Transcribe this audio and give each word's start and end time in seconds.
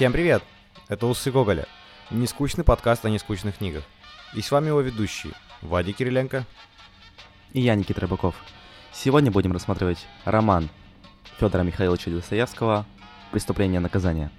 Всем 0.00 0.14
привет! 0.14 0.42
Это 0.88 1.06
Усы 1.06 1.30
Гоголя. 1.30 1.66
Нескучный 2.10 2.64
подкаст 2.64 3.04
о 3.04 3.10
нескучных 3.10 3.58
книгах. 3.58 3.84
И 4.32 4.40
с 4.40 4.50
вами 4.50 4.68
его 4.68 4.80
ведущие 4.80 5.34
Вадик 5.60 5.98
Кириленко 5.98 6.46
и 7.52 7.60
я, 7.60 7.74
Никита 7.74 8.00
Рыбаков. 8.00 8.34
Сегодня 8.94 9.30
будем 9.30 9.52
рассматривать 9.52 10.06
роман 10.24 10.70
Федора 11.38 11.64
Михайловича 11.64 12.10
Достоевского 12.10 12.86
«Преступление 13.30 13.78
и 13.78 13.82
наказание». 13.82 14.30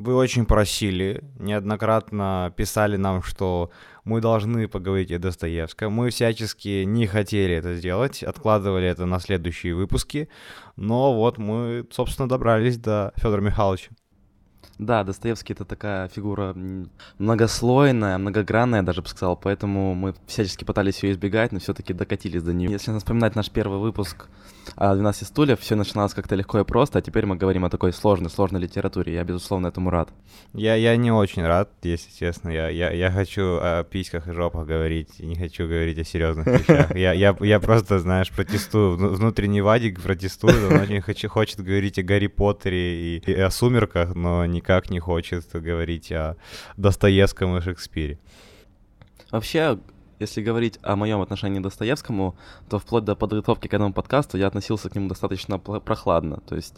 Вы 0.00 0.14
очень 0.14 0.46
просили, 0.46 1.22
неоднократно 1.38 2.54
писали 2.56 2.96
нам, 2.96 3.22
что 3.22 3.70
мы 4.02 4.22
должны 4.22 4.66
поговорить 4.66 5.12
о 5.12 5.18
Достоевском. 5.18 5.92
Мы 5.92 6.08
всячески 6.08 6.84
не 6.84 7.06
хотели 7.06 7.56
это 7.56 7.74
сделать, 7.74 8.22
откладывали 8.22 8.86
это 8.86 9.04
на 9.04 9.20
следующие 9.20 9.74
выпуски, 9.74 10.30
но 10.74 11.14
вот 11.14 11.36
мы, 11.36 11.86
собственно, 11.90 12.30
добрались 12.30 12.78
до 12.78 13.12
Федора 13.16 13.42
Михайловича. 13.42 13.90
Да, 14.80 15.04
Достоевский 15.04 15.52
это 15.52 15.66
такая 15.66 16.08
фигура 16.08 16.56
многослойная, 17.18 18.16
многогранная, 18.16 18.82
даже 18.82 19.02
бы 19.02 19.08
сказал, 19.08 19.36
поэтому 19.36 19.94
мы 19.94 20.14
всячески 20.26 20.64
пытались 20.64 21.02
ее 21.02 21.12
избегать, 21.12 21.52
но 21.52 21.58
все-таки 21.58 21.92
докатились 21.92 22.42
до 22.42 22.54
нее. 22.54 22.70
Если 22.70 22.96
вспоминать 22.96 23.36
наш 23.36 23.50
первый 23.50 23.78
выпуск 23.78 24.28
о 24.76 24.94
12 24.94 25.28
стульев, 25.28 25.60
все 25.60 25.74
начиналось 25.74 26.14
как-то 26.14 26.34
легко 26.34 26.60
и 26.60 26.64
просто, 26.64 26.98
а 26.98 27.02
теперь 27.02 27.26
мы 27.26 27.36
говорим 27.36 27.66
о 27.66 27.68
такой 27.68 27.92
сложной, 27.92 28.30
сложной 28.30 28.62
литературе. 28.62 29.12
Я, 29.12 29.22
безусловно, 29.22 29.66
этому 29.66 29.90
рад. 29.90 30.08
Я, 30.54 30.76
я 30.76 30.96
не 30.96 31.12
очень 31.12 31.44
рад, 31.44 31.68
если 31.82 32.10
честно. 32.18 32.48
Я, 32.48 32.70
я, 32.70 32.90
я 32.90 33.10
хочу 33.10 33.58
о 33.60 33.84
письках 33.84 34.28
и 34.28 34.32
жопах 34.32 34.66
говорить, 34.66 35.18
не 35.18 35.36
хочу 35.36 35.68
говорить 35.68 35.98
о 35.98 36.04
серьезных 36.04 36.46
вещах. 36.58 36.96
Я, 36.96 37.12
я, 37.12 37.36
я 37.40 37.60
просто, 37.60 37.98
знаешь, 37.98 38.30
протестую. 38.30 38.96
Внутренний 38.96 39.60
Вадик 39.60 40.00
протестует, 40.00 40.72
он 40.72 40.80
очень 40.80 41.28
хочет 41.28 41.60
говорить 41.60 41.98
о 41.98 42.02
Гарри 42.02 42.28
Поттере 42.28 43.16
и, 43.16 43.18
и 43.18 43.34
о 43.34 43.50
сумерках, 43.50 44.14
но 44.14 44.46
никак 44.46 44.69
не 44.90 45.00
хочет 45.00 45.44
говорить 45.52 46.12
о 46.12 46.36
Достоевском 46.76 47.56
и 47.56 47.60
Шекспире. 47.60 48.18
Вообще, 49.30 49.78
если 50.18 50.42
говорить 50.42 50.78
о 50.82 50.96
моем 50.96 51.20
отношении 51.20 51.60
к 51.60 51.62
Достоевскому, 51.62 52.36
то 52.68 52.78
вплоть 52.78 53.04
до 53.04 53.16
подготовки 53.16 53.68
к 53.68 53.74
этому 53.74 53.92
подкасту 53.92 54.38
я 54.38 54.46
относился 54.46 54.90
к 54.90 54.94
нему 54.94 55.08
достаточно 55.08 55.58
прохладно. 55.58 56.40
То 56.46 56.56
есть, 56.56 56.76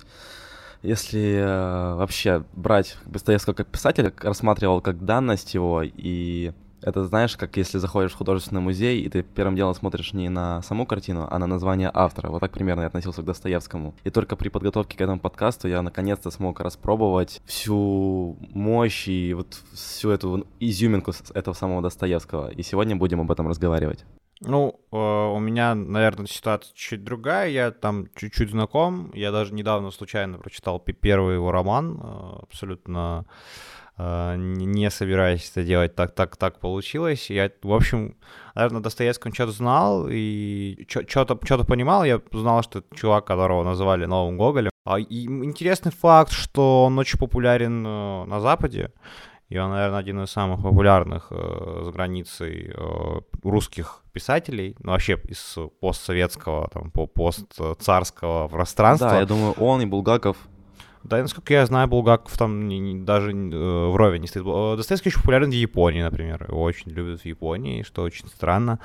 если 0.83 1.37
э, 1.37 1.95
вообще 1.95 2.45
брать 2.53 2.97
Достоевского 3.05 3.55
как 3.55 3.69
писателя, 3.69 4.13
рассматривал 4.19 4.81
как 4.81 5.05
данность 5.05 5.55
его 5.55 5.83
и 5.83 6.53
это 6.83 7.05
знаешь, 7.05 7.37
как 7.37 7.57
если 7.57 7.79
заходишь 7.79 8.13
в 8.13 8.17
художественный 8.17 8.61
музей, 8.61 9.01
и 9.01 9.09
ты 9.09 9.23
первым 9.23 9.57
делом 9.57 9.75
смотришь 9.75 10.13
не 10.13 10.29
на 10.29 10.63
саму 10.63 10.87
картину, 10.87 11.27
а 11.31 11.39
на 11.39 11.47
название 11.47 11.91
автора. 11.93 12.31
Вот 12.31 12.41
так 12.41 12.53
примерно 12.53 12.83
я 12.83 12.87
относился 12.89 13.23
к 13.23 13.25
Достоевскому. 13.25 13.95
И 14.05 14.11
только 14.11 14.37
при 14.37 14.49
подготовке 14.49 14.97
к 14.97 15.01
этому 15.01 15.21
подкасту 15.21 15.69
я 15.69 15.83
наконец-то 15.83 16.31
смог 16.31 16.61
распробовать 16.61 17.41
всю 17.45 18.37
мощь 18.53 19.09
и 19.09 19.35
вот 19.35 19.61
всю 19.73 20.11
эту 20.11 20.47
изюминку 20.61 21.13
этого 21.35 21.55
самого 21.55 21.83
Достоевского. 21.83 22.51
И 22.51 22.63
сегодня 22.63 22.97
будем 22.97 23.21
об 23.21 23.31
этом 23.31 23.49
разговаривать. 23.49 24.05
Ну, 24.45 24.81
э, 24.91 24.97
у 24.97 25.39
меня, 25.39 25.75
наверное, 25.75 26.27
ситуация 26.27 26.75
чуть 26.75 27.05
другая. 27.05 27.49
Я 27.49 27.71
там 27.71 28.09
чуть-чуть 28.17 28.51
знаком. 28.51 29.13
Я 29.15 29.31
даже 29.31 29.55
недавно 29.55 29.91
случайно 29.93 30.39
прочитал 30.39 30.81
первый 30.81 31.35
его 31.35 31.53
роман, 31.53 32.01
э, 32.03 32.39
абсолютно 32.43 33.25
не 34.37 34.91
собираюсь 34.91 35.51
это 35.51 35.65
делать, 35.65 35.95
так, 35.95 36.15
так, 36.15 36.37
так 36.37 36.59
получилось. 36.61 37.31
Я, 37.31 37.51
в 37.63 37.73
общем, 37.73 38.17
наверное, 38.55 38.81
Достоевского 38.83 39.35
что-то 39.35 39.53
знал 39.53 40.09
и 40.11 40.87
что-то, 40.89 41.39
что-то 41.45 41.65
понимал. 41.65 42.05
Я 42.05 42.21
знал, 42.33 42.63
что 42.63 42.81
это 42.81 42.97
чувак, 42.97 43.27
которого 43.27 43.65
называли 43.65 44.07
новым 44.07 44.39
Гоголем. 44.39 44.71
А, 44.85 44.99
и 44.99 45.25
интересный 45.25 45.93
факт, 45.93 46.33
что 46.33 46.85
он 46.85 46.99
очень 46.99 47.19
популярен 47.19 47.87
э, 47.87 48.25
на 48.25 48.41
Западе. 48.41 48.93
И 49.49 49.59
он, 49.59 49.71
наверное, 49.71 49.99
один 49.99 50.23
из 50.23 50.31
самых 50.31 50.63
популярных 50.63 51.29
э, 51.31 51.83
за 51.85 51.93
границей 51.93 52.73
э, 52.75 53.21
русских 53.43 54.03
писателей, 54.13 54.77
ну, 54.81 54.93
вообще 54.93 55.21
из 55.29 55.59
постсоветского, 55.81 56.69
там, 56.73 56.91
по 56.91 57.07
постцарского 57.07 58.49
пространства. 58.49 59.11
Да, 59.11 59.21
я 59.21 59.27
думаю, 59.27 59.53
он 59.53 59.83
и 59.83 59.87
Булгаков 59.87 60.37
да, 61.05 61.21
насколько 61.21 61.53
я 61.53 61.67
знаю, 61.67 61.89
Булгаков 61.89 62.37
там 62.37 62.69
не, 62.69 62.79
не, 62.79 63.05
даже 63.05 63.33
э, 63.33 63.87
вровень 63.91 64.23
не 64.23 64.29
стоит. 64.29 64.45
Э, 64.47 64.77
Достоевский 64.77 65.09
очень 65.09 65.21
популярен 65.21 65.51
в 65.51 65.55
Японии, 65.55 66.03
например. 66.03 66.47
Его 66.49 66.63
очень 66.63 66.93
любят 66.93 67.21
в 67.21 67.25
Японии, 67.25 67.83
что 67.83 68.03
очень 68.03 68.29
странно. 68.29 68.79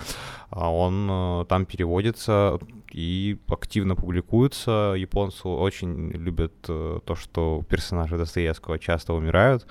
А 0.50 0.72
он 0.72 1.08
э, 1.10 1.46
там 1.48 1.66
переводится 1.66 2.60
и 2.92 3.38
активно 3.48 3.96
публикуется. 3.96 4.96
Японцы 4.98 5.48
очень 5.48 6.12
любят 6.12 6.54
э, 6.68 7.00
то, 7.06 7.16
что 7.16 7.64
персонажи 7.70 8.18
Достоевского 8.18 8.80
часто 8.80 9.14
умирают 9.14 9.68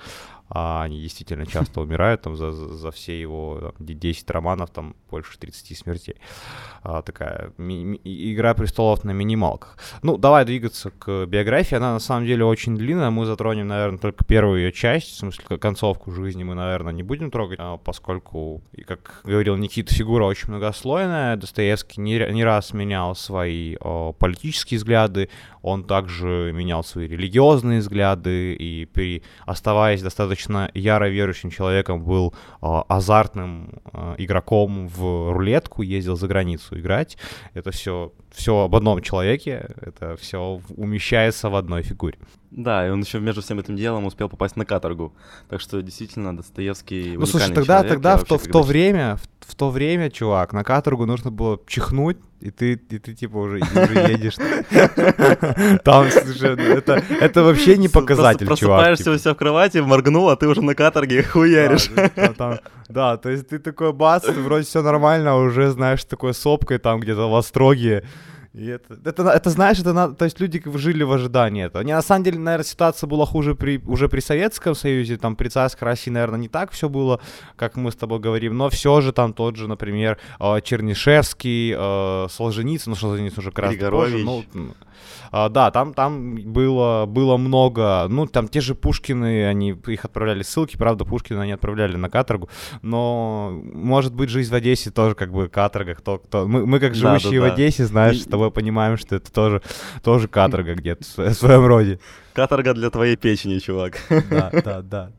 а 0.49 0.83
они 0.83 1.01
действительно 1.01 1.45
часто 1.45 1.81
умирают, 1.81 2.21
там 2.21 2.35
за, 2.35 2.51
за 2.51 2.91
все 2.91 3.19
его 3.19 3.73
там, 3.77 3.85
10 3.85 4.29
романов, 4.31 4.69
там 4.69 4.95
больше 5.09 5.37
30 5.37 5.77
смертей. 5.77 6.15
А, 6.83 7.01
такая 7.01 7.51
игра 7.57 8.53
престолов 8.53 9.03
на 9.03 9.11
минималках. 9.11 9.77
Ну, 10.03 10.17
давай 10.17 10.45
двигаться 10.45 10.91
к 10.91 11.25
биографии, 11.25 11.75
она 11.75 11.93
на 11.93 11.99
самом 11.99 12.25
деле 12.25 12.45
очень 12.45 12.77
длинная, 12.77 13.09
мы 13.09 13.25
затронем, 13.25 13.67
наверное, 13.67 13.99
только 13.99 14.23
первую 14.23 14.61
ее 14.61 14.71
часть, 14.71 15.11
в 15.11 15.17
смысле, 15.17 15.57
концовку 15.57 16.11
жизни 16.11 16.43
мы, 16.43 16.55
наверное, 16.55 16.93
не 16.93 17.03
будем 17.03 17.29
трогать, 17.31 17.59
а, 17.59 17.77
поскольку, 17.77 18.61
и 18.71 18.83
как 18.83 19.21
говорил 19.23 19.57
Никита, 19.57 19.93
фигура 19.93 20.25
очень 20.25 20.49
многослойная, 20.49 21.35
Достоевский 21.35 22.01
не, 22.01 22.19
не 22.31 22.43
раз 22.43 22.73
менял 22.73 23.15
свои 23.15 23.75
о, 23.81 24.13
политические 24.13 24.77
взгляды, 24.77 25.29
он 25.67 25.83
также 25.83 26.51
менял 26.53 26.83
свои 26.83 27.07
религиозные 27.07 27.79
взгляды, 27.79 28.55
и 28.55 28.85
при, 28.85 29.21
оставаясь 29.45 30.01
достаточно 30.01 30.69
яро 30.73 31.09
верующим 31.09 31.49
человеком, 31.51 32.03
был 32.03 32.33
э, 32.61 32.65
азартным 32.87 33.81
э, 33.93 34.15
игроком 34.17 34.87
в 34.87 35.33
рулетку, 35.33 35.81
ездил 35.81 36.15
за 36.15 36.27
границу 36.27 36.79
играть. 36.79 37.17
Это 37.53 37.71
все, 37.71 38.11
все 38.31 38.63
об 38.63 38.75
одном 38.75 39.01
человеке, 39.01 39.69
это 39.81 40.15
все 40.15 40.61
умещается 40.77 41.49
в 41.49 41.55
одной 41.55 41.83
фигуре. 41.83 42.17
Да, 42.51 42.87
и 42.87 42.89
он 42.89 43.01
еще 43.01 43.19
между 43.19 43.41
всем 43.41 43.59
этим 43.59 43.75
делом 43.75 44.05
успел 44.05 44.29
попасть 44.29 44.55
на 44.55 44.65
каторгу. 44.65 45.13
Так 45.49 45.59
что 45.59 45.81
действительно 45.81 46.35
Достоевский 46.35 47.17
Ну 47.17 47.25
слушай, 47.25 47.53
тогда, 47.53 47.79
человек, 47.79 47.91
тогда 47.91 48.17
в 48.17 48.23
то, 48.23 48.37
в 48.37 48.47
то 48.47 48.61
время, 48.61 49.17
в, 49.17 49.51
в 49.51 49.55
то 49.55 49.69
время, 49.69 50.09
чувак, 50.09 50.53
на 50.53 50.63
каторгу 50.63 51.05
нужно 51.05 51.29
было 51.29 51.59
чихнуть, 51.67 52.17
и 52.39 52.51
ты, 52.51 52.73
и 52.73 52.99
ты 52.99 53.13
типа 53.13 53.37
уже, 53.37 53.57
уже 53.57 54.11
едешь. 54.11 54.35
Там, 55.83 56.09
слушай, 56.09 56.55
ну, 56.55 56.63
это, 56.63 57.03
это 57.19 57.43
вообще 57.43 57.77
не 57.77 57.89
показатель, 57.89 58.45
чувак. 58.45 58.59
Просыпаешься 58.59 59.03
типа. 59.03 59.15
у 59.15 59.17
себя 59.17 59.33
в 59.33 59.37
кровати, 59.37 59.77
моргнул, 59.79 60.29
а 60.29 60.37
ты 60.37 60.47
уже 60.47 60.61
на 60.61 60.73
каторге 60.73 61.23
хуяришь. 61.31 61.89
Да, 62.87 63.17
то 63.17 63.29
есть 63.29 63.49
ты 63.49 63.59
такой 63.59 63.91
бац, 63.91 64.25
вроде 64.27 64.65
все 64.65 64.81
нормально, 64.81 65.31
а 65.31 65.35
уже 65.35 65.71
знаешь, 65.71 66.05
такой 66.05 66.33
сопкой 66.33 66.77
там 66.77 67.01
где-то 67.01 67.29
в 67.29 67.35
Остроге. 67.35 68.03
И 68.53 68.65
это, 68.65 68.97
это, 69.05 69.23
это, 69.29 69.49
знаешь, 69.49 69.79
это 69.79 69.93
надо, 69.93 70.15
то 70.15 70.25
есть 70.25 70.39
люди 70.39 70.61
жили 70.75 71.03
в 71.03 71.11
ожидании 71.11 71.65
этого. 71.65 71.83
Не, 71.83 71.93
на 71.93 72.01
самом 72.01 72.23
деле, 72.23 72.39
наверное, 72.39 72.65
ситуация 72.65 73.07
была 73.07 73.25
хуже 73.25 73.55
при, 73.55 73.81
уже 73.85 74.09
при 74.09 74.19
Советском 74.19 74.75
Союзе, 74.75 75.17
там 75.17 75.35
при 75.35 75.49
царской 75.49 75.85
России, 75.85 76.11
наверное, 76.11 76.39
не 76.39 76.49
так 76.49 76.71
все 76.71 76.89
было, 76.89 77.19
как 77.55 77.75
мы 77.75 77.91
с 77.91 77.95
тобой 77.95 78.19
говорим, 78.19 78.57
но 78.57 78.69
все 78.69 79.01
же 79.01 79.11
там 79.11 79.33
тот 79.33 79.55
же, 79.55 79.67
например, 79.67 80.17
э, 80.39 80.61
Чернишевский, 80.63 81.75
э, 81.77 82.27
Солженицын, 82.29 82.91
ну, 82.91 82.95
Солженицын 82.95 83.39
уже 83.39 83.51
как 83.51 83.65
раз 83.65 83.75
позже, 83.75 84.17
ну, 84.17 84.43
а, 85.31 85.49
да, 85.49 85.71
там, 85.71 85.93
там 85.93 86.35
было, 86.35 87.05
было 87.05 87.37
много, 87.37 88.07
ну, 88.09 88.25
там 88.27 88.47
те 88.47 88.61
же 88.61 88.75
Пушкины, 88.75 89.45
они, 89.45 89.75
их 89.87 90.05
отправляли 90.05 90.43
ссылки, 90.43 90.77
правда, 90.77 91.05
Пушкина 91.05 91.41
они 91.41 91.51
отправляли 91.51 91.97
на 91.97 92.09
каторгу, 92.09 92.49
но, 92.81 93.59
может 93.73 94.13
быть, 94.13 94.29
жизнь 94.29 94.51
в 94.51 94.55
Одессе 94.55 94.91
тоже 94.91 95.15
как 95.15 95.31
бы 95.31 95.49
каторга, 95.49 95.95
кто, 95.95 96.17
кто, 96.19 96.47
мы, 96.47 96.65
мы 96.65 96.79
как 96.79 96.95
живущие 96.95 97.39
да, 97.39 97.47
да, 97.47 97.51
в 97.51 97.53
Одессе, 97.53 97.85
знаешь, 97.85 98.21
с 98.21 98.25
тобой 98.37 98.51
понимаем, 98.51 98.97
что 98.97 99.15
это 99.15 99.31
тоже, 99.31 99.61
тоже 100.03 100.27
каторга 100.27 100.75
где-то 100.75 101.03
в 101.03 101.33
своем 101.33 101.65
роде. 101.65 101.99
Каторга 102.33 102.73
для 102.73 102.89
твоей 102.89 103.15
печени, 103.15 103.59
чувак. 103.59 103.97
Да, 104.29 104.51
да, 104.63 104.81
да. 104.81 105.11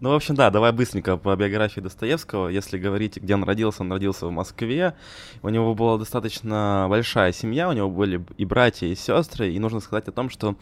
Ну, 0.00 0.10
в 0.10 0.14
общем, 0.14 0.36
да, 0.36 0.50
давай 0.50 0.70
быстренько 0.70 1.16
по 1.16 1.34
биографии 1.34 1.80
Достоевского. 1.80 2.48
Если 2.48 2.78
говорить, 2.78 3.16
где 3.16 3.34
он 3.34 3.42
родился, 3.42 3.82
он 3.82 3.90
родился 3.90 4.28
в 4.28 4.30
Москве. 4.30 4.94
У 5.42 5.48
него 5.48 5.74
была 5.74 5.98
достаточно 5.98 6.86
большая 6.88 7.32
семья, 7.32 7.68
у 7.68 7.72
него 7.72 7.90
были 7.90 8.24
и 8.36 8.44
братья, 8.44 8.86
и 8.86 8.94
сестры. 8.94 9.52
И 9.52 9.58
нужно 9.58 9.80
сказать 9.80 10.06
о 10.06 10.12
том, 10.12 10.30
что 10.30 10.54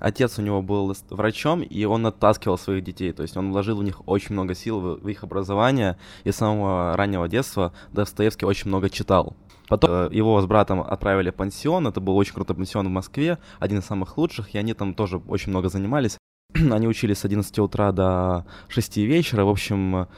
отец 0.00 0.40
у 0.40 0.42
него 0.42 0.60
был 0.60 0.92
врачом, 1.10 1.62
и 1.62 1.84
он 1.84 2.04
оттаскивал 2.04 2.58
своих 2.58 2.82
детей. 2.82 3.12
То 3.12 3.22
есть 3.22 3.36
он 3.36 3.52
вложил 3.52 3.76
в 3.76 3.84
них 3.84 4.08
очень 4.08 4.32
много 4.32 4.56
сил 4.56 4.80
в, 4.80 5.08
их 5.08 5.22
образование. 5.22 5.96
И 6.24 6.32
с 6.32 6.36
самого 6.36 6.96
раннего 6.96 7.28
детства 7.28 7.72
Достоевский 7.92 8.44
очень 8.44 8.66
много 8.66 8.90
читал. 8.90 9.36
Потом 9.68 9.90
э, 9.92 10.08
его 10.10 10.40
с 10.40 10.46
братом 10.46 10.80
отправили 10.80 11.30
в 11.30 11.36
пансион, 11.36 11.86
это 11.86 12.00
был 12.00 12.16
очень 12.16 12.34
крутой 12.34 12.56
пансион 12.56 12.88
в 12.88 12.90
Москве, 12.90 13.38
один 13.60 13.78
из 13.78 13.84
самых 13.84 14.18
лучших, 14.18 14.52
и 14.56 14.58
они 14.58 14.74
там 14.74 14.94
тоже 14.94 15.18
очень 15.28 15.50
много 15.50 15.68
занимались. 15.68 16.19
Они 16.70 16.88
учились 16.88 17.18
с 17.18 17.24
11 17.24 17.58
утра 17.58 17.92
до 17.92 18.44
6 18.68 18.96
вечера. 18.98 19.44
В 19.44 19.48
общем, 19.48 20.08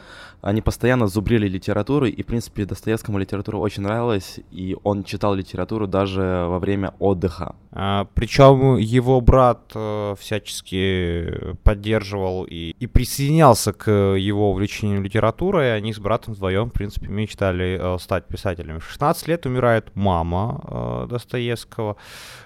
они 0.42 0.60
постоянно 0.60 1.06
зубрили 1.06 1.46
литературу, 1.48 2.06
и, 2.06 2.22
в 2.22 2.26
принципе, 2.26 2.64
Достоевскому 2.64 3.18
литература 3.18 3.58
очень 3.58 3.84
нравилась, 3.84 4.40
и 4.50 4.76
он 4.82 5.04
читал 5.04 5.34
литературу 5.34 5.86
даже 5.86 6.46
во 6.48 6.58
время 6.58 6.94
отдыха. 6.98 7.54
А, 7.70 8.06
причем 8.14 8.76
его 8.76 9.20
брат 9.20 9.70
э, 9.74 10.14
всячески 10.18 11.54
поддерживал 11.62 12.44
и, 12.44 12.74
и 12.78 12.86
присоединялся 12.88 13.72
к 13.72 13.90
его 13.90 14.50
увлечению 14.50 15.00
литературой, 15.00 15.68
и 15.68 15.70
они 15.70 15.94
с 15.94 16.00
братом 16.00 16.34
вдвоем, 16.34 16.70
в 16.70 16.72
принципе, 16.72 17.06
мечтали 17.06 17.78
э, 17.80 17.98
стать 18.00 18.26
писателями. 18.26 18.80
В 18.80 18.84
16 18.84 19.28
лет 19.28 19.46
умирает 19.46 19.94
мама 19.94 20.60
э, 20.66 21.06
Достоевского, 21.08 21.96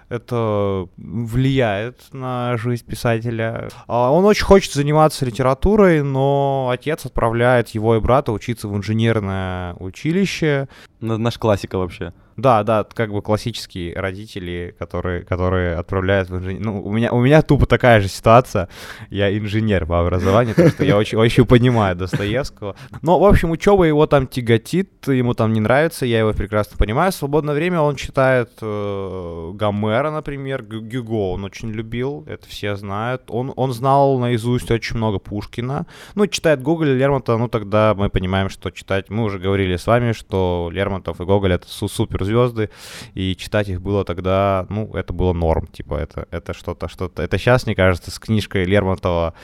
это 0.08 0.86
влияет 0.96 2.00
на 2.12 2.56
жизнь 2.56 2.84
писателя. 2.86 3.68
А 3.88 4.12
он 4.12 4.24
очень 4.24 4.44
хочет 4.44 4.72
заниматься 4.72 5.24
литературой, 5.24 6.02
но 6.02 6.68
отец 6.70 7.06
отправляет 7.06 7.70
его 7.70 7.85
и 7.94 8.00
брата 8.00 8.32
учиться 8.32 8.66
в 8.66 8.76
инженерное 8.76 9.74
училище. 9.74 10.68
Наш 11.00 11.38
классика 11.38 11.78
вообще. 11.78 12.12
Да, 12.36 12.62
да, 12.64 12.84
как 12.84 13.12
бы 13.12 13.22
классические 13.22 13.94
родители, 13.94 14.74
которые, 14.78 15.22
которые 15.22 15.76
отправляют 15.76 16.28
в 16.28 16.36
инженер. 16.36 16.60
Ну, 16.60 16.82
у 16.82 16.92
меня, 16.92 17.12
у 17.12 17.20
меня 17.20 17.40
тупо 17.40 17.66
такая 17.66 18.00
же 18.00 18.08
ситуация. 18.08 18.68
Я 19.08 19.36
инженер 19.36 19.86
по 19.86 20.00
образованию, 20.00 20.54
так 20.54 20.68
что 20.68 20.84
я 20.84 20.98
очень, 20.98 21.16
очень 21.26 21.46
понимаю 21.46 21.96
Достоевского. 21.96 22.76
Но, 23.00 23.18
в 23.18 23.24
общем, 23.24 23.50
учеба 23.50 23.84
его 23.84 24.06
там 24.06 24.26
тяготит, 24.26 25.08
ему 25.08 25.32
там 25.32 25.54
не 25.54 25.60
нравится, 25.60 26.04
я 26.04 26.18
его 26.18 26.32
прекрасно 26.34 26.76
понимаю. 26.76 27.10
В 27.10 27.14
свободное 27.14 27.54
время 27.54 27.80
он 27.80 27.96
читает 27.96 28.50
э, 28.60 29.50
Гомера, 29.54 30.10
например, 30.10 30.62
Гюго 30.62 31.32
он 31.32 31.44
очень 31.44 31.70
любил, 31.70 32.24
это 32.26 32.46
все 32.46 32.76
знают. 32.76 33.22
Он, 33.28 33.52
он 33.56 33.72
знал 33.72 34.18
наизусть 34.18 34.70
очень 34.70 34.96
много 34.96 35.18
Пушкина. 35.18 35.86
Ну, 36.14 36.26
читает 36.26 36.60
Гоголя, 36.60 36.92
Лермонтова, 36.92 37.38
ну, 37.38 37.48
тогда 37.48 37.94
мы 37.96 38.10
понимаем, 38.10 38.50
что 38.50 38.70
читать... 38.70 39.08
Мы 39.08 39.22
уже 39.24 39.38
говорили 39.38 39.76
с 39.76 39.86
вами, 39.86 40.12
что 40.12 40.68
Лермонтов 40.70 41.20
и 41.20 41.24
Гоголь— 41.24 41.52
это 41.54 41.66
супер 41.68 42.25
звезды, 42.26 42.70
и 43.14 43.34
читать 43.36 43.68
их 43.68 43.80
было 43.80 44.04
тогда, 44.04 44.66
ну, 44.68 44.90
это 44.94 45.12
было 45.12 45.32
норм, 45.32 45.66
типа, 45.66 45.94
это, 45.94 46.26
это 46.30 46.52
что-то, 46.52 46.88
что-то, 46.88 47.22
это 47.22 47.38
сейчас, 47.38 47.66
мне 47.66 47.74
кажется, 47.74 48.10
с 48.10 48.18
книжкой 48.18 48.64
Лермонтова 48.64 49.34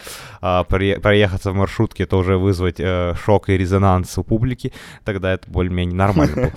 а, 0.41 0.65
проехаться 0.65 1.53
в 1.53 1.55
маршрутке, 1.55 2.05
это 2.05 2.17
уже 2.17 2.37
вызвать 2.37 2.81
э, 2.81 3.15
шок 3.25 3.49
и 3.49 3.57
резонанс 3.57 4.19
у 4.19 4.25
публики, 4.25 4.73
тогда 5.05 5.33
это 5.33 5.51
более-менее 5.51 5.97
нормально 5.97 6.37
было. 6.37 6.53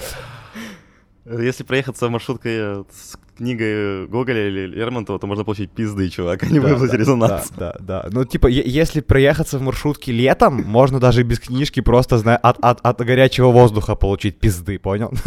Если 1.44 1.63
проехаться 1.63 2.10
маршруткой 2.10 2.54
э, 2.56 2.83
с 2.92 3.18
книгой 3.36 4.08
Гоголя 4.08 4.48
или 4.48 4.68
Лермонтова, 4.68 5.20
то 5.20 5.28
можно 5.28 5.44
получить 5.44 5.72
пизды, 5.72 6.10
чувак, 6.10 6.44
а 6.48 6.48
не 6.48 6.60
да, 6.60 6.68
вызвать 6.70 6.92
да, 6.92 6.98
резонанс. 6.98 7.52
Да, 7.58 7.76
да, 7.80 8.04
да. 8.04 8.10
Ну, 8.12 8.26
типа, 8.26 8.48
если 8.48 9.02
проехаться 9.02 9.60
в 9.60 9.62
маршрутке 9.62 10.12
летом, 10.12 10.64
можно 10.66 11.00
даже 11.00 11.24
без 11.24 11.40
книжки 11.40 11.82
просто, 11.82 12.18
знаю, 12.18 12.40
от, 12.42 12.58
от, 12.62 12.80
от 12.82 13.02
горячего 13.06 13.52
воздуха 13.52 13.96
получить 13.96 14.40
пизды, 14.40 14.80
понял? 14.80 15.12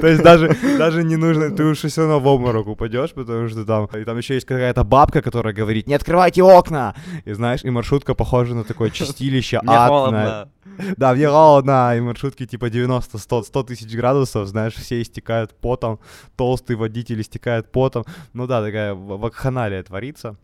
То 0.00 0.06
есть 0.06 0.22
даже, 0.22 0.56
даже 0.78 1.04
не 1.04 1.16
нужно, 1.16 1.50
ты 1.50 1.64
уж 1.64 1.78
все 1.78 2.00
равно 2.02 2.20
в 2.20 2.26
обморок 2.26 2.66
упадешь, 2.68 3.12
потому 3.12 3.48
что 3.48 3.64
там, 3.64 3.86
и 3.86 4.04
там 4.04 4.18
еще 4.18 4.34
есть 4.34 4.46
какая-то 4.46 4.84
бабка, 4.84 5.22
которая 5.22 5.54
говорит, 5.54 5.86
не 5.86 5.94
открывайте 5.94 6.42
окна! 6.42 6.94
И 7.24 7.32
знаешь, 7.32 7.64
и 7.64 7.70
маршрутка 7.70 8.14
похожа 8.14 8.54
на 8.54 8.64
такое 8.64 8.90
чистилище, 8.90 9.60
ад. 9.66 10.48
Да, 10.96 11.14
мне 11.14 11.28
холодно, 11.28 11.96
и 11.96 12.00
маршрутки 12.00 12.46
типа 12.46 12.66
90-100 12.66 13.66
тысяч 13.66 13.94
градусов, 13.94 14.46
знаешь, 14.46 14.74
все 14.74 15.02
истекают 15.02 15.54
потом, 15.78 16.00
толстый 16.36 16.76
водитель 16.76 17.20
истекает 17.20 17.70
потом. 17.70 18.04
Ну 18.32 18.46
да, 18.46 18.62
такая 18.62 18.94
вакханалия 18.94 19.82
творится. 19.82 20.36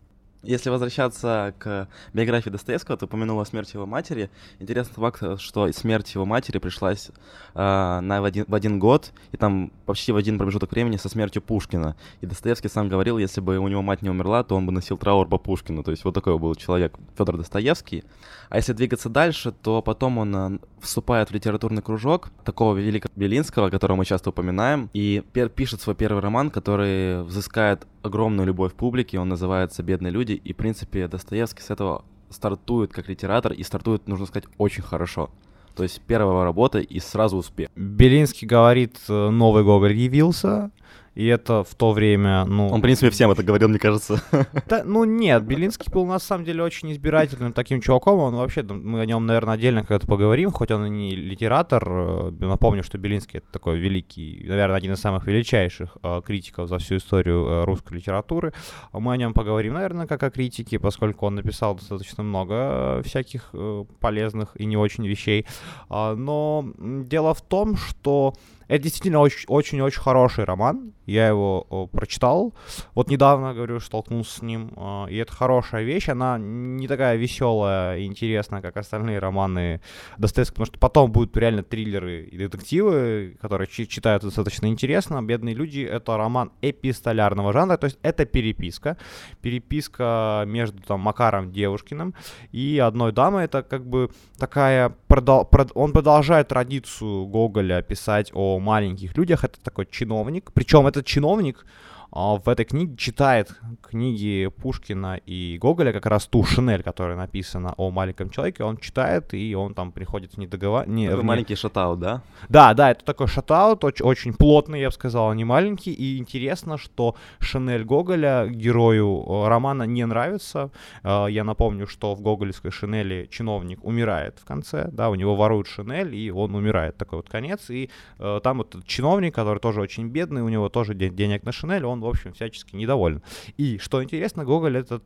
Если 0.45 0.69
возвращаться 0.69 1.53
к 1.57 1.87
биографии 2.13 2.49
Достоевского, 2.49 2.97
ты 2.97 3.05
упомянула 3.05 3.43
смерть 3.45 3.73
его 3.73 3.85
матери. 3.85 4.29
Интересный 4.59 4.93
факт, 4.93 5.39
что 5.39 5.71
смерть 5.71 6.13
его 6.13 6.25
матери 6.25 6.59
пришлась 6.59 7.09
э, 7.55 7.99
на, 7.99 8.21
в, 8.21 8.25
один, 8.25 8.45
в 8.47 8.53
один 8.53 8.77
год, 8.77 9.11
и 9.31 9.37
там 9.37 9.71
почти 9.85 10.11
в 10.11 10.17
один 10.17 10.37
промежуток 10.37 10.71
времени 10.71 10.97
со 10.97 11.09
смертью 11.09 11.41
Пушкина. 11.41 11.95
И 12.21 12.27
Достоевский 12.27 12.69
сам 12.69 12.89
говорил, 12.89 13.17
если 13.17 13.41
бы 13.41 13.57
у 13.57 13.67
него 13.67 13.81
мать 13.81 14.03
не 14.03 14.09
умерла, 14.09 14.43
то 14.43 14.55
он 14.55 14.67
бы 14.67 14.71
носил 14.71 14.97
траур 14.97 15.27
по 15.27 15.39
Пушкину. 15.39 15.83
То 15.83 15.91
есть 15.91 16.05
вот 16.05 16.13
такой 16.13 16.37
был 16.37 16.53
человек 16.55 16.93
Федор 17.17 17.37
Достоевский. 17.37 18.03
А 18.49 18.57
если 18.57 18.73
двигаться 18.73 19.09
дальше, 19.09 19.51
то 19.51 19.81
потом 19.81 20.19
он 20.19 20.35
э, 20.35 20.59
вступает 20.79 21.29
в 21.29 21.33
литературный 21.33 21.81
кружок 21.81 22.29
такого 22.43 22.77
великого 22.77 23.11
Белинского, 23.15 23.69
которого 23.69 23.97
мы 23.97 24.05
часто 24.05 24.29
упоминаем, 24.29 24.89
и 24.93 25.23
пишет 25.55 25.81
свой 25.81 25.95
первый 25.95 26.21
роман, 26.21 26.51
который 26.51 27.23
взыскает 27.23 27.87
огромную 28.05 28.47
любовь 28.47 28.73
публики, 28.73 29.17
он 29.17 29.29
называется 29.29 29.83
«Бедные 29.83 30.11
люди», 30.11 30.33
и, 30.33 30.53
в 30.53 30.55
принципе, 30.55 31.07
Достоевский 31.07 31.61
с 31.61 31.69
этого 31.69 32.05
стартует 32.29 32.91
как 32.93 33.09
литератор, 33.09 33.53
и 33.53 33.63
стартует, 33.63 34.07
нужно 34.07 34.25
сказать, 34.25 34.47
очень 34.57 34.83
хорошо. 34.83 35.29
То 35.75 35.83
есть 35.83 36.01
первая 36.07 36.43
работа 36.43 36.79
и 36.79 36.99
сразу 36.99 37.37
успех. 37.37 37.69
Белинский 37.75 38.47
говорит, 38.47 38.97
новый 39.07 39.63
Гоголь 39.63 39.93
явился, 39.93 40.71
и 41.15 41.25
это 41.27 41.63
в 41.63 41.73
то 41.75 41.93
время, 41.93 42.43
ну... 42.43 42.67
Он, 42.67 42.79
в 42.79 42.81
принципе, 42.81 43.09
всем 43.09 43.31
это 43.31 43.41
говорил, 43.41 43.69
мне 43.69 43.79
кажется. 43.79 44.21
Да, 44.67 44.83
ну 44.83 45.05
нет, 45.05 45.43
Белинский 45.43 45.91
был 45.91 46.05
на 46.05 46.19
самом 46.19 46.43
деле 46.43 46.61
очень 46.61 46.91
избирательным 46.91 47.53
таким 47.53 47.79
чуваком. 47.79 48.19
Он 48.19 48.35
вообще, 48.35 48.63
мы 48.63 48.99
о 48.99 49.05
нем, 49.05 49.25
наверное, 49.25 49.53
отдельно 49.53 49.81
когда-то 49.81 50.07
поговорим, 50.07 50.51
хоть 50.51 50.71
он 50.71 50.85
и 50.85 50.89
не 50.89 51.15
литератор. 51.15 51.83
Э, 51.87 52.31
напомню, 52.39 52.83
что 52.83 52.97
Белинский 52.97 53.39
это 53.39 53.47
такой 53.51 53.77
великий, 53.79 54.43
наверное, 54.45 54.75
один 54.75 54.93
из 54.93 54.99
самых 54.99 55.25
величайших 55.27 55.97
э, 56.03 56.21
критиков 56.25 56.67
за 56.67 56.79
всю 56.79 56.97
историю 56.97 57.45
э, 57.45 57.63
русской 57.63 57.93
литературы. 57.93 58.53
Мы 58.91 59.13
о 59.13 59.17
нем 59.17 59.33
поговорим, 59.33 59.75
наверное, 59.75 60.07
как 60.07 60.21
о 60.23 60.29
критике, 60.29 60.79
поскольку 60.79 61.27
он 61.27 61.35
написал 61.35 61.75
достаточно 61.75 62.23
много 62.23 63.01
всяких 63.05 63.53
полезных 63.99 64.59
и 64.59 64.65
не 64.65 64.75
очень 64.75 65.07
вещей. 65.07 65.45
А, 65.89 66.15
но 66.15 66.65
дело 66.77 67.33
в 67.33 67.41
том, 67.41 67.77
что 67.77 68.33
это 68.67 68.83
действительно 68.83 69.19
очень-очень 69.19 69.99
хороший 69.99 70.43
роман. 70.43 70.93
Я 71.05 71.27
его 71.27 71.67
о, 71.69 71.85
прочитал. 71.85 72.53
Вот 72.95 73.09
недавно, 73.09 73.53
говорю, 73.53 73.79
столкнулся 73.79 74.39
с 74.39 74.41
ним. 74.41 74.73
Э, 74.75 75.05
и 75.09 75.17
это 75.17 75.31
хорошая 75.31 75.83
вещь. 75.83 76.09
Она 76.09 76.37
не 76.39 76.87
такая 76.87 77.15
веселая 77.15 77.99
и 77.99 78.05
интересная, 78.05 78.61
как 78.61 78.77
остальные 78.77 79.19
романы 79.19 79.81
Достоевского, 80.17 80.55
потому 80.55 80.65
что 80.65 80.79
потом 80.79 81.11
будут 81.11 81.37
реально 81.37 81.61
триллеры 81.63 82.23
и 82.23 82.37
детективы, 82.37 83.37
которые 83.39 83.67
читают 83.67 84.23
достаточно 84.23 84.65
интересно. 84.67 85.21
«Бедные 85.21 85.53
люди»— 85.53 85.81
это 85.91 86.17
роман 86.17 86.51
эпистолярного 86.61 87.53
жанра, 87.53 87.77
то 87.77 87.85
есть 87.85 87.99
это 88.01 88.25
переписка. 88.25 88.97
Переписка 89.41 90.43
между 90.47 90.81
там 90.81 91.01
Макаром 91.01 91.51
Девушкиным 91.51 92.15
и 92.51 92.79
одной 92.79 93.11
дамой. 93.11 93.45
Это 93.45 93.61
как 93.61 93.85
бы 93.85 94.09
такая... 94.37 94.89
Продол... 95.07 95.47
Он 95.75 95.91
продолжает 95.91 96.47
традицию 96.47 97.27
Гоголя 97.27 97.81
писать 97.81 98.31
о 98.33 98.54
маленьких 98.59 99.15
людях. 99.17 99.43
Это 99.43 99.59
такой 99.61 99.87
чиновник. 99.89 100.51
Причем 100.53 100.87
этот 100.87 101.05
чиновник 101.05 101.65
в 102.11 102.47
этой 102.47 102.65
книге 102.65 102.95
читает 102.97 103.53
книги 103.81 104.49
Пушкина 104.61 105.19
и 105.25 105.57
Гоголя, 105.59 105.91
как 105.91 106.05
раз 106.05 106.27
ту 106.27 106.43
Шинель, 106.43 106.83
которая 106.83 107.17
написана 107.17 107.73
о 107.77 107.91
маленьком 107.91 108.29
человеке, 108.29 108.63
он 108.63 108.77
читает, 108.77 109.33
и 109.33 109.55
он 109.55 109.73
там 109.73 109.91
приходит 109.91 110.33
в 110.33 110.37
недоговор... 110.37 110.87
Не, 110.87 111.07
такой 111.07 111.21
в 111.21 111.25
маленький 111.25 111.55
шатаут, 111.55 111.99
да? 111.99 112.21
Да, 112.49 112.73
да, 112.73 112.91
это 112.91 113.03
такой 113.03 113.27
шатаут, 113.27 113.83
очень, 113.83 114.05
очень 114.05 114.33
плотный, 114.33 114.81
я 114.81 114.89
бы 114.89 114.93
сказал, 114.93 115.29
а 115.29 115.35
не 115.35 115.43
маленький, 115.43 115.93
и 115.93 116.17
интересно, 116.17 116.77
что 116.77 117.15
Шинель 117.39 117.83
Гоголя 117.83 118.47
герою 118.47 119.23
э, 119.27 119.47
романа 119.47 119.83
не 119.83 120.05
нравится. 120.05 120.71
Э, 121.03 121.27
я 121.29 121.43
напомню, 121.43 121.87
что 121.87 122.15
в 122.15 122.21
гоголевской 122.21 122.71
Шинели 122.71 123.27
чиновник 123.31 123.83
умирает 123.83 124.39
в 124.39 124.45
конце, 124.45 124.89
да, 124.91 125.09
у 125.09 125.15
него 125.15 125.35
воруют 125.35 125.67
Шинель, 125.67 126.15
и 126.15 126.31
он 126.31 126.55
умирает, 126.55 126.97
такой 126.97 127.19
вот 127.19 127.29
конец, 127.29 127.69
и 127.69 127.89
э, 128.19 128.39
там 128.43 128.57
вот 128.57 128.75
чиновник, 128.85 129.35
который 129.35 129.59
тоже 129.59 129.81
очень 129.81 130.07
бедный, 130.07 130.41
у 130.41 130.49
него 130.49 130.69
тоже 130.69 130.93
денег 130.93 131.43
на 131.43 131.51
Шинель, 131.51 131.85
он 131.85 132.04
в 132.05 132.09
общем, 132.09 132.33
всячески 132.33 132.75
недоволен. 132.75 133.21
И, 133.57 133.77
что 133.77 134.03
интересно, 134.03 134.45
Гоголь 134.45 134.77
этот 134.77 135.03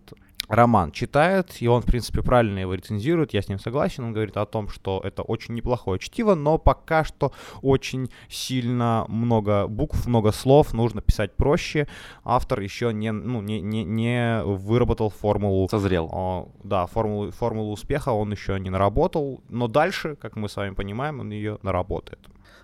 роман 0.49 0.91
читает, 0.91 1.61
и 1.61 1.67
он, 1.67 1.81
в 1.81 1.85
принципе, 1.85 2.21
правильно 2.21 2.59
его 2.59 2.73
рецензирует, 2.73 3.33
я 3.33 3.41
с 3.41 3.47
ним 3.47 3.59
согласен, 3.59 4.03
он 4.03 4.13
говорит 4.13 4.35
о 4.35 4.45
том, 4.45 4.67
что 4.67 4.99
это 5.03 5.21
очень 5.21 5.53
неплохое 5.53 5.99
чтиво, 5.99 6.35
но 6.35 6.57
пока 6.57 7.03
что 7.03 7.31
очень 7.61 8.09
сильно 8.27 9.05
много 9.07 9.67
букв, 9.67 10.07
много 10.07 10.31
слов, 10.31 10.73
нужно 10.73 11.01
писать 11.01 11.35
проще, 11.37 11.87
автор 12.23 12.59
еще 12.59 12.91
не, 12.91 13.11
ну, 13.11 13.41
не, 13.41 13.61
не, 13.61 13.83
не 13.83 14.43
выработал 14.43 15.11
формулу... 15.11 15.69
Созрел. 15.69 16.09
О, 16.11 16.49
да, 16.63 16.87
формулу, 16.87 17.31
формулу 17.31 17.71
успеха 17.71 18.09
он 18.09 18.31
еще 18.31 18.59
не 18.59 18.71
наработал, 18.71 19.41
но 19.49 19.67
дальше, 19.67 20.15
как 20.15 20.35
мы 20.35 20.49
с 20.49 20.55
вами 20.55 20.73
понимаем, 20.73 21.19
он 21.19 21.29
ее 21.29 21.59
наработает. 21.61 22.19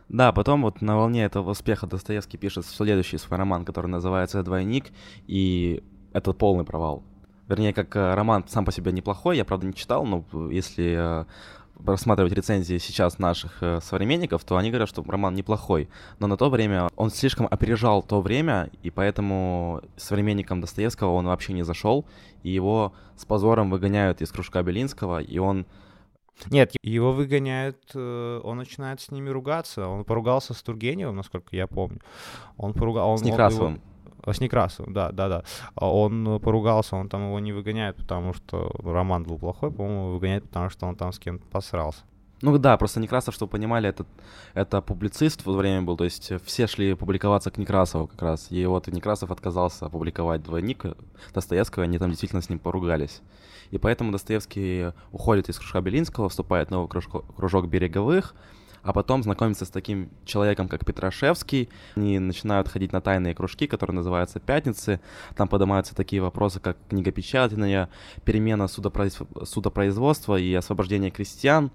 Да, 0.10 0.32
потом 0.32 0.62
вот 0.62 0.82
на 0.82 0.96
волне 0.96 1.24
этого 1.24 1.52
успеха 1.52 1.88
Достоевский 1.88 2.38
пишет 2.38 2.66
следующий 2.66 3.18
свой 3.18 3.40
роман, 3.40 3.66
который 3.66 3.88
называется 3.88 4.44
«Двойник», 4.44 4.92
и 5.28 5.84
это 6.14 6.34
полный 6.34 6.64
провал. 6.64 7.04
Вернее, 7.48 7.74
как 7.74 7.96
э, 7.96 8.14
роман 8.14 8.46
сам 8.48 8.66
по 8.66 8.72
себе 8.72 8.92
неплохой, 8.92 9.38
я, 9.38 9.46
правда, 9.46 9.68
не 9.68 9.74
читал, 9.74 10.06
но 10.06 10.24
если 10.52 10.96
э, 10.98 11.26
рассматривать 11.84 12.34
рецензии 12.34 12.78
сейчас 12.78 13.20
наших 13.20 13.62
э, 13.62 13.80
современников, 13.82 14.44
то 14.44 14.58
они 14.58 14.70
говорят, 14.70 14.90
что 14.90 15.04
роман 15.04 15.36
неплохой. 15.36 15.90
Но 16.20 16.28
на 16.28 16.38
то 16.38 16.50
время 16.50 16.90
он 16.96 17.10
слишком 17.10 17.48
опережал 17.50 18.02
то 18.02 18.22
время, 18.22 18.70
и 18.82 18.90
поэтому 18.90 19.82
современникам 19.98 20.62
Достоевского 20.62 21.12
он 21.12 21.26
вообще 21.26 21.54
не 21.54 21.64
зашел, 21.64 22.06
и 22.44 22.50
его 22.50 22.94
с 23.16 23.26
позором 23.26 23.70
выгоняют 23.70 24.22
из 24.22 24.32
кружка 24.32 24.64
Белинского, 24.64 25.22
и 25.22 25.38
он 25.38 25.66
Нет, 26.50 26.74
его 26.84 27.12
выгоняют, 27.14 27.78
э, 27.94 28.42
он 28.44 28.58
начинает 28.58 29.02
с 29.02 29.12
ними 29.12 29.30
ругаться. 29.30 29.88
Он 29.88 30.04
поругался 30.04 30.54
с 30.54 30.62
Тургеневым, 30.62 31.16
насколько 31.16 31.56
я 31.56 31.68
помню. 31.68 32.02
Он 32.58 32.74
поругал... 32.74 33.10
Он, 33.10 33.18
с 33.18 33.22
Некрасовым. 33.22 33.66
Он 33.66 33.82
его, 34.26 34.34
с 34.34 34.42
Некрасовым, 34.42 34.94
да, 34.94 35.12
да, 35.12 35.30
да. 35.30 35.44
А 35.76 35.92
он 35.92 36.40
поругался, 36.40 36.96
он 36.96 37.10
там 37.10 37.28
его 37.28 37.40
не 37.40 37.54
выгоняет, 37.54 37.96
потому 37.96 38.34
что 38.34 38.72
Роман 38.84 39.24
был 39.24 39.38
плохой, 39.38 39.72
по-моему, 39.72 40.14
выгоняет, 40.14 40.44
потому 40.44 40.70
что 40.70 40.88
он 40.88 40.96
там 40.96 41.12
с 41.12 41.20
кем-то 41.20 41.46
посрался. 41.48 42.04
Ну 42.42 42.58
да, 42.58 42.76
просто 42.78 43.00
Некрасов, 43.00 43.34
чтобы 43.34 43.52
понимали, 43.52 43.90
это, 43.90 44.06
это 44.54 44.82
публицист 44.82 45.42
в 45.42 45.46
то 45.46 45.54
время 45.54 45.84
был, 45.84 45.96
то 45.96 46.04
есть 46.04 46.34
все 46.44 46.68
шли 46.68 46.94
публиковаться 46.94 47.50
к 47.50 47.58
Некрасову 47.58 48.08
как 48.08 48.22
раз. 48.22 48.48
И 48.52 48.66
вот 48.66 48.88
Некрасов 48.88 49.32
отказался 49.32 49.86
опубликовать 49.86 50.44
двойник 50.44 50.84
Достоевского, 51.34 51.86
они 51.86 51.98
там 51.98 52.10
действительно 52.10 52.42
с 52.42 52.50
ним 52.50 52.60
поругались. 52.60 53.22
И 53.72 53.78
поэтому 53.78 54.12
Достоевский 54.12 54.92
уходит 55.12 55.50
из 55.50 55.58
кружка 55.58 55.82
Белинского, 55.82 56.30
вступает 56.30 56.68
в 56.68 56.72
новый 56.72 56.90
кружок, 56.90 57.26
кружок 57.36 57.68
Береговых, 57.68 58.36
а 58.86 58.94
потом 58.94 59.24
знакомится 59.24 59.66
с 59.66 59.70
таким 59.70 60.12
человеком, 60.26 60.68
как 60.68 60.86
Петрашевский. 60.86 61.70
Они 61.96 62.20
начинают 62.20 62.68
ходить 62.68 62.94
на 62.94 63.02
тайные 63.02 63.34
кружки, 63.34 63.66
которые 63.66 63.96
называются 63.96 64.40
«Пятницы». 64.40 65.02
Там 65.36 65.48
поднимаются 65.48 65.96
такие 65.96 66.22
вопросы, 66.22 66.60
как 66.60 66.78
книгопечатание, 66.90 67.90
перемена 68.24 68.68
судопроиз... 68.68 69.18
судопроизводства 69.44 70.36
и 70.36 70.54
освобождение 70.54 71.10
крестьян. 71.10 71.72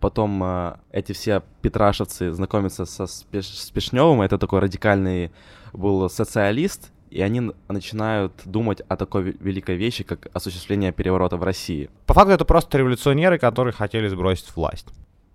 Потом 0.00 0.42
э, 0.44 0.76
эти 0.92 1.12
все 1.12 1.42
петрашевцы 1.62 2.30
знакомятся 2.30 2.84
со 2.84 3.06
Спеш... 3.06 3.46
Спешневым, 3.46 4.20
это 4.20 4.36
такой 4.36 4.60
радикальный 4.60 5.32
был 5.72 6.10
социалист, 6.10 6.92
и 7.08 7.22
они 7.22 7.52
начинают 7.68 8.34
думать 8.44 8.82
о 8.86 8.96
такой 8.96 9.34
великой 9.40 9.76
вещи, 9.76 10.04
как 10.04 10.28
осуществление 10.34 10.92
переворота 10.92 11.38
в 11.38 11.42
России. 11.42 11.88
По 12.04 12.12
факту 12.12 12.32
это 12.32 12.44
просто 12.44 12.76
революционеры, 12.76 13.38
которые 13.38 13.72
хотели 13.72 14.08
сбросить 14.08 14.54
власть. 14.54 14.88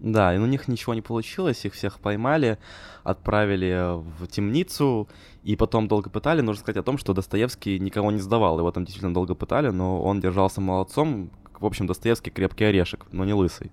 Да, 0.05 0.35
и 0.35 0.38
у 0.38 0.45
них 0.45 0.67
ничего 0.67 0.93
не 0.93 1.01
получилось, 1.01 1.65
их 1.65 1.74
всех 1.74 2.00
поймали, 2.00 2.59
отправили 3.03 3.95
в 4.19 4.27
темницу, 4.27 5.09
и 5.41 5.55
потом 5.55 5.88
долго 5.88 6.12
пытали. 6.12 6.41
Нужно 6.41 6.62
сказать 6.62 6.77
о 6.77 6.83
том, 6.83 7.00
что 7.00 7.13
Достоевский 7.13 7.79
никого 7.79 8.12
не 8.12 8.19
сдавал, 8.19 8.59
его 8.59 8.71
там 8.71 8.85
действительно 8.85 9.15
долго 9.15 9.33
пытали, 9.33 9.69
но 9.69 10.00
он 10.03 10.19
держался 10.19 10.62
молодцом. 10.62 11.31
В 11.59 11.65
общем, 11.65 11.88
Достоевский 11.88 12.29
крепкий 12.29 12.65
орешек, 12.65 13.07
но 13.12 13.25
не 13.25 13.33
лысый. 13.33 13.71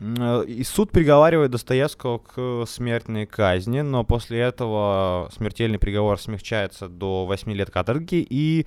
Э, 0.00 0.44
и 0.46 0.62
суд 0.64 0.90
приговаривает 0.90 1.50
Достоевского 1.50 2.18
к 2.18 2.66
смертной 2.66 3.26
казни, 3.26 3.80
но 3.80 4.04
после 4.04 4.40
этого 4.40 5.30
смертельный 5.34 5.78
приговор 5.78 6.20
смягчается 6.20 6.88
до 6.88 7.24
8 7.26 7.52
лет 7.52 7.70
каторги, 7.70 8.26
и 8.28 8.66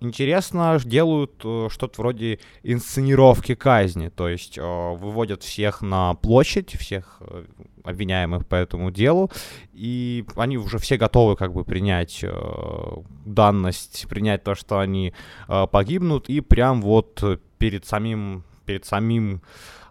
интересно, 0.00 0.78
делают 0.84 1.40
э, 1.44 1.68
что-то 1.70 2.00
вроде 2.00 2.38
инсценировки 2.62 3.54
казни, 3.54 4.08
то 4.08 4.28
есть 4.28 4.58
выводят 4.58 5.42
всех 5.42 5.82
на 5.82 6.14
площадь, 6.14 6.76
всех 6.78 7.20
обвиняемых 7.84 8.46
по 8.46 8.54
этому 8.54 8.90
делу, 8.90 9.30
и 9.72 10.24
они 10.36 10.56
уже 10.56 10.78
все 10.78 10.96
готовы 10.96 11.36
как 11.36 11.52
бы 11.52 11.64
принять 11.64 12.24
данность, 13.26 14.06
принять 14.08 14.42
то, 14.42 14.54
что 14.54 14.78
они 14.78 15.12
погибнут, 15.70 16.30
и 16.30 16.40
прям 16.40 16.80
вот 16.80 17.22
перед 17.58 17.84
самим, 17.84 18.44
перед 18.64 18.84
самим 18.84 19.42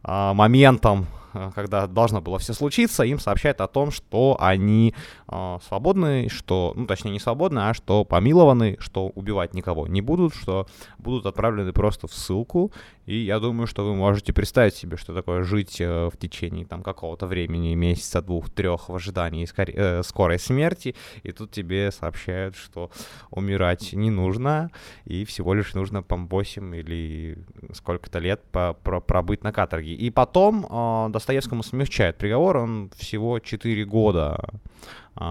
а, 0.04 0.34
моментом, 0.34 1.08
а, 1.08 1.23
когда 1.56 1.88
должно 1.88 2.22
было 2.22 2.40
все 2.40 2.54
случиться, 2.54 3.04
им 3.04 3.20
сообщают 3.20 3.62
о 3.62 3.68
том, 3.68 3.92
что 3.92 4.38
они 4.40 4.94
э, 5.28 5.58
свободны, 5.68 6.30
что, 6.30 6.74
ну, 6.76 6.86
точнее, 6.86 7.12
не 7.12 7.20
свободны, 7.20 7.60
а 7.60 7.74
что 7.74 8.04
помилованы, 8.06 8.78
что 8.80 9.08
убивать 9.08 9.54
никого 9.54 9.88
не 9.88 10.02
будут, 10.02 10.36
что 10.36 10.68
будут 10.98 11.26
отправлены 11.26 11.74
просто 11.74 12.08
в 12.08 12.14
ссылку, 12.14 12.72
и 13.06 13.18
я 13.18 13.40
думаю, 13.40 13.68
что 13.68 13.86
вы 13.86 13.96
можете 13.96 14.34
представить 14.34 14.76
себе, 14.76 14.98
что 14.98 15.14
такое 15.14 15.44
жить 15.44 15.82
э, 15.82 16.10
в 16.10 16.18
течение 16.18 16.66
там 16.66 16.84
какого-то 16.84 17.28
времени, 17.28 17.76
месяца, 17.76 18.22
двух, 18.22 18.50
трех 18.50 18.90
в 18.90 18.96
ожидании 18.96 19.46
скор- 19.46 19.74
э, 19.74 20.04
скорой 20.04 20.40
смерти, 20.40 20.96
и 21.24 21.32
тут 21.32 21.52
тебе 21.52 21.92
сообщают, 21.92 22.56
что 22.56 22.92
умирать 23.30 23.94
не 23.94 24.10
нужно, 24.10 24.72
и 25.06 25.26
всего 25.26 25.54
лишь 25.54 25.74
нужно 25.74 26.02
по 26.02 26.16
8 26.16 26.76
или 26.76 27.38
сколько-то 27.74 28.20
лет 28.20 28.42
пробыть 28.84 29.44
на 29.44 29.52
каторге. 29.52 29.94
И 29.94 30.10
потом 30.10 30.66
э, 30.70 31.10
Достоевскому 31.12 31.64
смягчают 31.64 32.18
приговор, 32.18 32.58
он 32.58 32.90
всего 32.98 33.40
4 33.40 33.86
года 33.86 34.44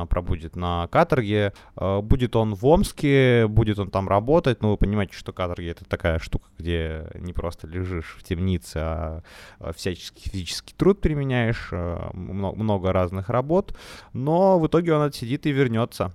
пробудет 0.08 0.56
на 0.56 0.86
каторге. 0.88 1.52
А, 1.76 2.00
будет 2.00 2.36
он 2.36 2.54
в 2.54 2.64
Омске, 2.66 3.46
будет 3.48 3.78
он 3.78 3.90
там 3.90 4.08
работать, 4.08 4.62
но 4.62 4.70
вы 4.70 4.76
понимаете, 4.76 5.14
что 5.14 5.32
каторги 5.32 5.68
это 5.68 5.84
такая 5.84 6.18
штука, 6.18 6.48
где 6.58 7.10
не 7.14 7.32
просто 7.32 7.66
лежишь 7.66 8.16
в 8.18 8.22
темнице, 8.22 8.76
а, 8.76 9.22
а 9.58 9.72
всяческий 9.72 10.30
физический 10.30 10.74
труд 10.74 11.00
применяешь, 11.00 11.70
много 11.72 12.92
разных 12.92 13.28
работ, 13.28 13.76
но 14.12 14.58
в 14.58 14.66
итоге 14.66 14.94
он 14.94 15.02
отсидит 15.02 15.46
и 15.46 15.52
вернется. 15.52 16.12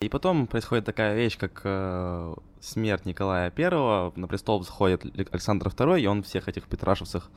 И 0.00 0.08
потом 0.08 0.46
происходит 0.46 0.84
такая 0.84 1.14
вещь, 1.14 1.38
как 1.38 1.62
э, 1.64 2.34
смерть 2.60 3.06
Николая 3.06 3.52
I, 3.56 4.12
на 4.16 4.28
престол 4.28 4.62
заходит 4.62 5.04
Александр 5.32 5.68
II, 5.68 6.00
и 6.00 6.06
он 6.06 6.22
всех 6.22 6.48
этих 6.48 6.64
петрашевцев 6.68 7.30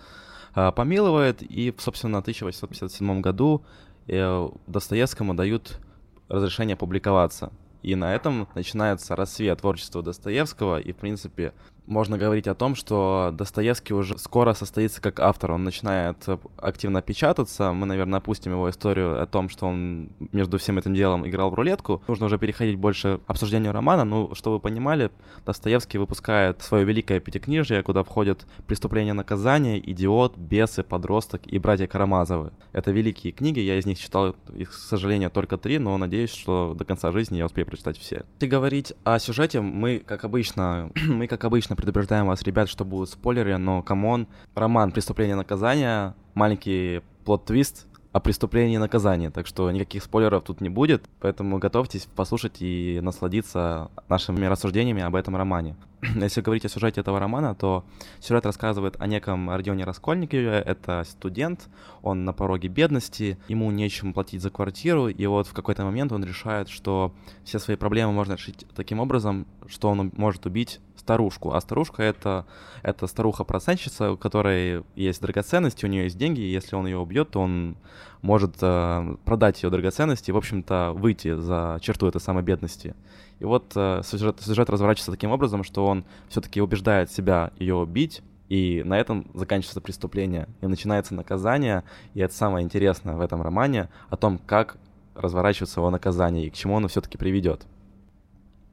а, 0.54 0.72
помиловает, 0.72 1.42
и, 1.42 1.74
собственно, 1.78 2.20
в 2.20 2.22
1857 2.22 3.22
году 3.22 3.64
э, 4.08 4.50
Достоевскому 4.68 5.34
дают 5.34 5.80
разрешение 6.28 6.76
публиковаться. 6.76 7.52
И 7.82 7.96
на 7.96 8.14
этом 8.14 8.48
начинается 8.56 9.16
рассвет 9.16 9.60
творчества 9.62 10.04
Достоевского, 10.04 10.80
и, 10.80 10.92
в 10.92 10.98
принципе, 10.98 11.54
можно 11.90 12.18
говорить 12.18 12.48
о 12.48 12.56
том, 12.56 12.76
что 12.76 13.32
Достоевский 13.34 13.94
уже 13.94 14.18
скоро 14.18 14.54
состоится 14.54 15.02
как 15.02 15.20
автор. 15.20 15.52
Он 15.52 15.64
начинает 15.64 16.18
активно 16.58 17.02
печататься. 17.02 17.74
Мы, 17.74 17.88
наверное, 17.88 18.20
опустим 18.20 18.52
его 18.52 18.70
историю 18.70 19.22
о 19.22 19.26
том, 19.26 19.50
что 19.50 19.66
он 19.66 20.12
между 20.32 20.60
всем 20.60 20.78
этим 20.78 20.94
делом 20.94 21.28
играл 21.28 21.50
в 21.50 21.56
рулетку. 21.56 22.04
Нужно 22.08 22.28
уже 22.28 22.38
переходить 22.38 22.78
больше 22.78 23.20
к 23.26 23.30
обсуждению 23.30 23.74
романа. 23.74 24.06
Ну, 24.06 24.36
чтобы 24.36 24.58
вы 24.58 24.60
понимали, 24.60 25.10
Достоевский 25.46 25.98
выпускает 25.98 26.62
свое 26.62 26.86
великое 26.86 27.20
пятикнижие, 27.20 27.82
куда 27.82 28.04
входят 28.04 28.46
«Преступление 28.68 29.14
наказания», 29.14 29.80
«Идиот», 29.80 30.38
«Бесы», 30.38 30.84
«Подросток» 30.84 31.42
и 31.48 31.58
«Братья 31.58 31.88
Карамазовы». 31.88 32.52
Это 32.72 32.92
великие 32.92 33.34
книги, 33.34 33.60
я 33.60 33.80
из 33.80 33.88
них 33.88 33.98
читал, 33.98 34.36
их, 34.54 34.70
к 34.70 34.74
сожалению, 34.74 35.32
только 35.32 35.58
три, 35.58 35.80
но 35.80 35.98
надеюсь, 35.98 36.32
что 36.32 36.76
до 36.78 36.86
конца 36.86 37.12
жизни 37.12 37.38
я 37.38 37.46
успею 37.46 37.66
прочитать 37.66 37.98
все. 37.98 38.26
Если 38.36 38.48
говорить 38.48 38.94
о 39.04 39.18
сюжете, 39.18 39.62
мы, 39.62 40.00
как 40.00 40.24
обычно, 40.24 40.92
мы, 41.08 41.26
как 41.26 41.44
обычно, 41.46 41.76
предупреждаем 41.80 42.28
вас, 42.28 42.42
ребят, 42.44 42.68
что 42.68 42.84
будут 42.84 43.10
спойлеры, 43.10 43.58
но, 43.58 43.82
come 43.82 44.08
on, 44.08 44.28
роман 44.54 44.92
«Преступление 44.92 45.34
и 45.34 45.38
наказание», 45.38 46.14
маленький 46.34 47.02
плод-твист 47.24 47.88
о 48.12 48.20
преступлении 48.20 48.76
и 48.76 48.80
наказании, 48.80 49.30
так 49.30 49.46
что 49.46 49.70
никаких 49.70 50.04
спойлеров 50.04 50.44
тут 50.44 50.62
не 50.62 50.70
будет, 50.70 51.08
поэтому 51.20 51.60
готовьтесь 51.60 52.08
послушать 52.16 52.58
и 52.60 53.00
насладиться 53.04 53.92
нашими 54.08 54.46
рассуждениями 54.46 55.04
об 55.04 55.16
этом 55.16 55.36
романе. 55.36 55.76
Если 56.16 56.42
говорить 56.42 56.66
о 56.66 56.70
сюжете 56.70 57.02
этого 57.02 57.20
романа, 57.20 57.54
то 57.54 57.86
сюжет 58.20 58.46
рассказывает 58.48 58.96
о 59.00 59.06
неком 59.06 59.50
Родионе 59.52 59.84
Раскольникове. 59.84 60.64
Это 60.66 61.04
студент, 61.08 61.70
он 62.02 62.26
на 62.26 62.34
пороге 62.34 62.68
бедности, 62.68 63.38
ему 63.48 63.70
нечем 63.70 64.14
платить 64.14 64.42
за 64.42 64.50
квартиру, 64.50 65.08
и 65.08 65.26
вот 65.28 65.46
в 65.46 65.54
какой-то 65.54 65.84
момент 65.84 66.12
он 66.12 66.24
решает, 66.24 66.68
что 66.70 67.14
все 67.44 67.60
свои 67.60 67.78
проблемы 67.78 68.12
можно 68.12 68.34
решить 68.34 68.66
таким 68.76 69.00
образом, 69.00 69.46
что 69.68 69.90
он 69.90 70.12
может 70.16 70.48
убить 70.48 70.80
старушку. 71.10 71.54
А 71.54 71.62
старушка 71.62 72.04
это, 72.04 72.46
это 72.84 73.08
старуха-процентщица, 73.08 74.12
у 74.12 74.18
которой 74.18 74.84
есть 74.96 75.20
драгоценности, 75.22 75.86
у 75.86 75.90
нее 75.90 76.04
есть 76.04 76.20
деньги, 76.20 76.42
и 76.42 76.52
если 76.52 76.76
он 76.76 76.86
ее 76.86 77.00
убьет, 77.00 77.32
то 77.32 77.42
он 77.42 77.78
может 78.22 78.58
э, 78.62 79.16
продать 79.26 79.64
ее 79.64 79.72
драгоценности 79.72 80.30
и, 80.30 80.34
в 80.34 80.38
общем-то, 80.38 80.92
выйти 80.94 81.34
за 81.34 81.80
черту 81.82 82.06
этой 82.08 82.22
самой 82.22 82.44
бедности. 82.44 82.94
И 83.40 83.46
вот 83.46 83.72
э, 83.76 84.02
сюжет, 84.04 84.40
сюжет 84.40 84.70
разворачивается 84.70 85.12
таким 85.12 85.32
образом, 85.32 85.64
что 85.64 85.88
он 85.88 86.06
все-таки 86.28 86.62
убеждает 86.62 87.12
себя 87.12 87.52
ее 87.58 87.76
убить, 87.76 88.22
и 88.48 88.84
на 88.86 89.00
этом 89.00 89.26
заканчивается 89.34 89.82
преступление, 89.82 90.48
и 90.62 90.68
начинается 90.68 91.16
наказание, 91.16 91.84
и 92.14 92.20
это 92.20 92.36
самое 92.36 92.64
интересное 92.64 93.16
в 93.16 93.22
этом 93.22 93.42
романе, 93.42 93.90
о 94.12 94.16
том, 94.16 94.38
как 94.38 94.78
разворачивается 95.16 95.80
его 95.80 95.90
наказание 95.90 96.46
и 96.46 96.50
к 96.52 96.54
чему 96.54 96.78
оно 96.78 96.88
все-таки 96.88 97.18
приведет 97.18 97.66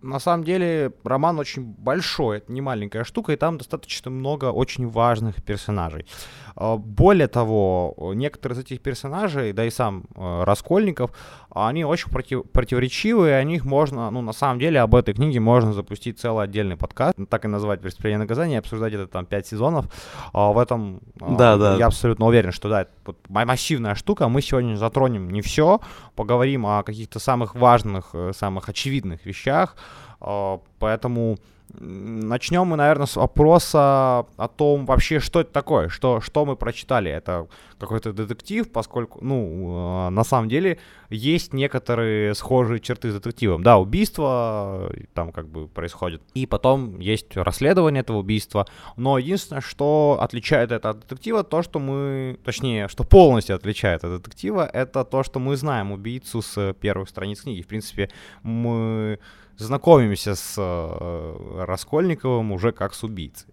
на 0.07 0.21
самом 0.21 0.45
деле 0.45 0.93
роман 1.05 1.39
очень 1.39 1.63
большой, 1.63 2.39
это 2.39 2.53
не 2.53 2.61
маленькая 2.61 3.05
штука, 3.05 3.33
и 3.33 3.37
там 3.37 3.59
достаточно 3.59 4.11
много 4.11 4.53
очень 4.53 4.89
важных 4.89 5.43
персонажей. 5.43 6.07
А, 6.55 6.77
более 6.77 7.29
того, 7.29 8.13
некоторые 8.15 8.57
из 8.59 8.65
этих 8.65 8.81
персонажей, 8.81 9.53
да 9.53 9.65
и 9.65 9.71
сам 9.71 10.05
э, 10.15 10.45
Раскольников, 10.45 11.11
они 11.57 11.85
очень 11.85 12.11
против, 12.11 12.43
противоречивые, 12.51 13.39
о 13.39 13.45
них 13.45 13.65
можно, 13.65 14.11
ну, 14.11 14.21
на 14.21 14.33
самом 14.33 14.59
деле, 14.59 14.81
об 14.81 14.95
этой 14.95 15.15
книге 15.15 15.41
можно 15.41 15.73
запустить 15.73 16.21
целый 16.21 16.45
отдельный 16.45 16.77
подкаст, 16.77 17.17
так 17.31 17.45
и 17.45 17.49
назвать 17.49 17.81
«Преступление 17.81 18.17
и 18.17 18.21
наказание», 18.21 18.59
обсуждать 18.59 18.93
это 18.93 19.07
там 19.07 19.25
5 19.25 19.47
сезонов. 19.47 19.87
А 20.33 20.53
в 20.53 20.59
этом 20.59 21.01
да, 21.17 21.57
да. 21.57 21.77
я 21.77 21.87
абсолютно 21.87 22.27
уверен, 22.27 22.53
что 22.53 22.69
да, 22.69 22.83
это 22.83 22.93
массивная 23.29 23.95
штука, 23.95 24.29
мы 24.29 24.43
сегодня 24.43 24.77
затронем 24.77 25.31
не 25.31 25.41
все, 25.41 25.81
поговорим 26.15 26.67
о 26.67 26.83
каких-то 26.83 27.19
самых 27.19 27.55
важных, 27.55 28.11
э, 28.13 28.33
самых 28.35 28.69
очевидных 28.69 29.25
вещах, 29.25 29.77
а, 30.21 30.61
поэтому 30.79 31.39
Начнем 31.69 32.65
мы, 32.67 32.77
наверное, 32.77 33.07
с 33.07 33.17
вопроса 33.17 34.27
о 34.37 34.49
том 34.49 34.87
вообще, 34.87 35.19
что 35.19 35.41
это 35.41 35.53
такое, 35.53 35.89
что, 35.89 36.21
что 36.21 36.45
мы 36.45 36.57
прочитали. 36.57 37.11
Это 37.11 37.49
какой-то 37.79 38.13
детектив, 38.13 38.71
поскольку, 38.71 39.19
ну, 39.23 40.07
э, 40.07 40.11
на 40.11 40.25
самом 40.25 40.49
деле 40.49 40.79
есть 41.11 41.53
некоторые 41.53 42.35
схожие 42.35 42.81
черты 42.81 43.11
с 43.11 43.15
детективом. 43.15 43.63
Да, 43.63 43.79
убийство 43.79 44.91
э, 44.93 45.05
там 45.13 45.33
как 45.33 45.49
бы 45.49 45.67
происходит, 45.67 46.23
и 46.35 46.47
потом 46.47 47.01
есть 47.01 47.37
расследование 47.37 48.01
этого 48.01 48.19
убийства, 48.19 48.67
но 48.97 49.19
единственное, 49.19 49.61
что 49.61 50.19
отличает 50.21 50.71
это 50.71 50.91
от 50.91 51.01
детектива, 51.01 51.43
то, 51.43 51.63
что 51.63 51.79
мы, 51.79 52.39
точнее, 52.45 52.89
что 52.89 53.05
полностью 53.05 53.57
отличает 53.57 54.05
от 54.05 54.23
детектива, 54.23 54.71
это 54.73 55.05
то, 55.05 55.25
что 55.25 55.41
мы 55.41 55.57
знаем 55.57 55.93
убийцу 55.93 56.43
с 56.43 56.73
первых 56.75 57.09
страниц 57.09 57.43
книги. 57.43 57.63
В 57.63 57.67
принципе, 57.67 58.09
мы 58.43 59.19
знакомимся 59.57 60.35
с 60.35 60.55
э, 60.59 61.65
Раскольниковым 61.65 62.53
уже 62.53 62.73
как 62.73 62.95
с 62.95 63.03
убийцей. 63.05 63.53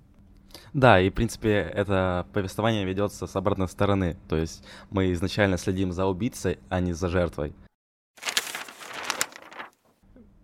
Да, 0.74 1.00
и, 1.00 1.10
в 1.10 1.14
принципе, 1.14 1.72
это 1.74 2.26
повествование 2.34 2.86
ведется 2.86 3.28
с 3.28 3.36
обратной 3.36 3.68
стороны. 3.68 4.18
То 4.28 4.36
есть 4.38 4.64
мы 4.90 5.12
изначально 5.14 5.58
следим 5.58 5.92
за 5.92 6.06
убийцей, 6.06 6.60
а 6.70 6.80
не 6.80 6.94
за 6.94 7.10
жертвой. 7.10 7.54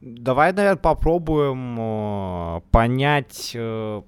Давай, 0.01 0.54
наверное, 0.54 0.82
попробуем 0.82 1.78
э, 1.80 2.62
понять 2.72 3.51
э, 3.54 4.01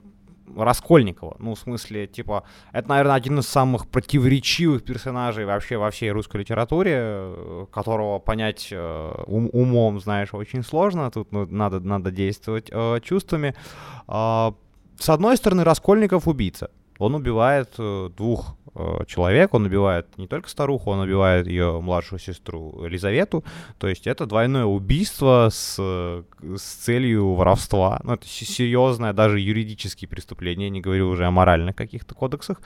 Раскольникова. 0.58 1.36
Ну, 1.39 1.55
в 1.55 1.60
смысле, 1.60 2.08
типа, 2.08 2.43
это, 2.74 2.89
наверное, 2.89 3.15
один 3.15 3.39
из 3.39 3.48
самых 3.48 3.88
противоречивых 3.88 4.84
персонажей 4.84 5.46
вообще 5.46 5.77
во 5.77 5.89
всей 5.89 6.12
русской 6.12 6.38
литературе, 6.38 6.93
э, 6.96 7.65
которого 7.72 8.20
понять 8.20 8.70
э, 8.72 9.24
ум, 9.27 9.50
умом, 9.53 10.00
знаешь, 10.00 10.34
очень 10.34 10.63
сложно. 10.63 11.10
Тут 11.12 11.31
ну, 11.31 11.46
надо, 11.46 11.79
надо 11.79 12.12
действовать 12.12 12.70
э, 12.72 13.00
чувствами. 13.03 13.55
Э, 14.08 14.51
с 14.98 15.10
одной 15.10 15.38
стороны, 15.38 15.63
Раскольников 15.63 16.27
убийца. 16.27 16.70
Он 17.00 17.15
убивает 17.15 17.74
э, 17.79 18.10
двух 18.15 18.55
человек, 19.05 19.53
он 19.53 19.65
убивает 19.65 20.17
не 20.17 20.27
только 20.27 20.49
старуху, 20.49 20.91
он 20.91 20.99
убивает 20.99 21.47
ее 21.47 21.81
младшую 21.81 22.19
сестру 22.19 22.83
Елизавету, 22.85 23.43
то 23.77 23.87
есть 23.87 24.07
это 24.07 24.25
двойное 24.25 24.65
убийство 24.65 25.49
с, 25.51 25.75
с 25.75 26.61
целью 26.61 27.33
воровства, 27.33 27.99
ну 28.03 28.13
это 28.13 28.25
серьезное 28.27 29.11
даже 29.13 29.39
юридические 29.39 30.07
преступления, 30.07 30.69
не 30.69 30.79
говорю 30.79 31.09
уже 31.09 31.25
о 31.25 31.31
моральных 31.31 31.75
каких-то 31.75 32.15
кодексах, 32.15 32.61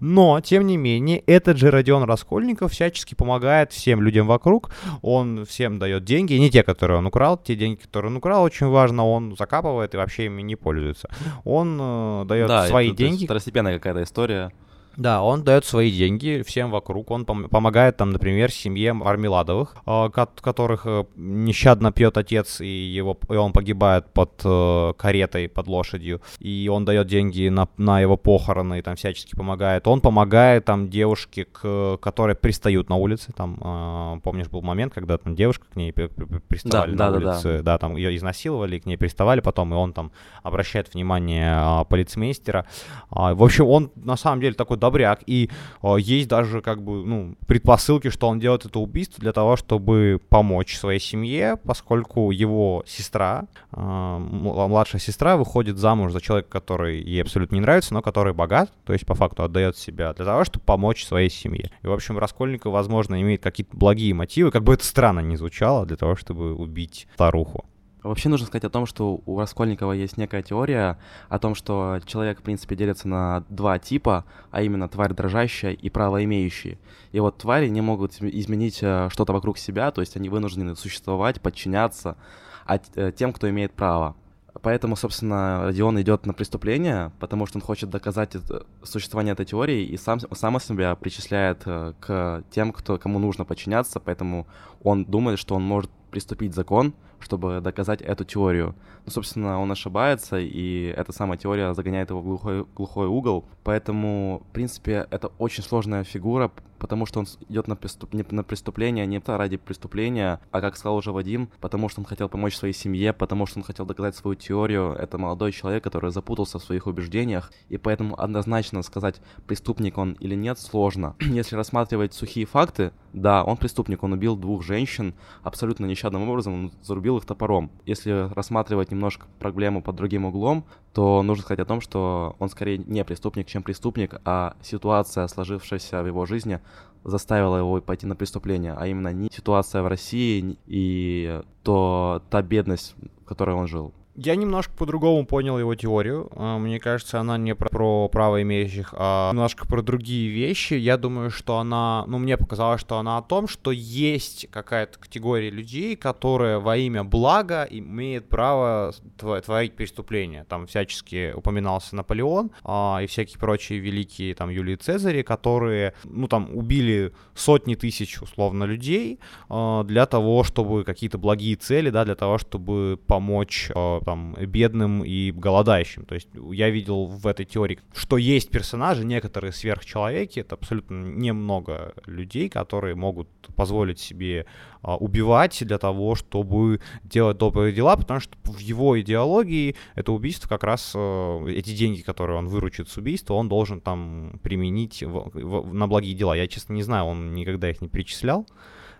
но 0.00 0.40
тем 0.40 0.66
не 0.66 0.76
менее 0.76 1.18
этот 1.26 1.58
же 1.58 1.70
Родион 1.70 2.04
Раскольников 2.04 2.72
всячески 2.72 3.14
помогает 3.14 3.72
всем 3.72 4.00
людям 4.00 4.26
вокруг, 4.26 4.70
он 5.02 5.44
всем 5.44 5.78
дает 5.78 6.04
деньги, 6.04 6.34
не 6.34 6.50
те, 6.50 6.62
которые 6.62 6.98
он 6.98 7.06
украл, 7.06 7.36
те 7.36 7.56
деньги, 7.56 7.80
которые 7.80 8.10
он 8.10 8.16
украл, 8.16 8.42
очень 8.42 8.68
важно, 8.68 9.06
он 9.06 9.36
закапывает 9.36 9.92
и 9.92 9.98
вообще 9.98 10.26
ими 10.26 10.40
не 10.40 10.56
пользуется, 10.56 11.10
он 11.44 11.78
э, 11.80 12.24
дает 12.26 12.48
да, 12.48 12.66
свои 12.68 12.88
это, 12.88 12.96
деньги. 12.96 13.26
второстепенная 13.26 13.74
какая-то 13.74 14.02
история. 14.02 14.50
Да, 14.96 15.22
он 15.22 15.42
дает 15.42 15.64
свои 15.64 15.90
деньги 15.90 16.42
всем 16.46 16.70
вокруг. 16.70 17.10
Он 17.10 17.22
пом- 17.22 17.48
помогает 17.48 17.96
там, 17.96 18.10
например, 18.10 18.50
семье 18.50 18.92
Армеладовых, 18.92 19.76
э, 19.86 20.08
которых 20.10 20.82
э, 20.86 21.04
нещадно 21.16 21.92
пьет 21.92 22.16
отец, 22.16 22.60
и, 22.60 22.66
его, 22.66 23.18
и 23.28 23.34
он 23.34 23.52
погибает 23.52 24.06
под 24.12 24.40
э, 24.44 24.92
каретой, 24.96 25.48
под 25.48 25.66
лошадью. 25.66 26.20
И 26.40 26.68
он 26.70 26.84
дает 26.84 27.06
деньги 27.06 27.48
на, 27.48 27.68
на 27.76 28.00
его 28.00 28.16
похороны, 28.16 28.78
и 28.78 28.82
там 28.82 28.96
всячески 28.96 29.34
помогает. 29.34 29.86
Он 29.86 30.00
помогает 30.00 30.64
там 30.64 30.88
девушке, 30.88 31.44
к, 31.44 31.98
которые 31.98 32.36
пристают 32.36 32.88
на 32.88 32.96
улице. 32.96 33.32
Там, 33.32 33.58
э, 33.62 34.20
помнишь, 34.22 34.48
был 34.48 34.62
момент, 34.62 34.92
когда 34.92 35.18
там 35.18 35.34
девушка 35.34 35.66
к 35.72 35.76
ней 35.76 35.92
приставали 35.92 36.94
да, 36.94 37.10
на 37.10 37.10
да, 37.10 37.16
улице. 37.16 37.42
Да, 37.42 37.58
да. 37.58 37.62
да, 37.62 37.78
там 37.78 37.96
ее 37.96 38.14
изнасиловали, 38.16 38.78
к 38.78 38.86
ней 38.86 38.96
приставали 38.96 39.40
потом, 39.40 39.72
и 39.72 39.76
он 39.76 39.92
там 39.92 40.12
обращает 40.42 40.92
внимание 40.92 41.82
э, 41.82 41.84
полицмейстера. 41.86 42.66
Э, 43.10 43.34
в 43.34 43.42
общем, 43.42 43.66
он 43.66 43.90
на 43.96 44.16
самом 44.16 44.40
деле 44.40 44.54
такой 44.54 44.76
добряк, 44.82 45.20
и 45.26 45.48
э, 45.82 45.96
есть 45.98 46.28
даже 46.28 46.60
как 46.60 46.82
бы, 46.82 47.04
ну, 47.04 47.36
предпосылки, 47.46 48.10
что 48.10 48.28
он 48.28 48.38
делает 48.38 48.66
это 48.66 48.78
убийство 48.78 49.20
для 49.20 49.32
того, 49.32 49.56
чтобы 49.56 50.20
помочь 50.28 50.76
своей 50.76 51.00
семье, 51.00 51.56
поскольку 51.64 52.30
его 52.30 52.82
сестра, 52.86 53.46
э, 53.72 53.80
младшая 53.80 55.00
сестра, 55.00 55.36
выходит 55.36 55.78
замуж 55.78 56.12
за 56.12 56.20
человека, 56.20 56.50
который 56.50 57.00
ей 57.00 57.22
абсолютно 57.22 57.54
не 57.54 57.60
нравится, 57.60 57.94
но 57.94 58.02
который 58.02 58.34
богат, 58.34 58.70
то 58.84 58.92
есть 58.92 59.06
по 59.06 59.14
факту 59.14 59.44
отдает 59.44 59.76
себя 59.76 60.12
для 60.12 60.24
того, 60.24 60.44
чтобы 60.44 60.64
помочь 60.64 61.04
своей 61.04 61.30
семье. 61.30 61.70
И, 61.82 61.86
в 61.86 61.92
общем, 61.92 62.18
Раскольников, 62.18 62.72
возможно, 62.72 63.20
имеет 63.20 63.42
какие-то 63.42 63.76
благие 63.76 64.14
мотивы, 64.14 64.50
как 64.50 64.64
бы 64.64 64.74
это 64.74 64.84
странно 64.84 65.20
не 65.20 65.36
звучало, 65.36 65.86
для 65.86 65.96
того, 65.96 66.16
чтобы 66.16 66.54
убить 66.54 67.06
старуху. 67.14 67.64
Вообще 68.02 68.28
нужно 68.28 68.46
сказать 68.46 68.64
о 68.64 68.70
том, 68.70 68.86
что 68.86 69.20
у 69.26 69.38
Раскольникова 69.38 69.92
есть 69.92 70.16
некая 70.16 70.42
теория 70.42 70.98
о 71.28 71.38
том, 71.38 71.54
что 71.54 72.00
человек, 72.04 72.40
в 72.40 72.42
принципе, 72.42 72.74
делится 72.74 73.06
на 73.06 73.44
два 73.48 73.78
типа, 73.78 74.24
а 74.50 74.62
именно 74.62 74.88
тварь 74.88 75.14
дрожащая 75.14 75.72
и 75.72 75.88
правоимеющие. 75.88 76.78
И 77.12 77.20
вот 77.20 77.38
твари 77.38 77.68
не 77.68 77.80
могут 77.80 78.20
изменить 78.20 78.80
э, 78.82 79.08
что-то 79.10 79.32
вокруг 79.32 79.56
себя, 79.56 79.90
то 79.92 80.00
есть 80.00 80.16
они 80.16 80.28
вынуждены 80.28 80.74
существовать, 80.74 81.40
подчиняться 81.40 82.16
а 82.64 82.78
тем, 83.12 83.32
кто 83.32 83.48
имеет 83.50 83.72
право. 83.72 84.16
Поэтому, 84.60 84.96
собственно, 84.96 85.62
Родион 85.64 86.00
идет 86.02 86.26
на 86.26 86.34
преступление, 86.34 87.10
потому 87.20 87.46
что 87.46 87.58
он 87.58 87.62
хочет 87.62 87.88
доказать 87.88 88.36
существование 88.82 89.32
этой 89.32 89.46
теории 89.46 89.84
и 89.84 89.96
сам, 89.96 90.20
сам 90.32 90.60
себя 90.60 90.94
причисляет 90.94 91.62
э, 91.66 91.94
к 92.00 92.44
тем, 92.50 92.72
кто, 92.72 92.98
кому 92.98 93.18
нужно 93.18 93.44
подчиняться, 93.44 93.98
поэтому 94.00 94.46
он 94.82 95.04
думает, 95.04 95.38
что 95.38 95.54
он 95.54 95.62
может 95.62 95.90
приступить 96.10 96.54
закон, 96.54 96.94
чтобы 97.22 97.60
доказать 97.60 98.02
эту 98.02 98.24
теорию. 98.24 98.74
Но, 99.06 99.12
собственно, 99.12 99.60
он 99.60 99.70
ошибается, 99.72 100.38
и 100.38 100.92
эта 100.96 101.12
самая 101.12 101.38
теория 101.38 101.74
загоняет 101.74 102.10
его 102.10 102.20
в 102.20 102.24
глухой, 102.24 102.66
глухой 102.74 103.06
угол. 103.06 103.44
Поэтому, 103.64 104.42
в 104.50 104.52
принципе, 104.52 105.06
это 105.10 105.28
очень 105.38 105.62
сложная 105.62 106.04
фигура, 106.04 106.50
потому 106.82 107.06
что 107.06 107.20
он 107.20 107.26
идет 107.48 107.68
на, 107.68 107.76
преступ... 107.76 108.12
на 108.12 108.42
преступление 108.42 109.06
не 109.06 109.22
ради 109.24 109.56
преступления, 109.56 110.40
а, 110.50 110.60
как 110.60 110.76
сказал 110.76 110.96
уже 110.96 111.12
Вадим, 111.12 111.48
потому 111.60 111.88
что 111.88 112.00
он 112.00 112.04
хотел 112.04 112.28
помочь 112.28 112.56
своей 112.56 112.74
семье, 112.74 113.12
потому 113.12 113.46
что 113.46 113.60
он 113.60 113.62
хотел 113.62 113.86
доказать 113.86 114.16
свою 114.16 114.34
теорию. 114.34 114.92
Это 114.98 115.16
молодой 115.16 115.52
человек, 115.52 115.84
который 115.84 116.10
запутался 116.10 116.58
в 116.58 116.64
своих 116.64 116.88
убеждениях, 116.88 117.52
и 117.68 117.76
поэтому 117.76 118.20
однозначно 118.20 118.82
сказать, 118.82 119.20
преступник 119.46 119.96
он 119.96 120.14
или 120.14 120.34
нет, 120.34 120.58
сложно. 120.58 121.14
Если 121.20 121.54
рассматривать 121.54 122.14
сухие 122.14 122.46
факты, 122.46 122.90
да, 123.12 123.44
он 123.44 123.58
преступник, 123.58 124.02
он 124.02 124.14
убил 124.14 124.34
двух 124.34 124.64
женщин 124.64 125.14
абсолютно 125.44 125.86
нещадным 125.86 126.28
образом, 126.28 126.54
он 126.54 126.72
зарубил 126.82 127.18
их 127.18 127.26
топором. 127.26 127.70
Если 127.86 128.28
рассматривать 128.34 128.90
немножко 128.90 129.26
проблему 129.38 129.82
под 129.82 129.94
другим 129.94 130.24
углом, 130.24 130.64
то 130.92 131.22
нужно 131.22 131.42
сказать 131.42 131.60
о 131.60 131.64
том, 131.64 131.80
что 131.80 132.36
он 132.38 132.48
скорее 132.48 132.78
не 132.78 133.04
преступник, 133.04 133.46
чем 133.46 133.62
преступник, 133.62 134.14
а 134.24 134.56
ситуация, 134.62 135.26
сложившаяся 135.26 136.02
в 136.02 136.06
его 136.06 136.26
жизни, 136.26 136.60
заставила 137.04 137.56
его 137.56 137.80
пойти 137.80 138.06
на 138.06 138.16
преступление, 138.16 138.74
а 138.76 138.86
именно 138.86 139.12
не 139.12 139.28
ситуация 139.30 139.82
в 139.82 139.86
России 139.86 140.58
и 140.66 141.40
то 141.62 142.22
та 142.30 142.42
бедность, 142.42 142.94
в 143.22 143.24
которой 143.24 143.56
он 143.56 143.66
жил. 143.66 143.92
Я 144.14 144.36
немножко 144.36 144.74
по-другому 144.76 145.24
понял 145.24 145.58
его 145.58 145.74
теорию. 145.74 146.30
А, 146.36 146.58
мне 146.58 146.78
кажется, 146.78 147.18
она 147.18 147.38
не 147.38 147.54
про, 147.54 147.70
про 147.70 148.08
право 148.08 148.42
имеющих, 148.42 148.92
а 148.96 149.32
немножко 149.32 149.66
про 149.66 149.80
другие 149.80 150.28
вещи. 150.28 150.74
Я 150.74 150.98
думаю, 150.98 151.30
что 151.30 151.56
она, 151.56 152.04
ну, 152.06 152.18
мне 152.18 152.36
показалось, 152.36 152.82
что 152.82 152.98
она 152.98 153.16
о 153.16 153.22
том, 153.22 153.48
что 153.48 153.70
есть 153.70 154.48
какая-то 154.50 154.98
категория 154.98 155.48
людей, 155.48 155.96
которые 155.96 156.58
во 156.58 156.76
имя 156.76 157.04
блага 157.04 157.66
имеют 157.70 158.28
право 158.28 158.92
творить 159.16 159.76
преступления. 159.76 160.44
Там 160.44 160.66
всячески 160.66 161.32
упоминался 161.32 161.96
Наполеон 161.96 162.50
а, 162.64 163.00
и 163.02 163.06
всякие 163.06 163.38
прочие 163.38 163.78
великие, 163.78 164.34
там, 164.34 164.50
Юлии 164.50 164.74
Цезари, 164.74 165.22
которые, 165.22 165.94
ну, 166.04 166.28
там, 166.28 166.54
убили 166.54 167.14
сотни 167.34 167.76
тысяч, 167.76 168.20
условно, 168.20 168.64
людей 168.64 169.20
а, 169.48 169.84
для 169.84 170.04
того, 170.04 170.44
чтобы 170.44 170.84
какие-то 170.84 171.16
благие 171.16 171.56
цели, 171.56 171.88
да, 171.88 172.04
для 172.04 172.14
того, 172.14 172.36
чтобы 172.36 173.00
помочь 173.06 173.70
а, 173.74 174.01
там, 174.04 174.34
бедным 174.34 175.04
и 175.04 175.30
голодающим. 175.30 176.04
То 176.04 176.14
есть 176.14 176.28
я 176.52 176.70
видел 176.70 177.06
в 177.06 177.26
этой 177.26 177.44
теории, 177.44 177.78
что 177.94 178.16
есть 178.16 178.50
персонажи, 178.50 179.04
некоторые 179.04 179.52
сверхчеловеки, 179.52 180.40
это 180.40 180.54
абсолютно 180.54 180.94
немного 181.02 181.94
людей, 182.06 182.48
которые 182.48 182.94
могут 182.94 183.28
позволить 183.54 183.98
себе 183.98 184.46
а, 184.82 184.96
убивать 184.96 185.64
для 185.64 185.78
того, 185.78 186.14
чтобы 186.14 186.80
делать 187.04 187.38
добрые 187.38 187.72
дела, 187.72 187.96
потому 187.96 188.20
что 188.20 188.36
в 188.44 188.58
его 188.58 189.00
идеологии 189.00 189.76
это 189.94 190.12
убийство 190.12 190.48
как 190.48 190.64
раз, 190.64 190.92
а, 190.94 191.46
эти 191.46 191.74
деньги, 191.74 192.00
которые 192.00 192.38
он 192.38 192.48
выручит 192.48 192.88
с 192.88 192.96
убийства, 192.96 193.34
он 193.34 193.48
должен 193.48 193.80
там 193.80 194.40
применить 194.42 195.02
в, 195.02 195.30
в, 195.32 195.74
на 195.74 195.86
благие 195.86 196.14
дела. 196.14 196.34
Я, 196.34 196.46
честно, 196.46 196.72
не 196.72 196.82
знаю, 196.82 197.04
он 197.04 197.34
никогда 197.34 197.70
их 197.70 197.80
не 197.80 197.88
перечислял, 197.88 198.46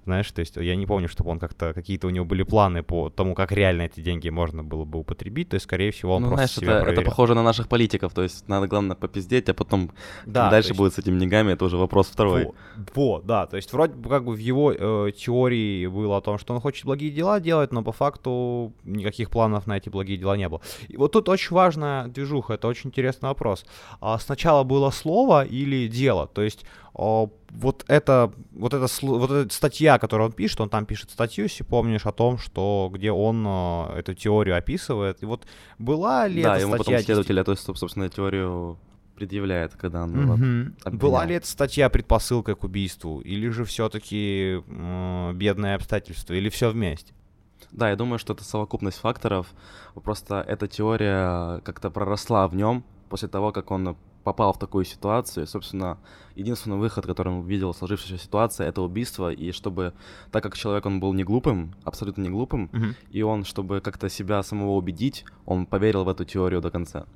знаешь, 0.04 0.30
то 0.32 0.40
есть 0.40 0.56
я 0.56 0.74
не 0.76 0.86
помню, 0.86 1.08
чтобы 1.08 1.30
он 1.30 1.38
как-то, 1.38 1.72
какие-то 1.72 2.06
у 2.08 2.10
него 2.10 2.24
были 2.24 2.42
планы 2.42 2.82
по 2.82 3.08
тому, 3.08 3.34
как 3.34 3.52
реально 3.52 3.82
эти 3.82 4.00
деньги 4.00 4.28
можно 4.30 4.64
было 4.64 4.84
бы 4.84 4.98
употребить, 4.98 5.50
то 5.50 5.54
есть, 5.54 5.64
скорее 5.64 5.90
всего, 5.92 6.16
он 6.16 6.22
ну, 6.22 6.28
просто 6.28 6.46
знаешь, 6.46 6.56
себя 6.56 6.72
это, 6.76 6.82
проверял. 6.82 7.02
это 7.02 7.10
похоже 7.10 7.34
на 7.34 7.42
наших 7.42 7.68
политиков, 7.68 8.12
то 8.12 8.22
есть 8.22 8.48
надо, 8.48 8.66
главное, 8.66 8.96
попиздеть, 8.96 9.48
а 9.48 9.54
потом 9.54 9.90
Да, 10.26 10.50
дальше 10.50 10.70
есть- 10.70 10.78
будет 10.78 10.94
с 10.94 10.98
этими 10.98 11.18
деньгами, 11.20 11.52
это 11.52 11.64
уже 11.64 11.76
вопрос 11.76 12.08
второй. 12.08 12.44
Во, 12.44 12.54
во, 12.94 13.20
да, 13.20 13.46
то 13.46 13.56
есть 13.56 13.72
вроде 13.72 13.94
бы 13.94 14.08
как 14.08 14.24
бы 14.24 14.32
в 14.34 14.38
его 14.38 14.72
э, 14.72 15.12
теории 15.12 15.86
было 15.86 16.16
о 16.16 16.20
том, 16.20 16.38
что 16.38 16.54
он 16.54 16.60
хочет 16.60 16.84
благие 16.84 17.10
дела 17.10 17.40
делать, 17.40 17.72
но 17.72 17.82
по 17.82 17.92
факту 17.92 18.72
никаких 18.84 19.30
планов 19.30 19.66
на 19.66 19.76
эти 19.76 19.88
благие 19.88 20.18
дела 20.18 20.36
не 20.36 20.48
было. 20.48 20.60
И 20.88 20.96
вот 20.96 21.12
тут 21.12 21.28
очень 21.28 21.54
важная 21.54 22.08
движуха, 22.08 22.54
это 22.54 22.68
очень 22.68 22.90
интересный 22.90 23.28
вопрос. 23.28 23.64
А 24.00 24.18
сначала 24.18 24.64
было 24.64 24.90
слово 24.90 25.44
или 25.44 25.86
дело? 25.88 26.26
То 26.26 26.42
есть 26.42 26.64
о, 26.94 27.30
вот 27.52 27.84
это, 27.86 28.32
вот 28.52 28.72
эта, 28.74 28.86
сло- 28.86 29.18
вот 29.18 29.30
эта 29.30 29.54
статья, 29.54 29.98
которую 29.98 30.26
он 30.28 30.32
пишет, 30.32 30.60
он 30.60 30.70
там 30.70 30.86
пишет 30.86 31.10
статью, 31.10 31.44
если 31.44 31.64
помнишь, 31.64 32.06
о 32.06 32.12
том, 32.12 32.38
что 32.38 32.90
где 32.92 33.12
он 33.12 33.44
э, 33.46 33.98
эту 33.98 34.14
теорию 34.14 34.56
описывает. 34.56 35.22
И 35.22 35.26
вот 35.26 35.46
была 35.78 36.26
ли 36.26 36.42
Да, 36.42 36.52
эта 36.54 36.62
ему 36.62 36.72
потом 36.72 36.84
статья 36.94 37.02
следователь 37.02 37.38
эту, 37.38 37.56
собственно, 37.56 38.08
теорию 38.08 38.78
предъявляет, 39.16 39.74
когда 39.76 40.04
он 40.04 40.18
его 40.22 40.36
Мгм. 40.36 40.74
Была 40.92 41.18
обвинял. 41.20 41.28
ли 41.28 41.34
эта 41.36 41.46
статья 41.46 41.90
предпосылкой 41.90 42.56
к 42.56 42.64
убийству, 42.64 43.20
или 43.20 43.48
же 43.50 43.64
все-таки 43.64 44.62
бедные 45.34 45.74
обстоятельства, 45.74 46.32
или 46.34 46.48
все 46.48 46.70
вместе? 46.70 47.12
Да, 47.70 47.90
я 47.90 47.96
думаю, 47.96 48.18
что 48.18 48.32
это 48.32 48.44
совокупность 48.44 48.98
факторов. 48.98 49.46
Просто 50.02 50.40
эта 50.46 50.66
теория 50.68 51.60
как-то 51.60 51.90
проросла 51.90 52.48
в 52.48 52.54
нем 52.56 52.82
после 53.08 53.28
того, 53.28 53.52
как 53.52 53.70
он 53.70 53.96
попал 54.22 54.52
в 54.52 54.58
такую 54.58 54.84
ситуацию. 54.84 55.44
И, 55.44 55.46
собственно, 55.46 55.98
единственный 56.34 56.76
выход, 56.76 57.06
который 57.06 57.28
он 57.28 57.40
увидел 57.40 57.72
в 57.72 57.76
сложившейся 57.76 58.22
ситуации, 58.22 58.66
это 58.66 58.82
убийство. 58.82 59.32
И 59.32 59.52
чтобы, 59.52 59.92
так 60.30 60.42
как 60.42 60.56
человек 60.56 60.86
он 60.86 61.00
был 61.00 61.12
не 61.12 61.24
глупым, 61.24 61.74
абсолютно 61.84 62.22
не 62.22 62.30
глупым, 62.30 62.70
и 63.10 63.22
он, 63.22 63.44
чтобы 63.44 63.80
как-то 63.80 64.08
себя 64.08 64.42
самого 64.42 64.72
убедить, 64.72 65.24
он 65.46 65.66
поверил 65.66 66.04
в 66.04 66.08
эту 66.08 66.24
теорию 66.24 66.60
до 66.60 66.70
конца. 66.70 67.06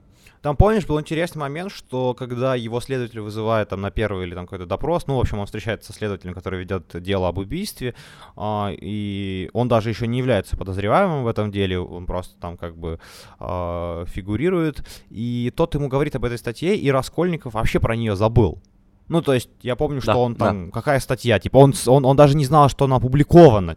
Там, 0.43 0.57
помнишь, 0.57 0.87
был 0.87 1.01
интересный 1.01 1.41
момент, 1.41 1.73
что 1.73 2.15
когда 2.15 2.55
его 2.55 2.81
следователь 2.81 3.21
вызывает 3.21 3.69
там 3.69 3.81
на 3.81 3.91
первый 3.91 4.27
или 4.27 4.35
там 4.35 4.47
какой-то 4.47 4.67
допрос, 4.67 5.07
ну, 5.07 5.17
в 5.17 5.21
общем, 5.21 5.39
он 5.39 5.47
встречается 5.47 5.93
со 5.93 5.99
следователем, 5.99 6.35
который 6.35 6.61
ведет 6.61 7.03
дело 7.03 7.29
об 7.29 7.39
убийстве, 7.39 7.95
а, 8.37 8.71
и 8.73 9.51
он 9.53 9.69
даже 9.69 9.91
еще 9.91 10.07
не 10.07 10.19
является 10.19 10.57
подозреваемым 10.57 11.25
в 11.25 11.29
этом 11.29 11.51
деле, 11.51 11.79
он 11.79 12.07
просто 12.07 12.39
там 12.41 12.57
как 12.57 12.77
бы 12.77 12.99
а, 13.39 14.05
фигурирует, 14.07 14.87
и 15.11 15.53
тот 15.57 15.75
ему 15.75 15.89
говорит 15.89 16.17
об 16.17 16.25
этой 16.25 16.39
статье, 16.39 16.77
и 16.77 16.91
Раскольников 16.91 17.55
вообще 17.55 17.81
про 17.81 17.97
нее 17.97 18.17
забыл. 18.17 18.61
Ну, 19.09 19.23
то 19.23 19.35
есть, 19.35 19.51
я 19.63 19.77
помню, 19.77 20.01
что 20.01 20.13
Да, 20.13 20.19
он 20.19 20.35
там, 20.35 20.71
какая 20.73 20.99
статья, 20.99 21.39
типа, 21.39 21.59
он, 21.59 21.75
он, 21.87 22.05
он 22.05 22.17
даже 22.17 22.37
не 22.37 22.45
знал, 22.45 22.69
что 22.69 22.87
она 22.87 22.97
опубликована, 22.97 23.77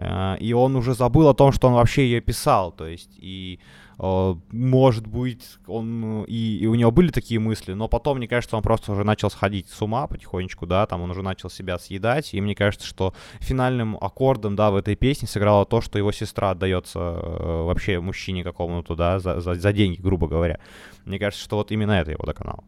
Э, 0.00 0.36
и 0.38 0.52
он 0.52 0.76
уже 0.76 0.94
забыл 0.94 1.28
о 1.28 1.34
том, 1.34 1.52
что 1.52 1.68
он 1.68 1.74
вообще 1.74 2.04
ее 2.04 2.20
писал, 2.20 2.72
то 2.72 2.86
есть, 2.86 3.10
и 3.18 3.60
может 4.02 5.06
быть, 5.06 5.58
он 5.66 6.24
и, 6.24 6.56
и 6.56 6.66
у 6.66 6.74
него 6.74 6.90
были 6.90 7.10
такие 7.10 7.38
мысли, 7.38 7.74
но 7.74 7.86
потом, 7.86 8.16
мне 8.16 8.26
кажется, 8.26 8.56
он 8.56 8.62
просто 8.62 8.92
уже 8.92 9.04
начал 9.04 9.28
сходить 9.28 9.68
с 9.68 9.82
ума 9.82 10.06
потихонечку, 10.06 10.66
да, 10.66 10.86
там 10.86 11.02
он 11.02 11.10
уже 11.10 11.22
начал 11.22 11.50
себя 11.50 11.78
съедать, 11.78 12.32
и 12.32 12.40
мне 12.40 12.54
кажется, 12.54 12.86
что 12.86 13.12
финальным 13.40 13.98
аккордом, 14.00 14.56
да, 14.56 14.70
в 14.70 14.76
этой 14.76 14.96
песне 14.96 15.28
сыграло 15.28 15.66
то, 15.66 15.82
что 15.82 15.98
его 15.98 16.12
сестра 16.12 16.52
отдается 16.52 16.98
э, 16.98 17.62
вообще 17.64 18.00
мужчине 18.00 18.42
какому-то, 18.42 18.94
да, 18.94 19.18
за, 19.18 19.40
за, 19.40 19.54
за 19.54 19.72
деньги, 19.74 20.00
грубо 20.00 20.28
говоря. 20.28 20.60
Мне 21.04 21.18
кажется, 21.18 21.44
что 21.44 21.56
вот 21.56 21.70
именно 21.70 21.92
это 21.92 22.12
его 22.12 22.24
доконало. 22.24 22.64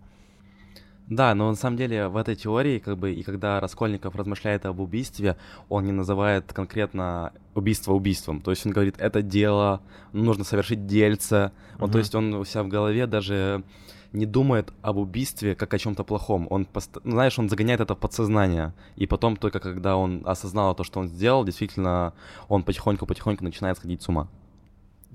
Да, 1.09 1.35
но 1.35 1.51
на 1.51 1.57
самом 1.57 1.77
деле 1.77 2.09
в 2.09 2.17
этой 2.17 2.35
теории, 2.37 2.79
как 2.79 2.97
бы, 2.97 3.13
и 3.13 3.23
когда 3.23 3.61
Раскольников 3.61 4.15
размышляет 4.15 4.65
об 4.67 4.81
убийстве, 4.81 5.37
он 5.69 5.85
не 5.85 5.93
называет 5.93 6.53
конкретно 6.53 7.33
убийство 7.55 7.93
убийством. 7.93 8.41
То 8.41 8.51
есть 8.51 8.65
он 8.65 8.73
говорит, 8.73 8.95
это 8.99 9.21
дело, 9.21 9.83
нужно 10.13 10.45
совершить 10.45 10.87
дельце. 10.87 11.51
Вот, 11.75 11.87
Мгм. 11.89 11.93
то 11.93 11.99
есть 11.99 12.15
он 12.15 12.35
у 12.35 12.45
себя 12.45 12.63
в 12.63 12.69
голове 12.69 13.07
даже 13.07 13.63
не 14.13 14.27
думает 14.27 14.73
об 14.83 14.97
убийстве 14.99 15.55
как 15.55 15.75
о 15.75 15.79
чем-то 15.79 16.05
плохом. 16.05 16.47
Он, 16.51 16.65
пост- 16.67 16.99
ну, 17.05 17.13
знаешь, 17.13 17.39
он 17.39 17.49
загоняет 17.49 17.81
это 17.81 17.95
в 17.95 17.99
подсознание. 17.99 18.73
И 18.97 19.07
потом 19.07 19.37
только 19.37 19.59
когда 19.59 19.97
он 19.97 20.23
осознал 20.25 20.75
то, 20.75 20.85
что 20.85 21.01
он 21.01 21.09
сделал, 21.09 21.45
действительно, 21.45 22.13
он 22.49 22.63
потихоньку-потихоньку 22.63 23.43
начинает 23.45 23.77
сходить 23.77 24.03
с 24.03 24.09
ума. 24.09 24.29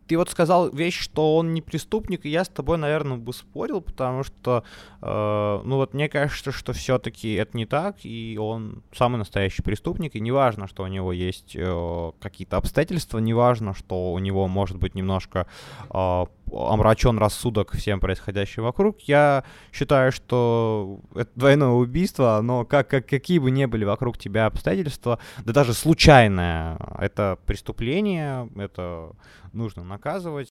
Ты 0.08 0.18
вот 0.18 0.30
сказал 0.30 0.70
вещь, 0.70 1.00
что 1.00 1.36
он 1.36 1.54
не 1.54 1.62
преступник, 1.62 2.26
и 2.26 2.30
я 2.30 2.44
с 2.44 2.50
тобой, 2.50 2.78
наверное, 2.78 3.18
бы 3.18 3.34
спорил, 3.34 3.82
потому 3.82 4.24
что, 4.24 4.64
э, 5.02 5.62
ну 5.64 5.76
вот 5.76 5.94
мне 5.94 6.10
кажется, 6.10 6.52
что 6.52 6.74
все-таки 6.74 7.34
это 7.34 7.58
не 7.58 7.66
так, 7.66 7.98
и 8.04 8.38
он 8.40 8.84
самый 8.94 9.18
настоящий 9.18 9.62
преступник, 9.62 10.16
и 10.16 10.20
неважно, 10.20 10.68
что 10.68 10.84
у 10.84 10.88
него 10.88 11.12
есть 11.12 11.56
э, 11.56 12.12
какие-то 12.20 12.58
обстоятельства, 12.58 13.20
неважно, 13.20 13.74
что 13.74 14.14
у 14.14 14.20
него 14.20 14.48
может 14.48 14.78
быть 14.78 14.96
немножко 14.96 15.48
э, 15.90 16.26
омрачен 16.52 17.18
рассудок 17.18 17.76
всем 17.76 18.00
происходящим 18.00 18.64
вокруг, 18.64 19.02
я 19.02 19.44
считаю, 19.72 20.12
что 20.12 21.00
это 21.16 21.30
двойное 21.36 21.70
убийство, 21.70 22.40
но 22.42 22.66
как, 22.66 22.90
как, 22.90 23.08
какие 23.08 23.40
бы 23.40 23.52
ни 23.52 23.66
были 23.66 23.86
вокруг 23.86 24.18
тебя 24.18 24.46
обстоятельства, 24.46 25.20
да 25.44 25.54
даже 25.54 25.74
случайное, 25.74 26.78
это 27.00 27.38
преступление, 27.46 28.50
это 28.56 29.12
нужно 29.54 29.84
наказывать. 29.84 30.50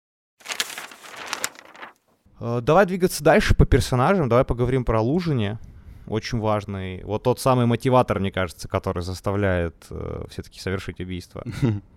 Э, 2.41 2.61
Давай 2.63 2.87
двигаться 2.87 3.25
дальше 3.25 3.55
по 3.55 3.67
персонажам, 3.67 4.29
давай 4.29 4.45
поговорим 4.45 4.85
про 4.85 5.01
Лужине. 5.01 5.59
Очень 6.07 6.39
важный, 6.39 7.03
вот 7.03 7.25
тот 7.25 7.41
самый 7.41 7.67
мотиватор, 7.67 8.21
мне 8.21 8.31
кажется, 8.31 8.69
который 8.69 9.03
заставляет 9.03 9.87
э, 9.91 10.27
все-таки 10.31 10.61
совершить 10.61 11.01
убийство. 11.01 11.45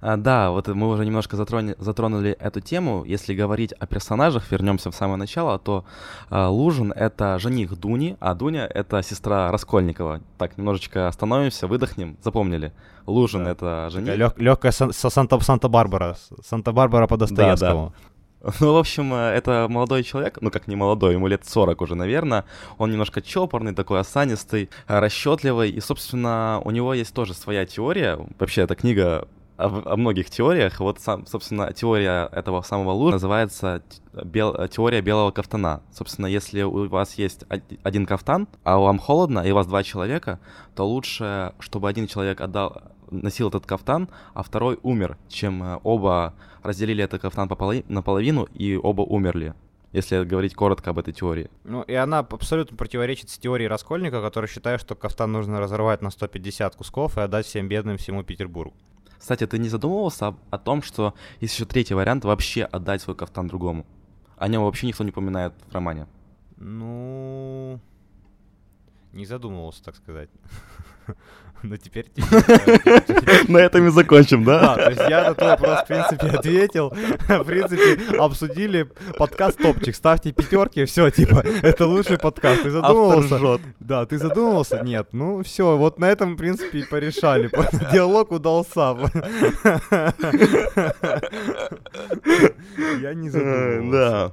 А, 0.00 0.16
да, 0.16 0.50
вот 0.52 0.68
мы 0.68 0.88
уже 0.88 1.04
немножко 1.04 1.36
затрони- 1.36 1.74
затронули 1.78 2.30
эту 2.38 2.60
тему. 2.60 3.04
Если 3.04 3.34
говорить 3.34 3.72
о 3.72 3.86
персонажах, 3.86 4.48
вернемся 4.52 4.90
в 4.92 4.94
самое 4.94 5.16
начало, 5.16 5.58
то 5.58 5.84
а, 6.30 6.48
Лужин— 6.48 6.92
это 6.96 7.38
жених 7.40 7.76
Дуни, 7.78 8.16
а 8.20 8.34
Дуня— 8.34 8.66
это 8.74 9.02
сестра 9.02 9.50
Раскольникова. 9.50 10.20
Так, 10.38 10.56
немножечко 10.56 11.08
остановимся, 11.08 11.66
выдохнем, 11.66 12.16
запомнили. 12.22 12.72
Лужин 13.06 13.44
Да. 13.44 13.50
это 13.50 13.88
жених. 13.90 14.36
Легкая 14.36 14.70
Санта- 14.72 15.40
Санта-Барбара. 15.40 16.16
Санта-Барбара 16.44 17.06
по 17.08 17.16
Достоевскому. 17.16 17.92
Ну, 18.60 18.72
в 18.72 18.76
общем, 18.76 19.12
э, 19.14 19.30
это 19.34 19.66
молодой 19.68 20.04
человек, 20.04 20.38
ну 20.40 20.52
как 20.52 20.68
не 20.68 20.76
молодой, 20.76 21.14
ему 21.14 21.26
лет 21.26 21.44
40 21.44 21.80
уже, 21.82 21.96
наверное. 21.96 22.44
Он 22.78 22.88
немножко 22.88 23.20
чопорный, 23.20 23.74
такой 23.74 23.98
осанистый, 23.98 24.70
расчетливый. 24.86 25.70
И, 25.70 25.80
собственно, 25.80 26.62
у 26.64 26.70
него 26.70 26.94
есть 26.94 27.12
тоже 27.12 27.34
своя 27.34 27.66
теория. 27.66 28.16
Вообще, 28.38 28.62
эта 28.62 28.76
книга 28.76 29.26
о, 29.58 29.92
о 29.92 29.96
многих 29.96 30.30
теориях. 30.30 30.80
Вот, 30.80 31.00
сам, 31.00 31.26
собственно, 31.26 31.72
теория 31.72 32.28
этого 32.32 32.62
самого 32.62 32.92
Лужа 32.92 33.14
называется 33.16 33.82
бел- 34.14 34.68
теория 34.68 35.00
белого 35.02 35.30
кафтана. 35.30 35.82
Собственно, 35.92 36.26
если 36.26 36.62
у 36.62 36.88
вас 36.88 37.14
есть 37.14 37.44
од- 37.50 37.62
один 37.82 38.06
кафтан, 38.06 38.48
а 38.64 38.78
вам 38.78 38.98
холодно, 38.98 39.40
и 39.40 39.50
у 39.50 39.54
вас 39.54 39.66
два 39.66 39.82
человека, 39.82 40.38
то 40.74 40.88
лучше, 40.88 41.52
чтобы 41.58 41.88
один 41.88 42.06
человек 42.06 42.40
отдал, 42.40 42.82
носил 43.10 43.48
этот 43.48 43.66
кафтан, 43.66 44.08
а 44.34 44.42
второй 44.42 44.78
умер, 44.82 45.18
чем 45.28 45.62
э, 45.62 45.80
оба 45.82 46.34
разделили 46.62 47.02
этот 47.04 47.22
кафтан 47.22 47.48
наполовину, 47.88 48.44
и 48.54 48.76
оба 48.76 49.02
умерли. 49.02 49.54
Если 49.92 50.22
говорить 50.22 50.54
коротко 50.54 50.90
об 50.90 50.98
этой 50.98 51.14
теории. 51.14 51.48
Ну, 51.64 51.80
и 51.80 51.94
она 51.94 52.18
абсолютно 52.18 52.76
противоречит 52.76 53.30
с 53.30 53.38
теорией 53.38 53.68
Раскольника, 53.68 54.20
который 54.20 54.46
считает, 54.46 54.82
что 54.82 54.94
кафтан 54.94 55.32
нужно 55.32 55.60
разорвать 55.60 56.02
на 56.02 56.10
150 56.10 56.76
кусков 56.76 57.16
и 57.16 57.22
отдать 57.22 57.46
всем 57.46 57.68
бедным 57.68 57.96
всему 57.96 58.22
Петербургу. 58.22 58.74
Кстати, 59.18 59.46
ты 59.46 59.58
не 59.58 59.68
задумывался 59.68 60.28
об- 60.28 60.38
о 60.50 60.58
том, 60.58 60.82
что 60.82 61.14
есть 61.40 61.54
еще 61.54 61.64
третий 61.64 61.94
вариант 61.94 62.24
вообще 62.24 62.64
отдать 62.64 63.02
свой 63.02 63.16
кафтан 63.16 63.48
другому? 63.48 63.84
О 64.36 64.48
нем 64.48 64.62
вообще 64.62 64.86
никто 64.86 65.02
не 65.04 65.10
упоминает 65.10 65.52
в 65.68 65.72
романе. 65.74 66.06
Ну, 66.56 67.80
не 69.12 69.26
задумывался, 69.26 69.82
так 69.84 69.96
сказать. 69.96 70.28
Но 71.62 71.76
теперь... 71.76 72.06
На 73.48 73.58
этом 73.58 73.86
и 73.86 73.90
закончим, 73.90 74.44
Да, 74.44 74.76
то 74.76 74.90
есть 74.90 75.02
я 75.08 75.28
на 75.28 75.34
твой 75.34 75.50
вопрос, 75.50 75.80
в 75.80 75.86
принципе, 75.86 76.26
ответил. 76.28 76.90
В 76.90 77.44
принципе, 77.44 78.16
обсудили 78.18 78.88
подкаст 79.16 79.58
топчик. 79.58 79.94
Ставьте 79.94 80.32
пятерки, 80.32 80.84
все, 80.84 81.10
типа, 81.10 81.44
это 81.62 81.86
лучший 81.86 82.18
подкаст. 82.18 82.62
Ты 82.62 82.70
задумывался? 82.70 83.60
Да, 83.80 84.06
ты 84.06 84.18
задумывался? 84.18 84.82
Нет. 84.82 85.08
Ну, 85.12 85.42
все, 85.42 85.76
вот 85.76 85.98
на 85.98 86.06
этом, 86.06 86.34
в 86.34 86.36
принципе, 86.38 86.78
и 86.80 86.84
порешали. 86.84 87.50
Диалог 87.92 88.30
удался. 88.30 88.68
Я 93.00 93.14
не 93.14 93.30
задумывался. 93.30 93.90
Да. 93.90 94.32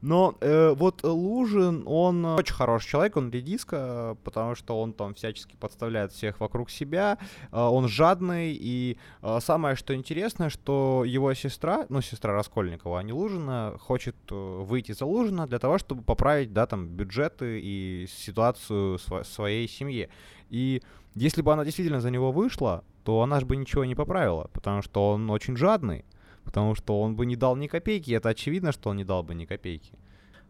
Но 0.00 0.36
э, 0.40 0.74
вот 0.74 1.02
Лужин, 1.02 1.82
он 1.86 2.24
очень 2.24 2.54
хороший 2.54 2.88
человек, 2.88 3.16
он 3.16 3.30
редиска, 3.30 4.16
потому 4.24 4.54
что 4.54 4.80
он 4.80 4.92
там 4.92 5.14
всячески 5.14 5.56
подставляет 5.56 6.12
всех 6.12 6.40
вокруг 6.40 6.70
себя, 6.70 7.18
э, 7.50 7.58
он 7.58 7.88
жадный, 7.88 8.52
и 8.52 8.98
э, 9.22 9.38
самое, 9.40 9.74
что 9.76 9.94
интересное, 9.94 10.50
что 10.50 11.04
его 11.04 11.34
сестра, 11.34 11.86
ну, 11.88 12.00
сестра 12.00 12.32
Раскольникова, 12.32 13.00
а 13.00 13.02
не 13.02 13.12
Лужина, 13.12 13.74
хочет 13.80 14.16
э, 14.30 14.34
выйти 14.34 14.92
за 14.92 15.04
Лужина 15.04 15.46
для 15.46 15.58
того, 15.58 15.78
чтобы 15.78 16.02
поправить, 16.02 16.52
да, 16.52 16.66
там, 16.66 16.88
бюджеты 16.88 17.60
и 17.60 18.06
ситуацию 18.08 18.98
св- 18.98 19.26
своей 19.26 19.68
семьи. 19.68 20.08
И 20.50 20.82
если 21.14 21.42
бы 21.42 21.52
она 21.52 21.64
действительно 21.64 22.00
за 22.00 22.10
него 22.10 22.30
вышла, 22.30 22.84
то 23.04 23.22
она 23.22 23.40
же 23.40 23.46
бы 23.46 23.56
ничего 23.56 23.84
не 23.84 23.94
поправила, 23.94 24.48
потому 24.52 24.82
что 24.82 25.10
он 25.10 25.30
очень 25.30 25.56
жадный, 25.56 26.04
потому 26.48 26.74
что 26.74 26.98
он 26.98 27.14
бы 27.14 27.26
не 27.26 27.36
дал 27.36 27.56
ни 27.56 27.66
копейки, 27.66 28.10
это 28.12 28.30
очевидно, 28.30 28.72
что 28.72 28.88
он 28.88 28.96
не 28.96 29.04
дал 29.04 29.22
бы 29.22 29.34
ни 29.34 29.44
копейки. 29.44 29.92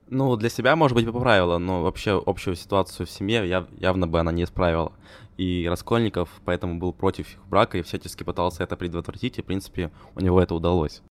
Ну, 0.06 0.36
для 0.36 0.48
себя, 0.48 0.76
может 0.76 0.94
быть, 0.94 1.12
поправила, 1.12 1.58
но 1.58 1.82
вообще 1.82 2.22
общую 2.24 2.54
ситуацию 2.54 3.06
в 3.06 3.10
семье 3.10 3.44
яв- 3.48 3.68
явно 3.80 4.06
бы 4.06 4.20
она 4.20 4.30
не 4.30 4.44
исправила. 4.44 4.92
И 5.36 5.66
Раскольников 5.68 6.28
поэтому 6.44 6.78
был 6.78 6.92
против 6.92 7.34
их 7.34 7.40
брака 7.48 7.78
и 7.78 7.82
всячески 7.82 8.22
пытался 8.22 8.62
это 8.62 8.76
предотвратить, 8.76 9.38
и, 9.38 9.42
в 9.42 9.44
принципе, 9.44 9.90
у 10.14 10.20
него 10.20 10.40
это 10.40 10.54
удалось. 10.54 11.02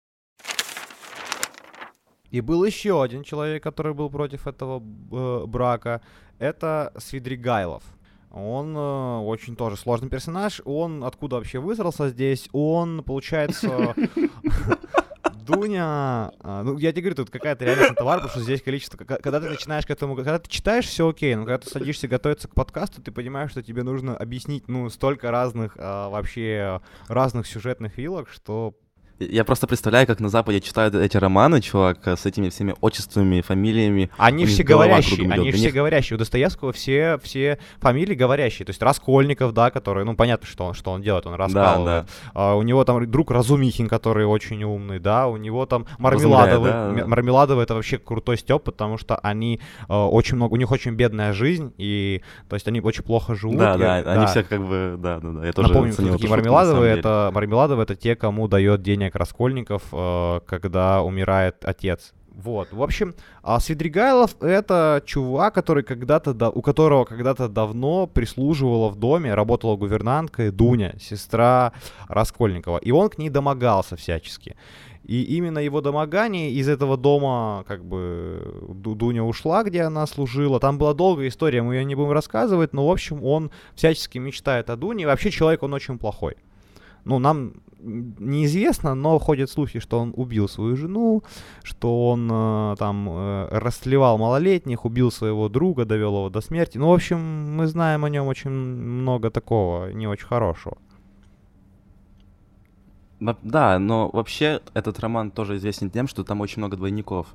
И 2.31 2.39
был 2.41 2.63
еще 2.63 3.03
один 3.03 3.23
человек, 3.23 3.63
который 3.63 3.93
был 3.93 4.09
против 4.09 4.47
этого 4.47 4.81
э, 5.11 5.45
брака. 5.47 6.01
Это 6.39 6.93
Свидригайлов. 6.97 7.83
Он 8.31 8.75
э, 8.75 9.17
очень 9.19 9.55
тоже 9.55 9.77
сложный 9.77 10.09
персонаж. 10.09 10.61
Он 10.65 11.03
откуда 11.03 11.37
вообще 11.37 11.59
высрался 11.59 12.09
здесь? 12.09 12.49
Он, 12.51 13.03
получается, 13.03 13.95
Дуня, 15.47 16.33
а, 16.41 16.63
ну 16.63 16.77
я 16.77 16.91
тебе 16.91 17.03
говорю, 17.03 17.15
тут 17.15 17.29
какая-то 17.29 17.63
реально 17.63 17.95
товар, 17.95 18.17
потому 18.17 18.31
что 18.31 18.41
здесь 18.41 18.61
количество, 18.61 18.97
когда 18.97 19.39
ты 19.39 19.49
начинаешь 19.49 19.85
к 19.85 19.89
этому, 19.89 20.15
когда 20.15 20.39
ты 20.39 20.49
читаешь, 20.49 20.85
все 20.85 21.07
окей, 21.07 21.35
но 21.35 21.45
когда 21.45 21.59
ты 21.59 21.69
садишься 21.69 22.09
готовиться 22.09 22.49
к 22.49 22.53
подкасту, 22.53 23.01
ты 23.01 23.11
понимаешь, 23.11 23.51
что 23.51 23.63
тебе 23.63 23.83
нужно 23.83 24.17
объяснить, 24.17 24.67
ну, 24.67 24.89
столько 24.89 25.31
разных, 25.31 25.77
а, 25.77 26.09
вообще, 26.09 26.81
разных 27.07 27.47
сюжетных 27.47 27.97
вилок, 27.97 28.27
что 28.29 28.75
я 29.19 29.43
просто 29.43 29.67
представляю, 29.67 30.05
как 30.05 30.19
на 30.19 30.29
Западе 30.29 30.61
читают 30.61 30.93
эти 30.93 31.17
романы, 31.17 31.61
чувак, 31.61 32.07
с 32.07 32.25
этими 32.25 32.49
всеми 32.49 32.75
отчествами, 32.81 33.41
фамилиями. 33.41 34.09
Они 34.17 34.45
все 34.45 34.63
говорящие, 34.63 35.29
они 35.31 35.51
все 35.51 35.65
них... 35.65 35.73
говорящие. 35.73 36.15
У 36.15 36.19
Достоевского 36.19 36.71
все, 36.71 37.19
все 37.23 37.57
фамилии 37.79 38.13
говорящие. 38.13 38.65
То 38.65 38.69
есть 38.69 38.81
Раскольников, 38.81 39.53
да, 39.53 39.71
который, 39.71 40.05
ну, 40.05 40.15
понятно, 40.15 40.47
что 40.47 40.65
он, 40.65 40.73
что 40.73 40.91
он 40.91 41.01
делает, 41.01 41.25
он 41.25 41.33
раскалывает. 41.33 41.85
Да, 41.85 42.01
да. 42.01 42.07
А, 42.33 42.55
у 42.55 42.61
него 42.61 42.83
там 42.83 43.09
друг 43.09 43.31
Разумихин, 43.31 43.87
который 43.87 44.25
очень 44.25 44.63
умный, 44.63 44.99
да, 44.99 45.27
у 45.27 45.37
него 45.37 45.65
там 45.65 45.87
Мармеладовый. 45.97 46.71
Да, 46.71 46.91
да. 46.91 47.07
Мармеладовый 47.07 47.63
это 47.63 47.73
вообще 47.73 47.97
крутой 47.97 48.37
степ, 48.37 48.63
потому 48.63 48.97
что 48.97 49.17
они 49.17 49.59
э, 49.89 49.93
очень 49.93 50.35
много, 50.35 50.53
у 50.53 50.57
них 50.57 50.71
очень 50.71 50.91
бедная 50.91 51.33
жизнь, 51.33 51.73
и, 51.77 52.21
то 52.49 52.55
есть 52.55 52.67
они 52.67 52.81
очень 52.81 53.03
плохо 53.03 53.35
живут. 53.35 53.57
Да, 53.57 53.75
и, 53.75 53.79
да, 53.79 54.03
да, 54.03 54.11
они 54.13 54.25
все 54.27 54.43
как 54.43 54.61
бы, 54.61 54.95
да, 54.99 55.19
да, 55.19 55.31
да, 55.31 55.45
я 55.45 55.53
тоже 55.53 55.69
Напомню, 55.69 55.93
такие 55.93 56.29
Мармеладовые, 56.29 56.97
это, 56.97 57.31
Мармеладовые 57.33 57.83
это 57.83 57.95
те, 57.95 58.15
кому 58.15 58.47
дает 58.47 58.83
денег 58.83 59.06
денег 59.07 59.15
Раскольников, 59.15 59.83
э, 59.91 60.39
когда 60.45 61.01
умирает 61.01 61.55
отец. 61.63 62.13
Вот, 62.29 62.71
в 62.71 62.83
общем, 62.83 63.15
а 63.41 63.59
Свидригайлов— 63.59 64.35
это 64.41 65.01
чувак, 65.05 65.55
который 65.55 65.83
когда-то, 65.83 66.35
да, 66.35 66.51
у 66.51 66.61
которого 66.61 67.03
когда-то 67.03 67.49
давно 67.49 68.05
прислуживала 68.05 68.89
в 68.89 68.95
доме, 68.95 69.33
работала 69.33 69.75
гувернанткой 69.75 70.51
Дуня, 70.51 70.93
сестра 70.99 71.73
Раскольникова, 72.07 72.77
и 72.77 72.91
он 72.91 73.09
к 73.09 73.17
ней 73.17 73.29
домогался 73.29 73.95
всячески. 73.95 74.55
И 75.03 75.23
именно 75.37 75.57
его 75.57 75.81
домогание 75.81 76.51
из 76.51 76.69
этого 76.69 76.95
дома, 76.95 77.63
как 77.67 77.83
бы, 77.83 78.39
Дуня 78.69 79.23
ушла, 79.23 79.63
где 79.63 79.83
она 79.83 80.05
служила. 80.05 80.59
Там 80.59 80.77
была 80.77 80.93
долгая 80.93 81.29
история, 81.29 81.63
мы 81.63 81.75
ее 81.75 81.85
не 81.85 81.95
будем 81.95 82.11
рассказывать, 82.11 82.73
но, 82.73 82.85
в 82.85 82.91
общем, 82.91 83.23
он 83.23 83.49
всячески 83.73 84.19
мечтает 84.19 84.69
о 84.69 84.75
Дуне. 84.75 85.03
И 85.03 85.05
вообще 85.07 85.31
человек, 85.31 85.63
он 85.63 85.73
очень 85.73 85.97
плохой. 85.97 86.35
Ну, 87.07 87.19
нам 87.19 87.53
неизвестно, 87.79 88.95
но 88.95 89.19
ходят 89.19 89.49
слухи, 89.49 89.79
что 89.79 89.99
он 89.99 90.13
убил 90.15 90.49
свою 90.49 90.75
жену, 90.75 91.23
что 91.63 92.09
он 92.09 92.29
э, 92.31 92.75
там 92.77 93.07
э, 93.09 93.47
расслевал 93.51 94.17
малолетних, 94.17 94.85
убил 94.85 95.11
своего 95.11 95.47
друга, 95.49 95.85
довел 95.85 96.15
его 96.15 96.29
до 96.29 96.41
смерти. 96.41 96.77
Ну, 96.77 96.89
в 96.89 96.93
общем, 96.93 97.55
мы 97.55 97.67
знаем 97.67 98.03
о 98.03 98.09
нем 98.09 98.27
очень 98.27 98.49
много 98.49 99.29
такого 99.29 99.91
не 99.91 100.07
очень 100.07 100.27
хорошего. 100.27 100.77
Да, 103.19 103.79
но 103.79 104.09
вообще 104.13 104.61
этот 104.73 104.99
роман 104.99 105.31
тоже 105.31 105.55
известен 105.55 105.89
тем, 105.89 106.07
что 106.07 106.23
там 106.23 106.41
очень 106.41 106.59
много 106.59 106.77
двойников. 106.77 107.27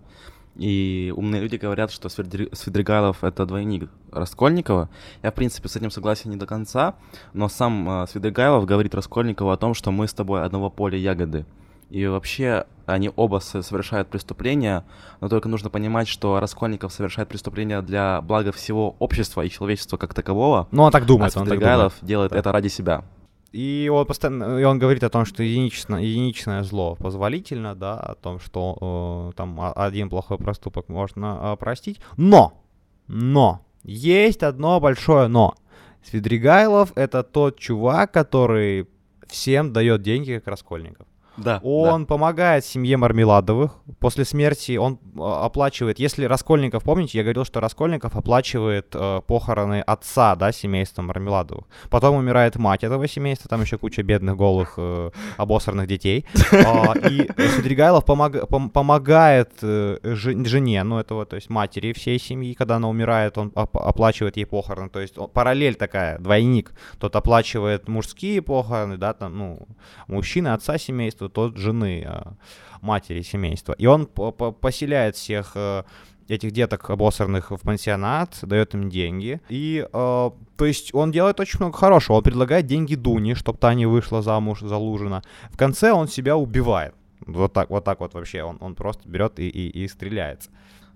И 0.56 1.12
умные 1.16 1.40
люди 1.40 1.56
говорят, 1.56 1.90
что 1.90 2.08
Свидригайлов— 2.08 3.18
это 3.24 3.46
двойник 3.46 3.88
Раскольникова. 4.10 4.90
Я, 5.22 5.30
в 5.30 5.34
принципе, 5.34 5.68
с 5.68 5.76
этим 5.76 5.90
согласен 5.90 6.30
не 6.30 6.36
до 6.36 6.46
конца, 6.46 6.96
но 7.32 7.48
сам 7.48 7.88
э, 7.88 8.06
Свидригайлов 8.06 8.66
говорит 8.66 8.94
Раскольникову 8.94 9.50
о 9.50 9.56
том, 9.56 9.72
что 9.72 9.90
мы 9.90 10.06
с 10.06 10.12
тобой 10.12 10.44
одного 10.44 10.68
поля 10.68 10.98
ягоды. 10.98 11.46
И 11.88 12.06
вообще 12.06 12.66
они 12.86 13.10
оба 13.16 13.38
совершают 13.38 14.08
преступления, 14.08 14.84
но 15.20 15.28
только 15.28 15.48
нужно 15.48 15.70
понимать, 15.70 16.08
что 16.08 16.40
Раскольников 16.40 16.92
совершает 16.92 17.28
преступления 17.28 17.80
для 17.82 18.20
блага 18.20 18.52
всего 18.52 18.96
общества 18.98 19.42
и 19.42 19.50
человечества 19.50 19.96
как 19.96 20.14
такового. 20.14 20.68
Ну, 20.70 20.84
он 20.84 20.92
так 20.92 21.06
думает. 21.06 21.36
А 21.36 21.40
Свидригайлов 21.40 21.94
делает 22.02 22.32
да. 22.32 22.38
это 22.38 22.52
ради 22.52 22.68
себя. 22.68 23.04
И 23.52 23.90
он 23.92 24.06
постоянно, 24.06 24.58
и 24.58 24.64
он 24.64 24.78
говорит 24.78 25.04
о 25.04 25.10
том, 25.10 25.26
что 25.26 25.42
единичное, 25.42 26.00
единичное 26.00 26.62
зло 26.62 26.96
позволительно, 26.96 27.74
да, 27.74 27.98
о 27.98 28.14
том, 28.14 28.40
что 28.40 29.30
э, 29.30 29.36
там 29.36 29.58
один 29.76 30.08
плохой 30.08 30.38
проступок 30.38 30.88
можно 30.88 31.38
э, 31.42 31.56
простить. 31.56 32.00
Но, 32.16 32.62
но, 33.08 33.60
есть 33.84 34.42
одно 34.42 34.80
большое 34.80 35.28
но. 35.28 35.54
Свидригайлов— 36.02 36.92
это 36.96 37.22
тот 37.22 37.58
чувак, 37.58 38.10
который 38.12 38.88
всем 39.26 39.72
дает 39.72 40.02
деньги, 40.02 40.34
как 40.38 40.48
Раскольников. 40.48 41.06
Да. 41.36 41.60
Он 41.62 42.02
да. 42.02 42.06
помогает 42.06 42.64
семье 42.64 42.96
Мармеладовых. 42.96 43.78
После 43.98 44.24
смерти 44.24 44.76
он 44.76 44.98
а, 45.18 45.46
оплачивает, 45.46 45.98
если 45.98 46.24
Раскольников, 46.26 46.84
помните, 46.84 47.18
я 47.18 47.24
говорил, 47.24 47.44
что 47.44 47.60
Раскольников 47.60 48.16
оплачивает 48.16 48.88
э, 48.94 49.22
похороны 49.26 49.80
отца, 49.80 50.36
да, 50.36 50.52
семейства 50.52 51.02
Мармеладовых. 51.02 51.64
Потом 51.90 52.16
умирает 52.16 52.56
мать 52.56 52.84
этого 52.84 53.08
семейства, 53.08 53.48
там 53.48 53.62
еще 53.62 53.78
куча 53.78 54.02
бедных, 54.02 54.36
голых, 54.36 54.74
э, 54.76 55.10
обосранных 55.36 55.86
детей. 55.86 56.26
А, 56.64 56.92
и 57.08 57.28
Свидригайлов 57.54 58.04
помогает 58.04 59.50
э, 59.62 59.98
жене, 60.02 60.82
ну, 60.84 60.98
этого, 60.98 61.26
то 61.26 61.36
есть 61.36 61.50
матери 61.50 61.92
всей 61.92 62.18
семьи, 62.18 62.54
когда 62.54 62.76
она 62.76 62.88
умирает, 62.88 63.36
он 63.36 63.52
оплачивает 63.54 64.36
ей 64.36 64.44
похороны. 64.44 64.88
То 64.88 65.00
есть 65.00 65.16
параллель 65.32 65.74
такая, 65.74 66.18
двойник. 66.18 66.72
Тот 66.98 67.16
оплачивает 67.16 67.88
мужские 67.88 68.42
похороны, 68.42 68.96
да, 68.96 69.12
там, 69.12 69.36
ну, 69.36 69.68
мужчины, 70.06 70.48
отца 70.48 70.78
семейства, 70.78 71.21
тот 71.28 71.56
жены, 71.56 72.04
а, 72.06 72.34
матери 72.80 73.22
семейства. 73.22 73.72
И 73.72 73.86
он 73.86 74.06
поселяет 74.06 75.16
всех 75.16 75.52
э, 75.54 75.84
этих 76.28 76.50
деток 76.52 76.90
обосранных 76.90 77.50
в 77.50 77.60
пансионат, 77.60 78.38
дает 78.42 78.74
им 78.74 78.90
деньги. 78.90 79.40
И, 79.48 79.86
э, 79.86 80.30
то 80.56 80.64
есть, 80.64 80.94
он 80.94 81.12
делает 81.12 81.40
очень 81.40 81.58
много 81.60 81.76
хорошего. 81.76 82.16
Он 82.16 82.22
предлагает 82.22 82.66
деньги 82.66 82.94
Дуне, 82.94 83.34
чтобы 83.34 83.58
та 83.58 83.74
не 83.74 83.86
вышла 83.86 84.22
замуж 84.22 84.60
за 84.60 84.76
Лужина. 84.76 85.22
В 85.50 85.56
конце 85.56 85.92
он 85.92 86.08
себя 86.08 86.36
убивает. 86.36 86.94
Вот 87.26 87.52
так 87.52 87.70
вот, 87.70 87.84
так 87.84 88.00
вот 88.00 88.14
вообще. 88.14 88.42
Он, 88.42 88.58
он 88.60 88.74
просто 88.74 89.08
берет 89.08 89.38
и, 89.38 89.48
и, 89.48 89.84
и 89.84 89.88
стреляется. 89.88 90.50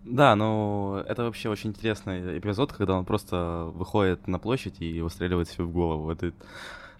Да, 0.06 0.36
ну 0.36 1.02
это 1.08 1.24
вообще 1.24 1.48
очень 1.48 1.70
интересный 1.70 2.38
эпизод, 2.38 2.72
когда 2.72 2.96
он 2.96 3.04
просто 3.04 3.70
выходит 3.74 4.28
на 4.28 4.38
площадь 4.38 4.80
и 4.80 5.00
выстреливает 5.00 5.48
себе 5.48 5.64
в 5.64 5.72
голову. 5.72 6.10
Это 6.10 6.32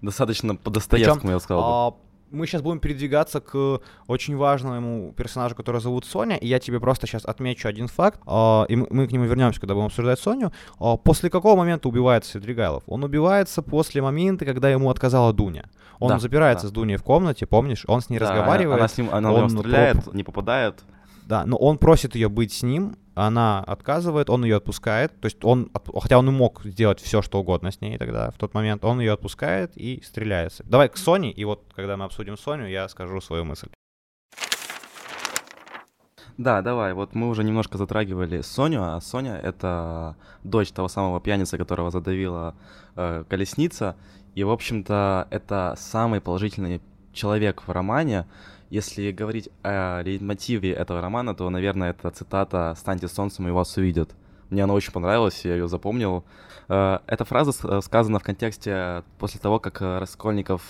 достаточно 0.02 0.56
по 0.56 0.70
Достоевскому, 0.70 1.32
я 1.32 1.38
сказал. 1.38 1.62
А, 1.62 1.94
мы 2.30 2.46
сейчас 2.46 2.62
будем 2.62 2.80
передвигаться 2.80 3.40
к 3.40 3.80
очень 4.06 4.36
важному 4.36 5.12
персонажу, 5.12 5.54
который 5.54 5.80
зовут 5.80 6.04
Соня, 6.04 6.36
и 6.36 6.46
я 6.46 6.58
тебе 6.58 6.80
просто 6.80 7.06
сейчас 7.06 7.24
отмечу 7.24 7.68
один 7.68 7.88
факт, 7.88 8.20
э, 8.26 8.64
и 8.68 8.76
мы, 8.76 9.06
к 9.06 9.12
нему 9.12 9.24
вернемся, 9.24 9.60
когда 9.60 9.74
будем 9.74 9.86
обсуждать 9.86 10.18
Соню. 10.18 10.52
Э, 10.80 10.96
после 11.02 11.30
какого 11.30 11.56
момента 11.56 11.88
убивается 11.88 12.32
Седригайлов? 12.32 12.82
Он 12.86 13.04
убивается 13.04 13.62
после 13.62 14.02
момента, 14.02 14.44
когда 14.44 14.70
ему 14.70 14.90
отказала 14.90 15.32
Дуня. 15.32 15.64
Он 15.98 16.08
да, 16.08 16.18
запирается 16.18 16.66
да. 16.66 16.68
с 16.68 16.72
Дуней 16.72 16.96
в 16.96 17.02
комнате, 17.02 17.46
помнишь? 17.46 17.84
Он 17.86 18.00
с 18.00 18.10
ней 18.10 18.18
да, 18.18 18.26
разговаривает. 18.26 18.78
Она 18.78 18.88
с 18.88 18.98
ним, 18.98 19.08
она 19.12 19.32
он 19.32 19.48
стреляет, 19.48 20.12
не 20.12 20.24
попадает. 20.24 20.84
Да, 21.24 21.44
но 21.44 21.56
он 21.56 21.78
просит 21.78 22.14
ее 22.14 22.28
быть 22.28 22.52
с 22.52 22.62
ним, 22.62 22.96
она 23.16 23.61
отказывает, 23.61 24.31
он 24.31 24.44
ее 24.44 24.57
отпускает. 24.57 25.18
То 25.20 25.26
есть 25.26 25.44
он, 25.44 25.70
хотя 26.00 26.18
он 26.18 26.29
и 26.29 26.33
мог 26.33 26.62
сделать 26.64 27.00
все, 27.00 27.22
что 27.22 27.40
угодно 27.40 27.72
с 27.72 27.81
ней 27.81 27.96
тогда, 27.98 28.31
в 28.31 28.38
тот 28.38 28.55
момент, 28.55 28.85
он 28.85 29.00
ее 29.00 29.12
отпускает 29.12 29.72
и 29.74 30.02
стреляется. 30.05 30.62
Давай 30.64 30.88
к 30.88 30.96
Соне, 30.96 31.33
и 31.33 31.44
вот 31.44 31.64
когда 31.74 31.96
мы 31.96 32.05
обсудим 32.05 32.37
Соню, 32.37 32.68
я 32.68 32.88
скажу 32.88 33.20
свою 33.20 33.44
мысль. 33.44 33.68
Да, 36.37 36.61
давай, 36.61 36.92
вот 36.92 37.14
мы 37.14 37.29
уже 37.31 37.42
немножко 37.42 37.79
затрагивали 37.79 38.42
Соню, 38.42 38.83
а 38.83 39.00
Соня— 39.00 39.40
это 39.42 40.16
дочь 40.44 40.70
того 40.70 40.88
самого 40.88 41.18
пьяницы, 41.18 41.57
которого 41.57 41.90
задавила 41.90 42.55
э, 42.94 43.24
колесница, 43.26 43.96
и, 44.35 44.44
в 44.44 44.50
общем-то, 44.50 45.29
это 45.31 45.74
самый 45.79 46.20
положительный 46.20 46.83
человек 47.14 47.62
в 47.66 47.70
романе, 47.70 48.26
Если 48.68 49.12
говорить 49.12 49.48
о 49.62 50.02
лейтмотиве 50.02 50.72
этого 50.72 51.00
романа, 51.00 51.35
то, 51.35 51.48
наверное, 51.50 51.90
это 51.90 52.11
цитата 52.11 52.74
«Станьте 52.76 53.07
солнцем, 53.07 53.46
и 53.46 53.52
вас 53.52 53.76
увидят». 53.76 54.11
Мне 54.50 54.64
она 54.64 54.74
очень 54.74 54.92
понравилась, 54.92 55.44
я 55.44 55.55
ее 55.55 55.68
запомнил. 55.68 56.24
Э, 56.68 56.98
эта 57.07 57.24
фраза 57.24 57.52
э, 57.62 57.81
сказана 57.83 58.18
в 58.18 58.22
контексте 58.22 59.05
после 59.18 59.40
того, 59.40 59.59
как 59.59 59.81
э, 59.83 59.98
Раскольников 59.98 60.62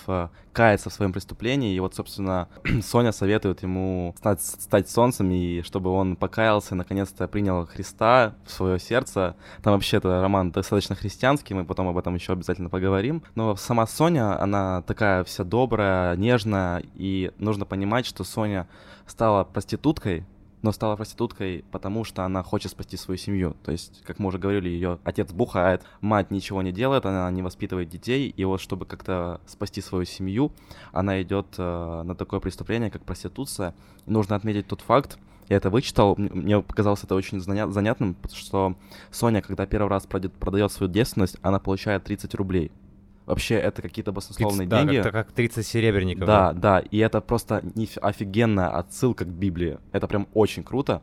кается 0.53 0.89
в 0.89 0.93
своем 0.93 1.13
преступлении, 1.13 1.75
и 1.75 1.79
вот, 1.79 1.93
собственно, 1.95 2.47
Соня 2.81 3.11
советует 3.11 3.61
ему 3.61 4.15
стать, 4.17 4.41
стать 4.41 4.89
солнцем, 4.89 5.29
и 5.31 5.61
чтобы 5.61 5.91
он 5.91 6.15
покаялся, 6.15 6.73
наконец-то 6.75 7.27
принял 7.27 7.65
Христа 7.67 8.35
в 8.45 8.51
свое 8.51 8.79
сердце. 8.79 9.35
Там 9.61 9.73
вообще 9.73 9.97
это 9.97 10.21
роман 10.21 10.51
достаточно 10.51 10.95
христианский, 10.95 11.53
мы 11.53 11.65
потом 11.65 11.87
об 11.87 11.97
этом 11.97 12.15
еще 12.15 12.33
обязательно 12.33 12.69
поговорим. 12.69 13.23
Но 13.35 13.55
сама 13.55 13.85
Соня, 13.85 14.41
она 14.41 14.81
такая 14.81 15.23
вся 15.23 15.43
добрая, 15.43 16.15
нежная, 16.15 16.83
и 16.95 17.31
нужно 17.37 17.65
понимать, 17.65 18.05
что 18.05 18.23
Соня 18.23 18.67
стала 19.05 19.43
проституткой, 19.43 20.25
но 20.61 20.71
стала 20.71 20.95
проституткой, 20.95 21.63
потому 21.71 22.03
что 22.03 22.23
она 22.23 22.43
хочет 22.43 22.71
спасти 22.71 22.97
свою 22.97 23.17
семью. 23.17 23.55
То 23.63 23.71
есть, 23.71 24.03
как 24.03 24.19
мы 24.19 24.27
уже 24.27 24.39
говорили, 24.39 24.69
ее 24.69 24.99
отец 25.03 25.31
бухает, 25.31 25.83
мать 26.01 26.31
ничего 26.31 26.61
не 26.61 26.71
делает, 26.71 27.05
она 27.05 27.29
не 27.31 27.41
воспитывает 27.41 27.89
детей, 27.89 28.29
и 28.29 28.45
вот 28.45 28.61
чтобы 28.61 28.85
как-то 28.85 29.39
спасти 29.45 29.81
свою 29.81 30.05
семью, 30.05 30.51
она 30.91 31.21
идет 31.21 31.47
э, 31.57 32.01
на 32.03 32.15
такое 32.15 32.39
преступление, 32.39 32.89
как 32.89 33.03
проституция. 33.03 33.73
И 34.05 34.11
нужно 34.11 34.35
отметить 34.35 34.67
тот 34.67 34.81
факт, 34.81 35.19
я 35.49 35.57
это 35.57 35.69
вычитал, 35.69 36.15
мне 36.17 36.61
показалось 36.61 37.03
это 37.03 37.15
очень 37.15 37.39
занятным, 37.39 38.17
что 38.33 38.75
Соня, 39.11 39.41
когда 39.41 39.65
первый 39.65 39.87
раз 39.87 40.05
продает 40.05 40.71
свою 40.71 40.91
девственность, 40.91 41.37
она 41.41 41.59
получает 41.59 42.03
30 42.03 42.35
рублей. 42.35 42.71
Вообще, 43.27 43.55
это 43.55 43.81
какие-то 43.81 44.13
баснословные 44.13 44.69
30, 44.69 44.85
деньги. 44.85 44.97
Да, 45.03 45.03
как, 45.03 45.27
как 45.27 45.31
30 45.33 45.67
серебряников. 45.67 46.25
Да, 46.25 46.53
да, 46.53 46.79
и 46.79 46.97
это 46.97 47.19
просто 47.19 47.61
офигенная 48.01 48.69
отсылка 48.69 49.25
к 49.25 49.27
Библии. 49.27 49.79
Это 49.91 50.07
прям 50.07 50.29
очень 50.33 50.63
круто. 50.63 51.01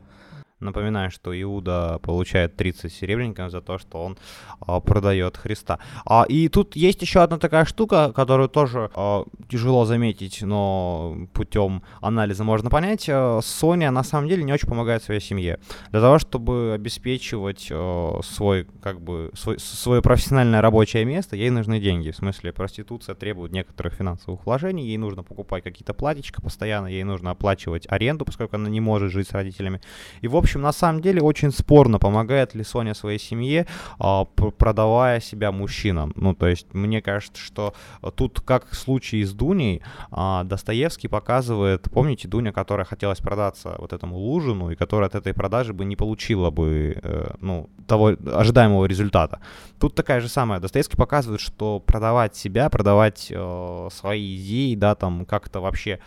Напоминаю, 0.65 1.11
что 1.11 1.39
Иуда 1.41 1.99
получает 2.01 2.55
30 2.55 2.91
серебряников 2.91 3.51
за 3.51 3.61
то, 3.61 3.77
что 3.77 4.03
он 4.03 4.17
а, 4.59 4.79
продает 4.79 5.37
Христа. 5.37 5.79
А, 6.05 6.25
и 6.27 6.49
тут 6.49 6.75
есть 6.75 7.01
еще 7.01 7.21
одна 7.21 7.37
такая 7.37 7.65
штука, 7.65 8.11
которую 8.13 8.49
тоже 8.49 8.89
а, 8.95 9.25
тяжело 9.49 9.85
заметить, 9.85 10.41
но 10.41 11.15
путем 11.33 11.83
анализа 12.01 12.43
можно 12.43 12.69
понять. 12.69 13.05
А, 13.09 13.39
Соня 13.41 13.91
на 13.91 14.03
самом 14.03 14.27
деле 14.27 14.43
не 14.43 14.53
очень 14.53 14.67
помогает 14.67 15.03
своей 15.03 15.21
семье. 15.21 15.59
Для 15.91 16.01
того, 16.01 16.19
чтобы 16.19 16.73
обеспечивать 16.73 17.71
свой, 18.23 18.67
как 18.81 19.01
бы, 19.01 19.31
свой, 19.33 19.59
свое 19.59 20.01
профессиональное 20.01 20.61
рабочее 20.61 21.05
место, 21.05 21.35
ей 21.35 21.49
нужны 21.49 21.79
деньги. 21.79 22.11
В 22.11 22.15
смысле, 22.15 22.51
проституция 22.51 23.15
требует 23.15 23.51
некоторых 23.51 23.93
финансовых 23.93 24.45
вложений, 24.45 24.87
ей 24.87 24.97
нужно 24.97 25.23
покупать 25.23 25.63
какие-то 25.63 25.93
платьичка 25.93 26.41
постоянно, 26.41 26.87
ей 26.87 27.03
нужно 27.03 27.31
оплачивать 27.31 27.85
аренду, 27.89 28.25
поскольку 28.25 28.55
она 28.55 28.69
не 28.69 28.81
может 28.81 29.11
жить 29.11 29.27
с 29.27 29.31
родителями. 29.31 29.81
И, 30.21 30.27
в 30.27 30.35
общем, 30.35 30.54
на 30.59 30.71
самом 30.71 31.01
деле 31.01 31.21
очень 31.21 31.51
спорно, 31.51 31.99
помогает 31.99 32.55
ли 32.55 32.63
Соня 32.63 32.93
своей 32.93 33.19
семье, 33.19 33.67
а, 33.99 34.25
продавая 34.25 35.19
себя 35.19 35.51
мужчинам. 35.51 36.13
Ну, 36.15 36.33
то 36.33 36.47
есть, 36.47 36.73
мне 36.73 37.01
кажется, 37.01 37.41
что 37.41 37.73
тут, 38.15 38.41
как 38.41 38.69
в 38.69 38.75
случае 38.75 39.25
с 39.25 39.33
Дуней, 39.33 39.81
а, 40.11 40.43
Достоевский 40.43 41.07
показывает, 41.07 41.89
помните, 41.91 42.27
Дуня, 42.27 42.51
которая 42.51 42.85
хотелось 42.85 43.19
продаться 43.19 43.75
вот 43.77 43.93
этому 43.93 44.17
Лужину, 44.17 44.71
и 44.71 44.75
которая 44.75 45.09
от 45.09 45.15
этой 45.15 45.33
продажи 45.33 45.73
бы 45.73 45.85
не 45.85 45.95
получила 45.95 46.49
бы, 46.51 46.99
э, 47.01 47.35
ну, 47.41 47.69
того 47.87 48.15
ожидаемого 48.33 48.85
результата. 48.85 49.39
Тут 49.79 49.95
такая 49.95 50.21
же 50.21 50.27
самая. 50.27 50.59
Достоевский 50.59 50.97
показывает, 50.97 51.41
что 51.41 51.79
продавать 51.79 52.35
себя, 52.35 52.69
продавать 52.69 53.27
э, 53.29 53.89
свои 53.91 54.37
идеи, 54.37 54.75
да, 54.75 54.95
там 54.95 55.25
как-то 55.25 55.59
вообще 55.59 55.99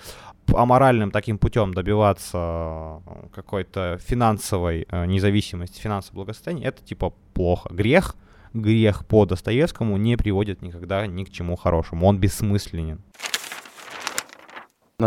аморальным 0.54 1.10
таким 1.10 1.38
путем 1.38 1.72
добиваться 1.74 2.38
э, 2.38 3.28
какой-то 3.34 3.98
финансовой 4.00 4.86
э, 4.88 5.06
независимости, 5.06 5.80
финансового 5.80 6.24
благосостояния, 6.24 6.66
это 6.66 6.82
типа 6.82 7.12
плохо. 7.34 7.68
Грех, 7.72 8.14
грех 8.52 9.06
по 9.06 9.26
Достоевскому 9.26 9.96
не 9.96 10.16
приводит 10.16 10.62
никогда 10.62 11.06
ни 11.06 11.24
к 11.24 11.30
чему 11.30 11.56
хорошему. 11.56 12.06
Он 12.06 12.18
бессмысленен. 12.18 13.02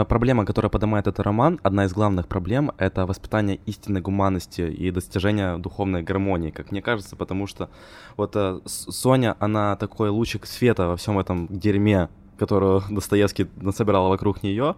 Проблема, 0.08 0.45
которая 0.45 0.69
поднимает 0.69 1.08
этот 1.08 1.19
роман, 1.19 1.60
одна 1.63 1.84
из 1.84 1.91
главных 1.91 2.30
проблем— 2.30 2.71
это 2.77 3.06
воспитание 3.06 3.60
истинной 3.65 3.99
гуманности 3.99 4.62
и 4.62 4.89
достижение 4.89 5.58
духовной 5.58 6.01
гармонии, 6.01 6.49
как 6.49 6.71
мне 6.71 6.82
кажется, 6.82 7.17
потому 7.17 7.45
что 7.45 7.69
вот 8.15 8.32
э, 8.38 8.62
Соня, 8.65 9.36
она 9.39 9.75
такой 9.75 10.08
лучик 10.08 10.45
света 10.45 10.88
во 10.88 10.95
всем 10.95 11.19
этом 11.19 11.47
дерьме, 11.49 12.08
которую 12.41 12.82
Достоевский 12.89 13.47
насобирал 13.58 14.10
вокруг 14.10 14.41
нее. 14.41 14.75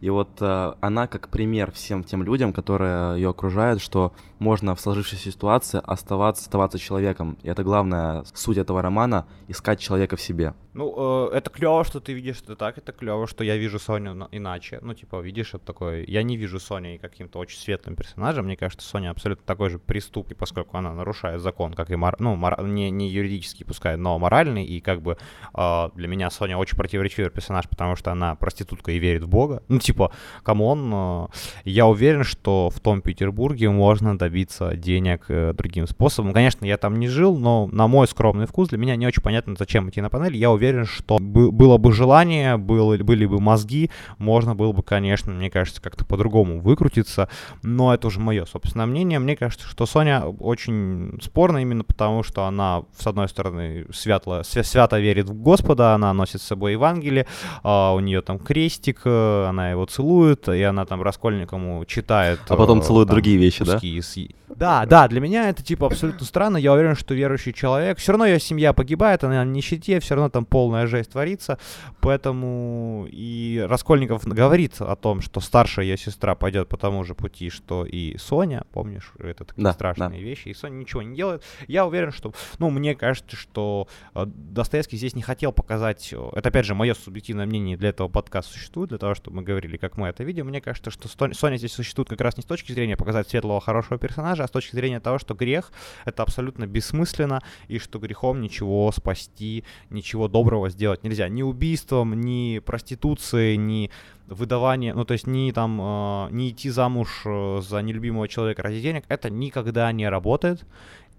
И 0.00 0.10
вот 0.10 0.30
э, 0.40 0.74
она 0.80 1.06
как 1.06 1.28
пример 1.28 1.70
всем 1.70 2.02
тем 2.02 2.24
людям, 2.24 2.52
которые 2.52 3.14
ее 3.16 3.30
окружают, 3.30 3.80
что 3.80 4.12
можно 4.40 4.74
в 4.74 4.80
сложившейся 4.80 5.30
ситуации 5.30 5.80
оставаться, 5.84 6.42
оставаться 6.42 6.78
человеком. 6.78 7.38
И 7.44 7.48
это 7.48 7.62
главная 7.62 8.24
суть 8.34 8.58
этого 8.58 8.82
романа— 8.82 9.26
искать 9.48 9.78
человека 9.78 10.16
в 10.16 10.20
себе. 10.20 10.54
Ну, 10.74 11.30
э, 11.30 11.36
это 11.36 11.50
клево, 11.50 11.84
что 11.84 12.00
ты 12.00 12.12
видишь 12.12 12.42
это 12.42 12.56
так, 12.56 12.78
это 12.78 12.90
клево, 12.92 13.28
что 13.28 13.44
я 13.44 13.56
вижу 13.56 13.78
Соню 13.78 14.28
иначе. 14.32 14.80
Ну, 14.82 14.92
типа, 14.92 15.20
видишь, 15.20 15.54
это 15.54 15.64
такой... 15.64 16.04
Я 16.08 16.24
не 16.24 16.36
вижу 16.36 16.58
Соней 16.58 16.98
каким-то 16.98 17.38
очень 17.38 17.58
светлым 17.58 17.94
персонажем. 17.94 18.46
Мне 18.46 18.56
кажется, 18.56 18.86
Соня 18.86 19.10
абсолютно 19.10 19.46
такой 19.46 19.70
же 19.70 19.78
преступник, 19.78 20.36
поскольку 20.36 20.76
она 20.76 20.92
нарушает 20.92 21.40
закон, 21.40 21.74
как 21.74 21.90
и 21.90 21.96
мор... 21.96 22.16
ну, 22.18 22.34
мор... 22.34 22.60
не, 22.64 22.90
не 22.90 23.08
юридический, 23.08 23.64
пускай, 23.64 23.96
но 23.96 24.18
моральный. 24.18 24.64
И 24.64 24.80
как 24.80 25.00
бы 25.00 25.16
э, 25.54 25.88
для 25.94 26.08
меня 26.08 26.28
Соня 26.30 26.58
очень 26.58 26.76
противоречивый 27.04 27.30
персонаж, 27.30 27.68
потому 27.68 27.96
что 27.96 28.12
она 28.12 28.34
проститутка 28.34 28.92
и 28.92 28.98
верит 28.98 29.24
в 29.24 29.28
Бога. 29.28 29.62
Ну, 29.68 29.78
типа, 29.78 30.10
come 30.42 30.69
on, 30.69 30.90
э, 30.92 31.26
я 31.64 31.86
уверен, 31.86 32.24
что 32.24 32.70
в 32.70 32.80
том 32.80 33.02
Петербурге 33.02 33.70
можно 33.70 34.16
добиться 34.16 34.74
денег 34.76 35.24
э, 35.28 35.52
другим 35.52 35.86
способом. 35.86 36.32
Конечно, 36.32 36.64
я 36.64 36.76
там 36.76 36.98
не 36.98 37.08
жил, 37.08 37.36
но 37.36 37.68
на 37.70 37.86
мой 37.86 38.08
скромный 38.08 38.46
вкус 38.46 38.68
для 38.68 38.78
меня 38.78 38.96
не 38.96 39.06
очень 39.06 39.22
понятно, 39.22 39.54
зачем 39.58 39.88
идти 39.90 40.00
на 40.00 40.08
панель. 40.08 40.36
Я 40.36 40.50
уверен, 40.50 40.86
что 40.86 41.18
было 41.18 41.78
бы 41.78 41.92
желание, 41.92 42.56
было, 42.56 42.96
были 42.96 43.26
бы 43.26 43.40
мозги, 43.40 43.90
можно 44.18 44.54
было 44.54 44.72
бы, 44.72 44.82
конечно, 44.82 45.32
мне 45.32 45.50
кажется, 45.50 45.82
как-то 45.82 46.04
по-другому 46.04 46.60
выкрутиться, 46.60 47.28
но 47.62 47.92
это 47.92 48.06
уже 48.06 48.20
мое 48.20 48.46
собственное 48.46 48.86
мнение. 48.86 49.18
Мне 49.18 49.36
кажется, 49.36 49.66
что 49.68 49.86
Соня 49.86 50.24
очень 50.24 51.18
спорна 51.22 51.58
именно 51.58 51.84
потому, 51.84 52.22
что 52.22 52.44
она, 52.44 52.84
с 52.96 53.06
одной 53.06 53.28
стороны, 53.28 53.86
свято, 53.92 54.42
свято 54.44 54.98
верит 54.98 55.28
в 55.28 55.34
Господа, 55.34 55.94
она 55.94 56.12
носит 56.14 56.40
с 56.40 56.44
собой 56.44 56.74
Евангелие, 56.94 57.26
а 57.62 57.92
у 57.94 58.00
нее 58.00 58.22
там 58.22 58.38
крестик, 58.38 59.02
э, 59.04 59.46
она 59.48 59.70
его 59.70 59.84
целует, 59.86 60.48
и 60.48 60.62
она 60.62 60.86
там 60.86 61.02
Раскольникому 61.02 61.84
читает. 61.84 62.40
А 62.48 62.56
потом 62.56 62.80
э, 62.80 62.82
целует 62.82 63.08
там, 63.08 63.14
другие 63.16 63.36
вещи, 63.36 63.64
да? 63.64 63.78
С... 63.78 64.18
Да, 64.56 64.86
да, 64.86 65.08
для 65.08 65.20
меня 65.20 65.48
это 65.48 65.62
типа 65.62 65.86
абсолютно 65.86 66.24
странно. 66.24 66.56
Я 66.56 66.72
уверен, 66.72 66.94
что 66.94 67.14
верующий 67.14 67.52
человек, 67.52 67.98
все 67.98 68.12
равно 68.12 68.26
ее 68.26 68.40
семья 68.40 68.72
погибает, 68.72 69.24
она 69.24 69.44
на 69.44 69.50
нищете, 69.50 70.00
все 70.00 70.14
равно 70.14 70.30
там 70.30 70.44
полная 70.44 70.86
жесть 70.86 71.10
творится. 71.10 71.58
Поэтому 72.00 73.06
и 73.10 73.64
Раскольников 73.68 74.26
говорит 74.26 74.80
о 74.80 74.94
том, 74.96 75.20
что 75.20 75.40
старшая 75.40 75.86
ее 75.86 75.96
сестра 75.96 76.34
пойдет 76.34 76.68
по 76.68 76.76
тому 76.76 77.04
же 77.04 77.14
пути, 77.14 77.50
что 77.50 77.84
и 77.84 78.16
Соня, 78.18 78.64
помнишь, 78.72 79.12
это 79.18 79.44
такие 79.44 79.64
да, 79.64 79.72
страшные 79.72 80.08
да. 80.10 80.16
вещи, 80.16 80.48
и 80.48 80.54
Соня 80.54 80.76
ничего 80.76 81.02
не 81.02 81.16
делает. 81.16 81.42
Я 81.66 81.86
уверен, 81.86 82.12
что, 82.12 82.32
ну, 82.58 82.70
мне 82.70 82.94
кажется, 82.94 83.36
что 83.36 83.88
э, 84.14 84.24
Достоевский 84.26 84.96
здесь 84.96 85.14
не 85.14 85.22
хотел 85.22 85.52
показать, 85.52 86.12
э, 86.12 86.30
это 86.34 86.48
опять 86.48 86.66
же 86.66 86.74
мое 86.74 86.94
субъективное 86.94 87.46
мнение 87.46 87.76
для 87.76 87.90
этого 87.90 88.08
подкаста 88.08 88.52
существует, 88.52 88.90
для 88.90 88.98
того, 88.98 89.14
чтобы 89.14 89.38
мы 89.38 89.42
говорили, 89.42 89.76
как 89.76 89.96
мы 89.96 90.08
это 90.08 90.24
видим. 90.24 90.46
Мне 90.46 90.60
кажется, 90.60 90.90
что 90.90 91.08
Соня 91.32 91.56
здесь 91.56 91.72
существует 91.72 92.08
как 92.08 92.20
раз 92.20 92.36
не 92.36 92.42
с 92.42 92.46
точки 92.46 92.72
зрения 92.72 92.96
показать 92.96 93.28
светлого, 93.28 93.60
хорошего 93.60 93.98
персонажа, 93.98 94.43
с 94.46 94.50
точки 94.50 94.74
зрения 94.74 95.00
того, 95.00 95.18
что 95.18 95.34
грех— 95.34 95.72
это 96.04 96.22
абсолютно 96.22 96.66
бессмысленно, 96.66 97.40
и 97.68 97.78
что 97.78 97.98
грехом 97.98 98.40
ничего 98.40 98.90
спасти, 98.92 99.64
ничего 99.90 100.28
доброго 100.28 100.70
сделать 100.70 101.04
нельзя. 101.04 101.28
Ни 101.28 101.42
убийством, 101.42 102.20
ни 102.20 102.58
проституцией, 102.58 103.56
ни 103.56 103.90
выдавание, 104.26 104.94
ну 104.94 105.04
то 105.04 105.12
есть 105.12 105.26
не 105.26 105.52
там, 105.52 105.80
э, 105.80 106.28
не 106.30 106.50
идти 106.50 106.70
замуж 106.70 107.22
э, 107.26 107.60
за 107.62 107.82
нелюбимого 107.82 108.26
человека 108.26 108.62
ради 108.62 108.80
денег, 108.80 109.04
это 109.08 109.28
никогда 109.28 109.92
не 109.92 110.08
работает, 110.08 110.64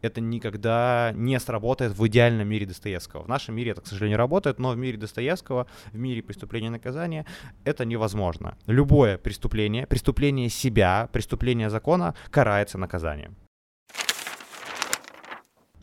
это 0.01 0.21
никогда 0.21 1.12
не 1.15 1.39
сработает 1.39 1.97
в 1.97 2.08
идеальном 2.08 2.47
мире 2.47 2.65
Достоевского. 2.65 3.23
В 3.23 3.27
нашем 3.27 3.55
мире 3.55 3.71
это, 3.71 3.81
к 3.81 3.88
сожалению, 3.88 4.17
работает, 4.17 4.60
но 4.60 4.71
в 4.71 4.77
мире 4.77 4.97
Достоевского, 4.97 5.67
в 5.91 5.97
мире 5.97 6.21
преступления 6.21 6.67
и 6.67 6.71
наказания 6.71 7.25
это 7.63 7.86
невозможно. 7.86 8.58
Любое 8.67 9.17
преступление, 9.17 9.88
преступление 9.88 10.49
себя, 10.49 11.10
преступление 11.12 11.69
закона 11.69 12.15
карается 12.31 12.77
наказанием. 12.77 13.36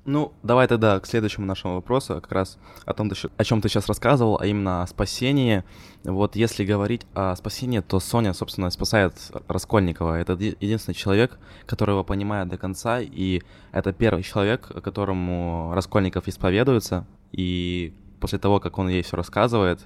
Ну, 0.05 0.33
давай 0.43 0.67
тогда 0.67 0.99
к 0.99 1.07
следующему 1.07 1.47
нашему 1.47 1.75
вопросу, 1.75 2.15
как 2.15 2.33
раз 2.33 2.59
о 2.85 2.93
том, 2.93 3.09
о 3.37 3.45
чем 3.45 3.61
ты 3.61 3.69
сейчас 3.69 3.87
рассказывал, 3.87 4.37
а 4.41 4.47
именно 4.47 4.83
о 4.83 4.87
спасении. 4.89 5.63
Вот 6.03 6.35
если 6.35 6.65
говорить 6.65 7.07
о 7.15 7.37
спасении, 7.37 7.79
то 7.79 8.01
Соня, 8.01 8.33
собственно, 8.35 8.71
спасает 8.71 9.15
Раскольникова. 9.47 10.19
Это 10.19 10.33
единственный 10.33 10.95
человек, 10.95 11.39
который 11.67 11.93
его 11.93 12.03
понимает 12.03 12.49
до 12.49 12.59
конца, 12.59 13.01
и 13.01 13.43
это 13.71 13.93
первый 13.93 14.25
человек, 14.25 14.67
которому 14.83 15.73
Раскольников 15.73 16.27
исповедуется, 16.27 17.07
и 17.31 17.95
после 18.19 18.41
того, 18.41 18.59
как 18.59 18.79
он 18.79 18.89
ей 18.89 19.03
все 19.03 19.17
рассказывает, 19.17 19.81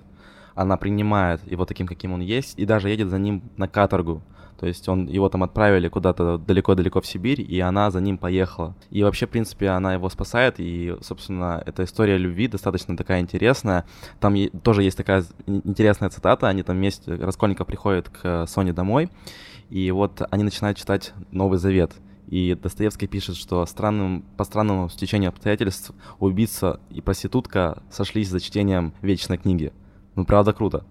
она 0.55 0.79
принимает 0.79 1.47
его 1.47 1.67
таким, 1.67 1.87
каким 1.87 2.15
он 2.15 2.23
есть, 2.23 2.59
и 2.59 2.65
даже 2.65 2.89
едет 2.89 3.11
за 3.11 3.19
ним 3.19 3.43
на 3.59 3.69
каторгу. 3.69 4.23
То 4.59 4.67
есть 4.67 4.89
он, 4.89 5.07
его 5.07 5.29
там 5.29 5.43
отправили 5.43 5.89
куда-то 5.89 6.39
далеко-далеко 6.39 7.01
в 7.01 7.07
Сибирь, 7.07 7.41
и 7.41 7.61
она 7.61 7.91
за 7.91 8.01
ним 8.01 8.19
поехала. 8.19 8.75
И 8.91 9.03
вообще, 9.03 9.27
в 9.27 9.31
принципе, 9.31 9.69
она 9.69 9.95
его 9.95 10.09
спасает, 10.09 10.55
и, 10.59 10.97
собственно, 11.03 11.63
эта 11.67 11.85
история 11.85 12.17
любви 12.17 12.49
достаточно 12.49 12.97
такая 12.97 13.21
интересная. 13.21 13.85
Там 14.21 14.35
тоже 14.63 14.83
есть 14.83 14.97
такая 14.97 15.25
интересная 15.47 16.11
цитата, 16.11 16.49
они 16.49 16.63
там 16.63 16.77
вместе, 16.77 17.15
Раскольников 17.15 17.67
приходит 17.67 18.09
к 18.09 18.47
Соне 18.47 18.73
домой, 18.73 19.11
и 19.71 19.91
вот 19.91 20.23
они 20.31 20.45
начинают 20.45 20.79
читать 20.79 21.13
Новый 21.31 21.59
Завет. 21.59 21.93
И 22.29 22.57
Достоевский 22.61 23.07
пишет, 23.07 23.37
что 23.37 23.65
странным, 23.67 24.25
по 24.37 24.45
странному 24.45 24.89
стечению 24.89 25.29
обстоятельств 25.29 25.93
убийца 26.19 26.81
и 26.91 27.01
проститутка 27.01 27.83
сошлись 27.91 28.29
за 28.29 28.41
чтением 28.41 28.95
вечной 29.01 29.39
книги. 29.39 29.73
Ну, 30.17 30.25
правда, 30.25 30.53
круто. 30.53 30.85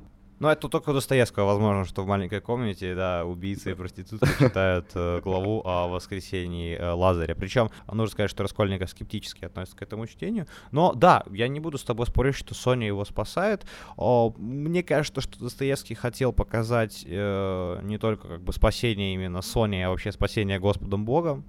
Ну, 0.45 0.51
это 0.51 0.67
только 0.67 0.93
Достоевского, 0.93 1.45
возможно, 1.45 1.85
что 1.85 2.03
в 2.03 2.07
маленькой 2.07 2.39
комнате, 2.39 2.93
да, 2.93 3.25
убийцы 3.25 3.71
и 3.71 3.73
проститутки 3.73 4.29
читают 4.37 4.91
э, 4.93 5.19
главу 5.23 5.63
о 5.65 5.87
воскресении 5.87 6.77
э, 6.77 6.91
Лазаря. 6.91 7.33
Причем, 7.33 7.71
нужно 7.87 8.11
сказать, 8.11 8.29
что 8.29 8.43
Раскольников 8.43 8.91
скептически 8.91 9.45
относится 9.45 9.75
к 9.75 9.81
этому 9.81 10.05
чтению. 10.05 10.45
Но 10.69 10.93
да, 10.93 11.23
я 11.31 11.47
не 11.47 11.59
буду 11.59 11.79
с 11.79 11.83
тобой 11.83 12.05
спорить, 12.05 12.35
что 12.35 12.53
Соня 12.53 12.85
его 12.85 13.05
спасает. 13.05 13.65
О, 13.97 14.35
мне 14.37 14.83
кажется, 14.83 15.19
что 15.19 15.39
Достоевский 15.39 15.95
хотел 15.95 16.31
показать 16.31 17.03
э, 17.07 17.79
не 17.81 17.97
только 17.97 18.27
как 18.27 18.43
бы 18.43 18.53
спасение 18.53 19.15
именно 19.15 19.41
Сони, 19.41 19.77
а 19.77 19.89
вообще 19.89 20.11
спасение 20.11 20.59
Господом 20.59 21.05
Богом. 21.05 21.43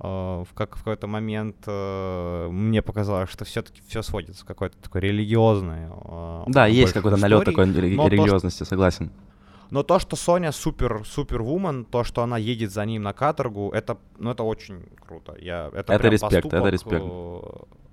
Э, 0.00 0.44
в, 0.46 0.52
как, 0.54 0.76
в 0.76 0.80
какой-то 0.80 1.06
момент 1.06 1.56
э, 1.66 2.48
мне 2.50 2.82
показалось, 2.82 3.30
что 3.30 3.44
все-таки 3.44 3.80
все 3.88 4.02
сводится 4.02 4.44
в 4.44 4.46
какой-то 4.46 4.76
такой 4.78 5.00
религиозный. 5.00 5.88
Э, 5.90 6.44
да, 6.48 6.66
есть 6.66 6.92
какой-то 6.92 7.16
налет 7.16 7.44
такой 7.44 7.64
религиозности, 7.64 8.60
то, 8.60 8.64
согласен. 8.66 9.10
Но 9.70 9.82
то, 9.82 9.98
что 9.98 10.14
Соня 10.16 10.52
супер 10.52 11.02
супер 11.06 11.42
вумен, 11.42 11.84
то, 11.84 12.04
что 12.04 12.22
она 12.22 12.36
едет 12.36 12.72
за 12.72 12.84
ним 12.84 13.02
на 13.02 13.12
каторгу, 13.12 13.70
это, 13.70 13.96
ну, 14.18 14.30
это 14.30 14.42
очень 14.42 14.84
круто. 15.06 15.34
Я, 15.40 15.70
это 15.72 15.92
это 15.92 16.08
респект, 16.08 16.42
поступок, 16.42 16.60
это 16.60 16.68
респект. 16.68 17.04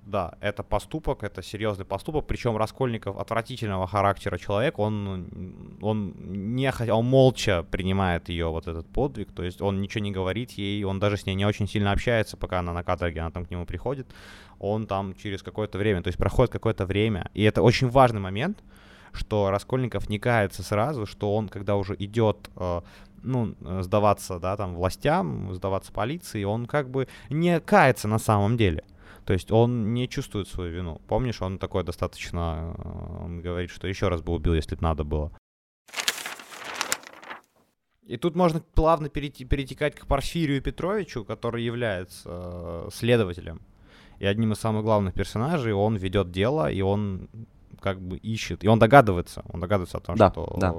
Да, 0.06 0.34
это 0.40 0.62
поступок, 0.62 1.24
это 1.24 1.42
серьезный 1.42 1.86
поступок. 1.86 2.26
Причем 2.26 2.58
Раскольников 2.58 3.16
отвратительного 3.16 3.86
характера 3.86 4.36
человек, 4.36 4.78
он, 4.78 5.78
он 5.80 6.14
не 6.54 6.70
он 6.90 7.06
молча 7.06 7.62
принимает 7.62 8.28
ее 8.28 8.48
вот 8.48 8.68
этот 8.68 8.86
подвиг, 8.86 9.32
то 9.32 9.42
есть 9.42 9.62
он 9.62 9.80
ничего 9.80 10.04
не 10.04 10.12
говорит 10.12 10.50
ей, 10.52 10.84
он 10.84 10.98
даже 11.00 11.16
с 11.16 11.24
ней 11.24 11.34
не 11.34 11.46
очень 11.46 11.66
сильно 11.66 11.90
общается, 11.90 12.36
пока 12.36 12.58
она 12.58 12.74
на 12.74 12.84
каторге, 12.84 13.20
она 13.20 13.30
там 13.30 13.46
к 13.46 13.50
нему 13.50 13.64
приходит. 13.64 14.06
Он 14.58 14.86
там 14.86 15.14
через 15.14 15.42
какое-то 15.42 15.78
время, 15.78 16.02
то 16.02 16.08
есть 16.08 16.18
проходит 16.18 16.52
какое-то 16.52 16.84
время, 16.84 17.30
и 17.32 17.42
это 17.42 17.62
очень 17.62 17.88
важный 17.88 18.20
момент, 18.20 18.62
что 19.12 19.50
Раскольников 19.50 20.10
не 20.10 20.18
кается 20.18 20.62
сразу, 20.62 21.06
что 21.06 21.34
он, 21.34 21.48
когда 21.48 21.76
уже 21.76 21.96
идет 21.98 22.50
э, 22.56 22.82
ну, 23.22 23.54
сдаваться, 23.80 24.38
да, 24.38 24.56
там, 24.56 24.74
властям, 24.74 25.54
сдаваться 25.54 25.92
полиции, 25.92 26.44
он 26.44 26.66
как 26.66 26.90
бы 26.90 27.08
не 27.30 27.58
кается 27.60 28.06
на 28.06 28.18
самом 28.18 28.58
деле. 28.58 28.84
То 29.24 29.32
есть 29.32 29.50
он 29.50 29.94
не 29.94 30.08
чувствует 30.08 30.48
свою 30.48 30.72
вину. 30.72 31.00
Помнишь, 31.08 31.40
он 31.42 31.58
такой 31.58 31.82
достаточно... 31.82 32.74
Э, 32.76 33.24
он 33.24 33.40
говорит, 33.40 33.70
что 33.70 33.86
еще 33.86 34.08
раз 34.08 34.20
бы 34.20 34.32
убил, 34.32 34.54
если 34.54 34.76
бы 34.76 34.82
надо 34.82 35.04
было. 35.04 35.32
И 38.02 38.18
тут 38.18 38.36
можно 38.36 38.60
плавно 38.60 39.08
перейти, 39.08 39.46
перетекать 39.46 39.94
к 39.94 40.06
Порфирию 40.06 40.60
Петровичу, 40.60 41.24
который 41.24 41.64
является 41.64 42.22
э, 42.26 42.88
следователем 42.92 43.62
и 44.18 44.26
одним 44.26 44.52
из 44.52 44.58
самых 44.58 44.84
главных 44.84 45.14
персонажей. 45.14 45.72
Он 45.72 45.96
ведет 45.96 46.30
дело, 46.30 46.70
и 46.70 46.82
он 46.82 47.28
как 47.80 48.00
бы 48.00 48.18
ищет, 48.18 48.62
и 48.62 48.68
он 48.68 48.78
догадывается, 48.78 49.42
он 49.48 49.60
догадывается 49.60 49.98
о 49.98 50.00
том, 50.00 50.16
да, 50.16 50.30
что 50.30 50.56
да. 50.58 50.72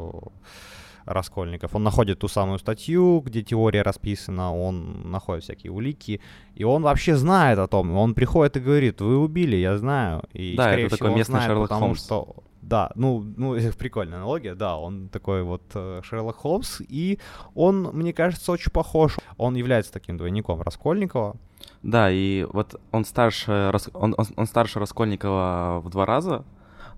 Раскольников. 1.05 1.75
Он 1.75 1.83
находит 1.83 2.19
ту 2.19 2.27
самую 2.27 2.59
статью, 2.59 3.21
где 3.25 3.43
теория 3.43 3.81
расписана, 3.81 4.55
он 4.55 5.11
находит 5.11 5.43
всякие 5.43 5.71
улики, 5.71 6.21
и 6.55 6.63
он 6.63 6.83
вообще 6.83 7.15
знает 7.15 7.59
о 7.59 7.67
том. 7.67 7.91
Он 7.95 8.13
приходит 8.13 8.57
и 8.57 8.59
говорит, 8.59 9.01
вы 9.01 9.17
убили, 9.17 9.55
я 9.55 9.77
знаю. 9.77 10.23
И, 10.33 10.55
да, 10.55 10.71
это 10.71 10.87
всего, 10.87 10.97
такой 10.97 11.15
местный 11.15 11.33
знает, 11.33 11.47
Шерлок 11.47 11.69
потому 11.69 11.85
Холмс. 11.85 12.03
что 12.03 12.35
да, 12.65 12.91
ну, 12.95 13.23
ну, 13.37 13.55
прикольная 13.77 14.17
аналогия, 14.17 14.55
да, 14.55 14.77
он 14.77 15.09
такой 15.09 15.43
вот 15.43 15.61
э, 15.75 16.01
Шерлок 16.03 16.37
Холмс, 16.37 16.81
и 16.81 17.19
он, 17.53 17.83
мне 17.93 18.11
кажется, 18.11 18.51
очень 18.51 18.71
похож. 18.71 19.17
Он 19.37 19.55
является 19.55 19.93
таким 19.93 20.17
двойником 20.17 20.61
Раскольникова. 20.61 21.35
Да, 21.83 22.09
и 22.11 22.43
вот 22.51 22.79
он 22.91 23.05
старше, 23.05 23.71
он, 23.93 24.15
он, 24.17 24.27
он 24.35 24.47
старше 24.47 24.79
Раскольникова 24.79 25.81
в 25.83 25.89
два 25.89 26.05
раза, 26.05 26.43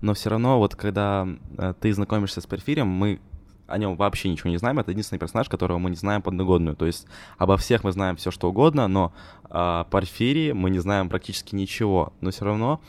но 0.00 0.14
все 0.14 0.30
равно 0.30 0.58
вот 0.58 0.74
когда 0.74 1.28
э, 1.58 1.74
ты 1.78 1.92
знакомишься 1.92 2.40
с 2.40 2.46
Перфирием, 2.46 2.88
мы 2.88 3.20
о 3.68 3.78
нем 3.78 3.96
вообще 3.96 4.28
ничего 4.28 4.50
не 4.50 4.56
знаем. 4.56 4.78
Это 4.78 4.90
единственный 4.90 5.18
персонаж, 5.18 5.48
которого 5.48 5.78
мы 5.78 5.90
не 5.90 5.96
знаем 5.96 6.22
подноготную. 6.22 6.76
То 6.76 6.86
есть 6.86 7.06
обо 7.36 7.56
всех 7.56 7.84
мы 7.84 7.92
знаем 7.92 8.16
все, 8.16 8.30
что 8.30 8.48
угодно, 8.48 8.88
но 8.88 9.12
о 9.44 9.84
Порфирии 9.84 10.52
мы 10.52 10.70
не 10.70 10.78
знаем 10.78 11.08
практически 11.08 11.54
ничего. 11.54 12.12
Но 12.20 12.30
все 12.30 12.44
равно 12.44 12.80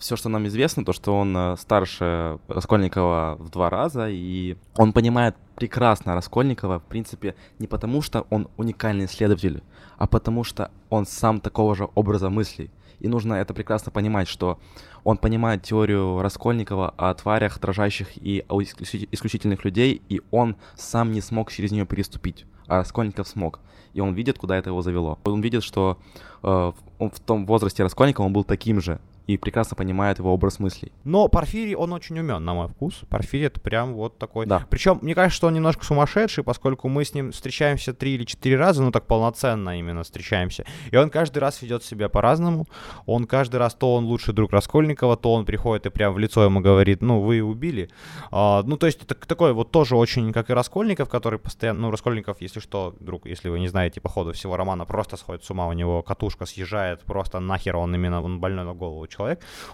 все, 0.00 0.16
что 0.16 0.30
нам 0.30 0.46
известно, 0.46 0.84
то, 0.84 0.94
что 0.94 1.16
он 1.16 1.36
э, 1.36 1.56
старше 1.58 2.38
Раскольникова 2.48 3.36
в 3.38 3.50
два 3.50 3.68
раза, 3.68 4.08
и 4.08 4.56
он 4.76 4.94
понимает 4.94 5.36
прекрасно 5.56 6.14
Раскольникова, 6.14 6.80
в 6.80 6.84
принципе, 6.84 7.34
не 7.58 7.66
потому, 7.66 8.00
что 8.00 8.26
он 8.30 8.48
уникальный 8.56 9.04
исследователь, 9.04 9.62
а 9.98 10.06
потому 10.06 10.42
что 10.42 10.70
он 10.88 11.04
сам 11.04 11.38
такого 11.38 11.74
же 11.74 11.88
образа 11.94 12.30
мыслей. 12.30 12.70
И 13.00 13.08
нужно 13.08 13.34
это 13.34 13.54
прекрасно 13.54 13.90
понимать, 13.90 14.28
что 14.28 14.58
он 15.04 15.16
понимает 15.16 15.62
теорию 15.62 16.20
Раскольникова 16.22 16.94
о 16.96 17.12
тварях, 17.14 17.58
дрожащих 17.58 18.16
и 18.16 18.44
исключительных 18.48 19.64
людей, 19.64 20.02
и 20.08 20.20
он 20.30 20.56
сам 20.76 21.12
не 21.12 21.20
смог 21.20 21.50
через 21.50 21.72
нее 21.72 21.86
переступить, 21.86 22.46
а 22.66 22.76
Раскольников 22.76 23.26
смог. 23.26 23.60
И 23.92 24.00
он 24.00 24.14
видит, 24.14 24.38
куда 24.38 24.56
это 24.56 24.70
его 24.70 24.82
завело. 24.82 25.18
Он 25.24 25.40
видит, 25.40 25.64
что 25.64 25.98
э, 26.42 26.72
в 26.98 27.20
том 27.26 27.46
возрасте 27.46 27.82
Раскольникова 27.82 28.26
он 28.26 28.32
был 28.32 28.44
таким 28.44 28.80
же, 28.80 29.00
и 29.26 29.36
прекрасно 29.36 29.76
понимает 29.76 30.18
его 30.18 30.32
образ 30.32 30.58
мыслей. 30.58 30.92
Но 31.04 31.28
Порфирий, 31.28 31.74
он 31.74 31.92
очень 31.92 32.18
умен, 32.18 32.44
на 32.44 32.54
мой 32.54 32.68
вкус. 32.68 33.02
Порфирий 33.08 33.46
это 33.46 33.60
прям 33.60 33.94
вот 33.94 34.18
такой. 34.18 34.46
Да. 34.46 34.66
Причем, 34.70 34.98
мне 35.02 35.14
кажется, 35.14 35.36
что 35.36 35.46
он 35.46 35.54
немножко 35.54 35.84
сумасшедший, 35.84 36.44
поскольку 36.44 36.88
мы 36.88 37.04
с 37.04 37.14
ним 37.14 37.32
встречаемся 37.32 37.94
три 37.94 38.14
или 38.14 38.24
четыре 38.24 38.56
раза, 38.56 38.82
ну 38.82 38.90
так 38.90 39.06
полноценно 39.06 39.78
именно 39.78 40.02
встречаемся. 40.02 40.64
И 40.90 40.96
он 40.96 41.10
каждый 41.10 41.38
раз 41.38 41.62
ведет 41.62 41.84
себя 41.84 42.08
по-разному. 42.08 42.66
Он 43.06 43.26
каждый 43.26 43.56
раз, 43.56 43.74
то 43.74 43.94
он 43.94 44.04
лучший 44.04 44.34
друг 44.34 44.52
Раскольникова, 44.52 45.16
то 45.16 45.32
он 45.32 45.44
приходит 45.44 45.86
и 45.86 45.90
прям 45.90 46.14
в 46.14 46.18
лицо 46.18 46.44
ему 46.44 46.60
говорит, 46.60 47.02
ну 47.02 47.20
вы 47.20 47.42
убили. 47.42 47.88
А, 48.30 48.62
ну 48.64 48.76
то 48.76 48.86
есть 48.86 49.02
это 49.02 49.14
такой 49.14 49.52
вот 49.52 49.70
тоже 49.70 49.96
очень, 49.96 50.32
как 50.32 50.50
и 50.50 50.52
Раскольников, 50.52 51.08
который 51.08 51.38
постоянно, 51.38 51.80
ну 51.80 51.90
Раскольников, 51.90 52.40
если 52.40 52.60
что, 52.60 52.94
друг, 53.00 53.26
если 53.26 53.48
вы 53.48 53.60
не 53.60 53.68
знаете 53.68 54.00
по 54.00 54.08
ходу 54.08 54.32
всего 54.32 54.56
романа, 54.56 54.84
просто 54.84 55.16
сходит 55.16 55.44
с 55.44 55.50
ума, 55.50 55.66
у 55.66 55.72
него 55.72 56.02
катушка 56.02 56.46
съезжает, 56.46 57.00
просто 57.02 57.40
нахер 57.40 57.76
он 57.76 57.94
именно, 57.94 58.22
он 58.22 58.40
больной 58.40 58.64
на 58.64 58.74
голову 58.74 59.06
человек. 59.06 59.19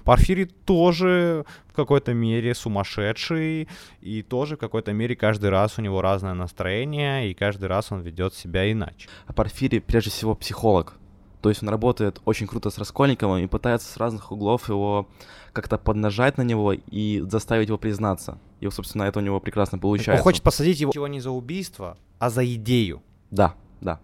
Порфирий 0.05 0.47
тоже 0.47 1.44
в 1.68 1.72
какой-то 1.72 2.14
мере 2.14 2.55
сумасшедший, 2.55 3.68
и 4.01 4.22
тоже 4.22 4.57
в 4.57 4.59
какой-то 4.59 4.92
мере 4.92 5.16
каждый 5.16 5.51
раз 5.51 5.78
у 5.78 5.82
него 5.82 6.01
разное 6.01 6.34
настроение, 6.34 7.30
и 7.30 7.34
каждый 7.34 7.66
раз 7.66 7.92
он 7.92 8.01
ведет 8.01 8.34
себя 8.34 8.70
иначе. 8.70 9.09
А 9.26 9.32
Порфирий 9.32 9.80
прежде 9.80 10.11
всего 10.11 10.34
психолог. 10.34 10.94
То 11.42 11.51
есть 11.51 11.62
он 11.62 11.68
работает 11.68 12.20
очень 12.24 12.47
круто 12.47 12.70
с 12.70 12.78
Раскольниковым 12.78 13.44
и 13.44 13.47
пытается 13.47 13.92
с 13.92 13.97
разных 13.99 14.32
углов 14.32 14.68
его 14.68 15.09
как-то 15.53 15.78
поднажать 15.78 16.38
на 16.38 16.42
него 16.42 16.72
и 16.72 17.22
заставить 17.28 17.68
его 17.68 17.78
признаться. 17.78 18.38
И, 18.61 18.68
собственно, 18.68 19.05
это 19.05 19.20
у 19.20 19.22
него 19.22 19.38
прекрасно 19.38 19.78
получается. 19.78 20.20
Он 20.20 20.24
хочет 20.24 20.42
посадить 20.42 20.80
его 20.80 21.07
не 21.07 21.20
за 21.20 21.30
убийство, 21.30 21.99
а 22.18 22.30
за 22.30 22.44
идею. 22.55 23.03
Да, 23.30 23.55
да. 23.80 24.01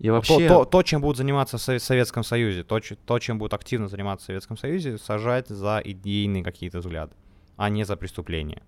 И 0.00 0.08
вообще... 0.08 0.48
то, 0.48 0.60
то, 0.60 0.64
то, 0.64 0.82
чем 0.82 1.02
будут 1.02 1.18
заниматься 1.18 1.58
в 1.58 1.60
Советском 1.60 2.24
Союзе, 2.24 2.64
то, 2.64 2.80
то, 2.80 3.18
чем 3.18 3.38
будут 3.38 3.52
активно 3.52 3.86
заниматься 3.86 4.24
в 4.24 4.26
Советском 4.28 4.56
Союзе, 4.56 4.96
сажать 4.96 5.48
за 5.48 5.80
идейные 5.84 6.42
какие-то 6.42 6.78
взгляды, 6.78 7.12
а 7.56 7.68
не 7.68 7.84
за 7.84 7.96
преступления. 7.96 8.62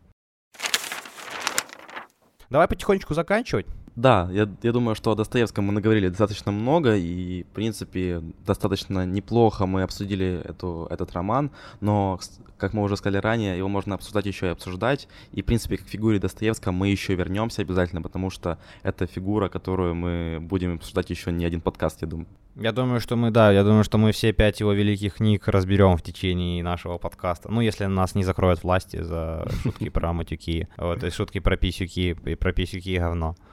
Давай 2.51 2.69
потихонечку 2.69 3.15
заканчивать. 3.15 3.67
Да, 3.95 4.29
я, 4.33 4.49
я 4.63 4.73
думаю, 4.73 4.95
что 4.95 5.11
о 5.11 5.15
Достоевском 5.15 5.67
мы 5.67 5.73
наговорили 5.73 6.09
достаточно 6.09 6.51
много, 6.51 6.97
и, 6.97 7.43
в 7.43 7.47
принципе, 7.49 8.23
достаточно 8.47 9.05
неплохо 9.05 9.67
мы 9.67 9.83
обсудили 9.83 10.41
эту, 10.45 10.87
этот 10.91 11.13
роман, 11.13 11.51
но, 11.81 12.19
как 12.57 12.73
мы 12.73 12.83
уже 12.83 12.97
сказали 12.97 13.19
ранее, 13.19 13.59
его 13.59 13.69
можно 13.69 13.95
обсуждать 13.95 14.25
еще 14.25 14.47
и 14.47 14.51
обсуждать, 14.51 15.09
и, 15.33 15.43
в 15.43 15.45
принципе, 15.45 15.77
к 15.77 15.83
фигуре 15.83 16.19
Достоевского 16.19 16.73
мы 16.73 16.89
еще 16.89 17.15
вернемся 17.15 17.61
обязательно, 17.61 18.01
потому 18.01 18.31
что 18.31 18.59
это 18.83 19.07
фигура, 19.07 19.51
которую 19.51 19.95
мы 19.95 20.39
будем 20.41 20.77
обсуждать 20.77 21.11
еще 21.11 21.31
не 21.31 21.45
один 21.45 21.61
подкаст, 21.61 22.01
я 22.01 22.09
думаю. 22.09 22.27
Я 22.55 22.73
думаю, 22.73 23.01
что 23.01 23.17
мы, 23.17 23.31
да, 23.31 23.51
я 23.51 23.65
думаю, 23.65 23.83
что 23.83 23.97
мы 23.97 24.13
все 24.13 24.33
пять 24.33 24.61
его 24.61 24.73
великих 24.73 25.15
книг 25.15 25.49
разберем 25.49 25.97
в 25.97 26.03
течение 26.03 26.63
нашего 26.63 26.99
подкаста. 26.99 27.51
Ну, 27.51 27.63
если 27.63 27.87
нас 27.87 28.15
не 28.15 28.25
закроют 28.25 28.63
власти 28.63 29.03
за 29.03 29.49
шутки 29.63 29.89
про 29.89 30.13
матюки, 30.13 30.69
вот, 30.77 31.03
и 31.03 31.11
шутки 31.11 31.41
про 31.41 31.57
писюки, 31.57 32.17
и 32.25 32.35
про 32.35 32.53
писюки 32.53 32.91
и 32.91 32.99
говно. 32.99 33.35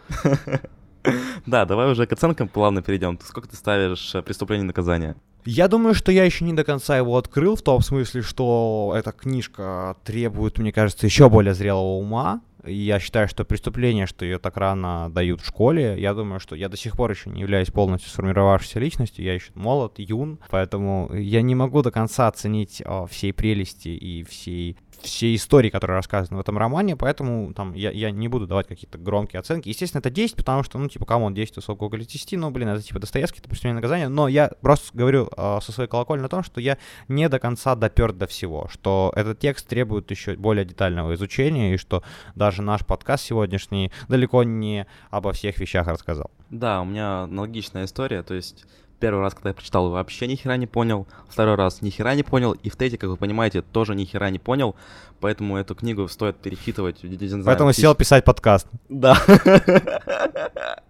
Да, 1.45 1.63
давай 1.63 1.89
уже 1.89 2.05
к 2.05 2.11
оценкам 2.11 2.49
плавно 2.49 2.81
перейдем. 2.81 3.17
Сколько 3.23 3.47
ты 3.47 3.55
ставишь 3.55 4.13
э, 4.13 4.21
преступление 4.21 4.65
и 4.65 4.67
наказание? 4.67 5.15
Я 5.45 5.69
думаю, 5.69 5.95
что 5.95 6.11
я 6.11 6.25
еще 6.25 6.43
не 6.43 6.53
до 6.53 6.65
конца 6.65 6.97
его 6.97 7.17
открыл, 7.17 7.55
в 7.55 7.61
том 7.61 7.81
смысле, 7.81 8.21
что 8.21 8.93
эта 8.95 9.13
книжка 9.13 9.95
требует, 10.03 10.57
мне 10.57 10.73
кажется, 10.73 11.05
еще 11.05 11.29
более 11.29 11.53
зрелого 11.53 11.97
ума. 11.97 12.41
Я 12.66 12.99
считаю, 12.99 13.28
что 13.28 13.45
преступление, 13.45 14.05
что 14.05 14.26
ее 14.26 14.38
так 14.38 14.57
рано 14.57 15.10
дают 15.10 15.41
в 15.41 15.45
школе, 15.45 15.95
я 15.99 16.14
думаю, 16.14 16.39
что 16.39 16.55
я 16.55 16.70
до 16.70 16.78
сих 16.78 16.95
пор 16.95 17.12
еще 17.12 17.30
не 17.30 17.41
являюсь 17.41 17.72
полностью 17.72 18.10
сформировавшейся 18.10 18.80
личностью, 18.80 19.24
я 19.24 19.34
еще 19.34 19.51
молод, 19.55 19.93
юн, 19.97 20.39
поэтому 20.49 21.10
я 21.14 21.41
не 21.41 21.55
могу 21.55 21.82
до 21.82 21.91
конца 21.91 22.28
оценить 22.28 22.82
о, 22.86 23.05
всей 23.05 23.34
прелести 23.34 23.89
и 23.89 24.24
всей 24.24 24.78
всей 25.01 25.35
истории, 25.35 25.69
которая 25.69 25.97
рассказана 25.97 26.37
в 26.37 26.41
этом 26.41 26.57
романе, 26.57 26.95
поэтому 26.95 27.53
там 27.53 27.73
я, 27.73 27.91
я 27.91 28.11
не 28.11 28.27
буду 28.27 28.47
давать 28.47 28.67
какие-то 28.67 28.97
громкие 28.97 29.39
оценки. 29.39 29.69
Естественно, 29.69 29.99
это 29.99 30.09
10, 30.09 30.35
потому 30.35 30.63
что, 30.63 30.77
ну, 30.77 30.87
типа, 30.87 31.05
кому 31.05 31.25
он 31.25 31.33
10 31.33 31.57
усов 31.57 31.77
Гоголя 31.77 32.05
10, 32.05 32.33
ну, 32.33 32.51
блин, 32.51 32.69
это 32.69 32.81
типа 32.81 32.99
Достоевский, 32.99 33.39
это 33.39 33.49
преступление 33.49 33.75
наказание, 33.75 34.07
но 34.07 34.27
я 34.27 34.51
просто 34.61 34.97
говорю 34.97 35.29
э, 35.35 35.59
со 35.61 35.71
своей 35.71 35.89
колокольни 35.89 36.25
о 36.25 36.29
том, 36.29 36.43
что 36.43 36.61
я 36.61 36.77
не 37.07 37.29
до 37.29 37.39
конца 37.39 37.75
допер 37.75 38.13
до 38.13 38.27
всего, 38.27 38.67
что 38.71 39.11
этот 39.15 39.39
текст 39.39 39.67
требует 39.67 40.09
еще 40.11 40.35
более 40.35 40.65
детального 40.65 41.13
изучения, 41.15 41.73
и 41.73 41.77
что 41.77 42.03
даже 42.35 42.61
наш 42.61 42.85
подкаст 42.85 43.25
сегодняшний 43.25 43.91
далеко 44.07 44.43
не 44.43 44.85
обо 45.09 45.31
всех 45.31 45.57
вещах 45.59 45.87
рассказал. 45.87 46.31
Да, 46.49 46.81
у 46.81 46.85
меня 46.85 47.23
аналогичная 47.23 47.85
история, 47.85 48.23
то 48.23 48.33
есть 48.33 48.65
Первый 48.99 49.21
раз, 49.21 49.33
когда 49.33 49.49
я 49.49 49.53
прочитал, 49.53 49.89
вообще 49.89 50.27
ни 50.27 50.35
хера 50.35 50.57
не 50.57 50.67
понял. 50.67 51.07
Второй 51.29 51.55
раз 51.55 51.81
ни 51.81 51.89
хера 51.89 52.15
не 52.15 52.23
понял. 52.23 52.51
И 52.51 52.69
в 52.69 52.75
третий, 52.75 52.97
как 52.97 53.09
вы 53.09 53.15
понимаете, 53.15 53.61
тоже 53.61 53.95
ни 53.95 54.03
хера 54.03 54.29
не 54.29 54.39
понял. 54.39 54.75
Поэтому 55.21 55.55
эту 55.57 55.73
книгу 55.73 56.07
стоит 56.09 56.35
перечитывать. 56.37 56.97
Поэтому 57.45 57.71
сел 57.71 57.95
писать 57.95 58.25
подкаст. 58.25 58.67
Да. 58.89 59.17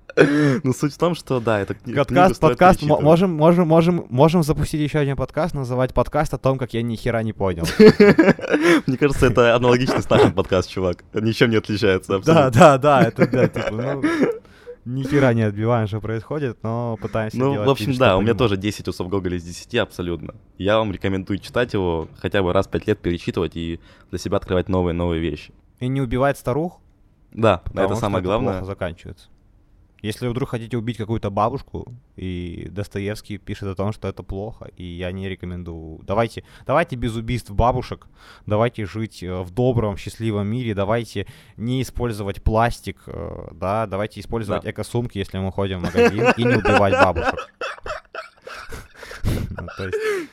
Ну, 0.63 0.73
суть 0.73 0.93
в 0.93 0.97
том, 0.97 1.15
что 1.15 1.39
да, 1.39 1.61
это 1.61 1.75
книга. 1.75 1.99
Подкаст, 1.99 2.41
подкаст, 2.41 2.81
можем, 2.81 3.31
можем, 3.31 3.67
можем, 3.67 4.05
можем 4.09 4.43
запустить 4.43 4.81
еще 4.81 4.99
один 4.99 5.15
подкаст, 5.15 5.53
называть 5.53 5.93
подкаст 5.93 6.33
о 6.33 6.37
том, 6.37 6.57
как 6.57 6.73
я 6.73 6.81
ни 6.81 6.97
хера 6.97 7.23
не 7.23 7.31
понял. 7.31 7.65
Мне 8.85 8.97
кажется, 8.97 9.27
это 9.27 9.55
аналогичный 9.55 10.01
с 10.01 10.09
нашим 10.09 10.33
подкаст, 10.33 10.69
чувак. 10.69 11.05
Ничем 11.13 11.51
не 11.51 11.55
отличается 11.55 12.19
Да, 12.19 12.49
да, 12.49 12.77
да, 12.77 13.03
это 13.03 13.27
да, 13.27 13.47
типа, 13.47 13.71
ну 13.71 14.01
ни 14.85 15.03
хера 15.03 15.33
не 15.33 15.43
отбиваем, 15.43 15.87
что 15.87 15.99
происходит, 15.99 16.57
но 16.63 16.97
пытаемся 17.01 17.37
Ну, 17.37 17.63
в 17.63 17.69
общем, 17.69 17.95
да, 17.95 18.17
у 18.17 18.21
меня 18.21 18.33
тоже 18.33 18.57
10 18.57 18.87
усов 18.87 19.09
Гоголя 19.09 19.37
из 19.37 19.43
10 19.43 19.75
абсолютно. 19.75 20.35
Я 20.57 20.77
вам 20.77 20.91
рекомендую 20.91 21.39
читать 21.39 21.73
его 21.73 22.07
хотя 22.17 22.41
бы 22.41 22.53
раз 22.53 22.67
в 22.67 22.71
5 22.71 22.87
лет, 22.87 22.99
перечитывать 22.99 23.55
и 23.55 23.79
для 24.09 24.19
себя 24.19 24.37
открывать 24.37 24.69
новые-новые 24.69 25.21
вещи. 25.21 25.53
И 25.79 25.87
не 25.87 26.01
убивать 26.01 26.37
старух? 26.37 26.79
Да, 27.31 27.61
это 27.73 27.95
самое 27.95 28.23
главное. 28.23 28.63
Заканчивается. 28.63 29.29
Если 30.01 30.25
вы 30.25 30.31
вдруг 30.31 30.49
хотите 30.49 30.77
убить 30.77 30.97
какую-то 30.97 31.29
бабушку, 31.29 31.93
и 32.15 32.67
Достоевский 32.71 33.37
пишет 33.37 33.69
о 33.69 33.75
том, 33.75 33.91
что 33.91 34.07
это 34.07 34.23
плохо, 34.23 34.69
и 34.77 34.83
я 34.83 35.11
не 35.11 35.27
рекомендую. 35.27 35.99
Давайте, 36.03 36.43
давайте 36.65 36.95
без 36.95 37.15
убийств 37.15 37.51
бабушек, 37.51 38.07
давайте 38.45 38.85
жить 38.85 39.23
э, 39.23 39.41
в 39.41 39.51
добром, 39.51 39.97
счастливом 39.97 40.47
мире, 40.47 40.73
давайте 40.73 41.27
не 41.57 41.81
использовать 41.81 42.41
пластик, 42.41 42.97
э, 43.07 43.47
да, 43.51 43.87
давайте 43.87 44.19
использовать 44.21 44.63
да. 44.63 44.71
эко-сумки, 44.71 45.17
если 45.17 45.37
мы 45.37 45.51
ходим 45.51 45.79
в 45.79 45.83
магазин, 45.83 46.25
и 46.37 46.43
не 46.43 46.55
убивать 46.55 46.93
бабушек. 46.93 47.35
Ну, 49.61 49.67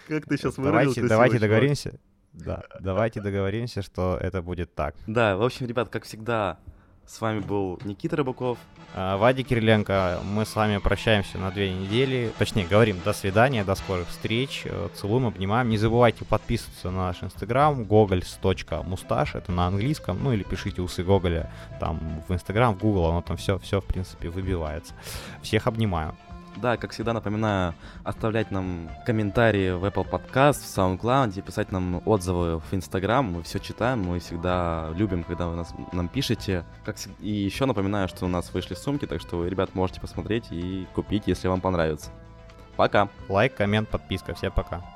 как 0.09 0.27
ты 0.27 0.37
сейчас 0.37 0.55
Давайте, 0.55 1.03
давайте 1.03 1.39
договоримся. 1.39 1.99
Да, 2.33 2.63
давайте 2.81 3.21
договоримся, 3.21 3.83
что 3.83 4.19
это 4.21 4.43
будет 4.43 4.75
так. 4.75 4.95
Да, 5.07 5.37
в 5.37 5.43
общем, 5.43 5.67
ребят, 5.67 5.89
как 5.89 6.05
всегда, 6.05 6.59
с 7.07 7.21
вами 7.21 7.41
был 7.41 7.79
Никита 7.85 8.17
Рыбаков. 8.17 8.59
А, 8.95 9.17
Вадя 9.17 9.43
Кириленко. 9.43 10.21
Мы 10.25 10.45
с 10.45 10.57
вами 10.57 10.79
прощаемся 10.79 11.39
на 11.39 11.51
две 11.51 11.73
недели. 11.73 12.33
Точнее, 12.39 12.67
говорим 12.67 13.01
до 13.05 13.13
свидания, 13.13 13.65
до 13.65 13.75
скорых 13.75 14.09
встреч. 14.09 14.63
Э, 14.65 14.89
целуем, 14.95 15.27
обнимаем. 15.27 15.69
Не 15.69 15.79
забывайте 15.79 16.25
подписываться 16.25 16.91
на 16.91 17.09
наш 17.09 17.23
инстаграм 17.23 17.83
gogols.mustache. 17.83 19.39
Это 19.39 19.53
на 19.53 19.67
английском. 19.67 20.19
Ну 20.23 20.33
или 20.33 20.43
пишите 20.43 20.83
усы 20.83 21.05
Гоголя 21.05 21.51
там 21.79 22.23
в 22.29 22.33
инстаграм, 22.33 22.75
в 22.75 22.79
Google. 22.79 23.07
Оно 23.07 23.23
там 23.23 23.37
все, 23.37 23.59
все 23.59 23.81
в 23.81 23.85
принципе 23.85 24.29
выбивается. 24.29 24.95
Всех 25.43 25.67
обнимаю. 25.67 26.17
Да, 26.57 26.77
как 26.77 26.93
всегда 26.93 27.13
напоминаю, 27.13 27.75
оставлять 28.03 28.51
нам 28.51 28.91
комментарии 29.05 29.71
в 29.73 29.85
Apple 29.85 30.09
Podcast, 30.09 30.55
в 30.55 30.79
SoundCloud, 30.79 31.43
писать 31.43 31.71
нам 31.71 32.03
отзывы 32.07 32.61
в 32.61 32.73
Instagram. 32.73 33.33
Мы 33.33 33.43
все 33.43 33.59
читаем, 33.59 34.03
мы 34.03 34.19
всегда 34.21 34.91
любим, 34.95 35.23
когда 35.23 35.49
вы 35.49 35.57
нас, 35.57 35.75
нам 35.93 36.09
пишете. 36.09 36.65
Как, 36.85 36.97
и 37.21 37.31
еще 37.31 37.67
напоминаю, 37.67 38.09
что 38.09 38.25
у 38.25 38.29
нас 38.29 38.53
вышли 38.55 38.75
сумки, 38.75 39.07
так 39.07 39.21
что 39.21 39.47
ребят, 39.47 39.75
можете 39.75 40.01
посмотреть 40.01 40.47
и 40.51 40.87
купить, 40.95 41.25
если 41.27 41.49
вам 41.49 41.61
понравится. 41.61 42.11
Пока. 42.77 43.09
Лайк, 43.29 43.55
коммент, 43.55 43.89
подписка. 43.89 44.35
Всем 44.35 44.53
пока. 44.53 44.96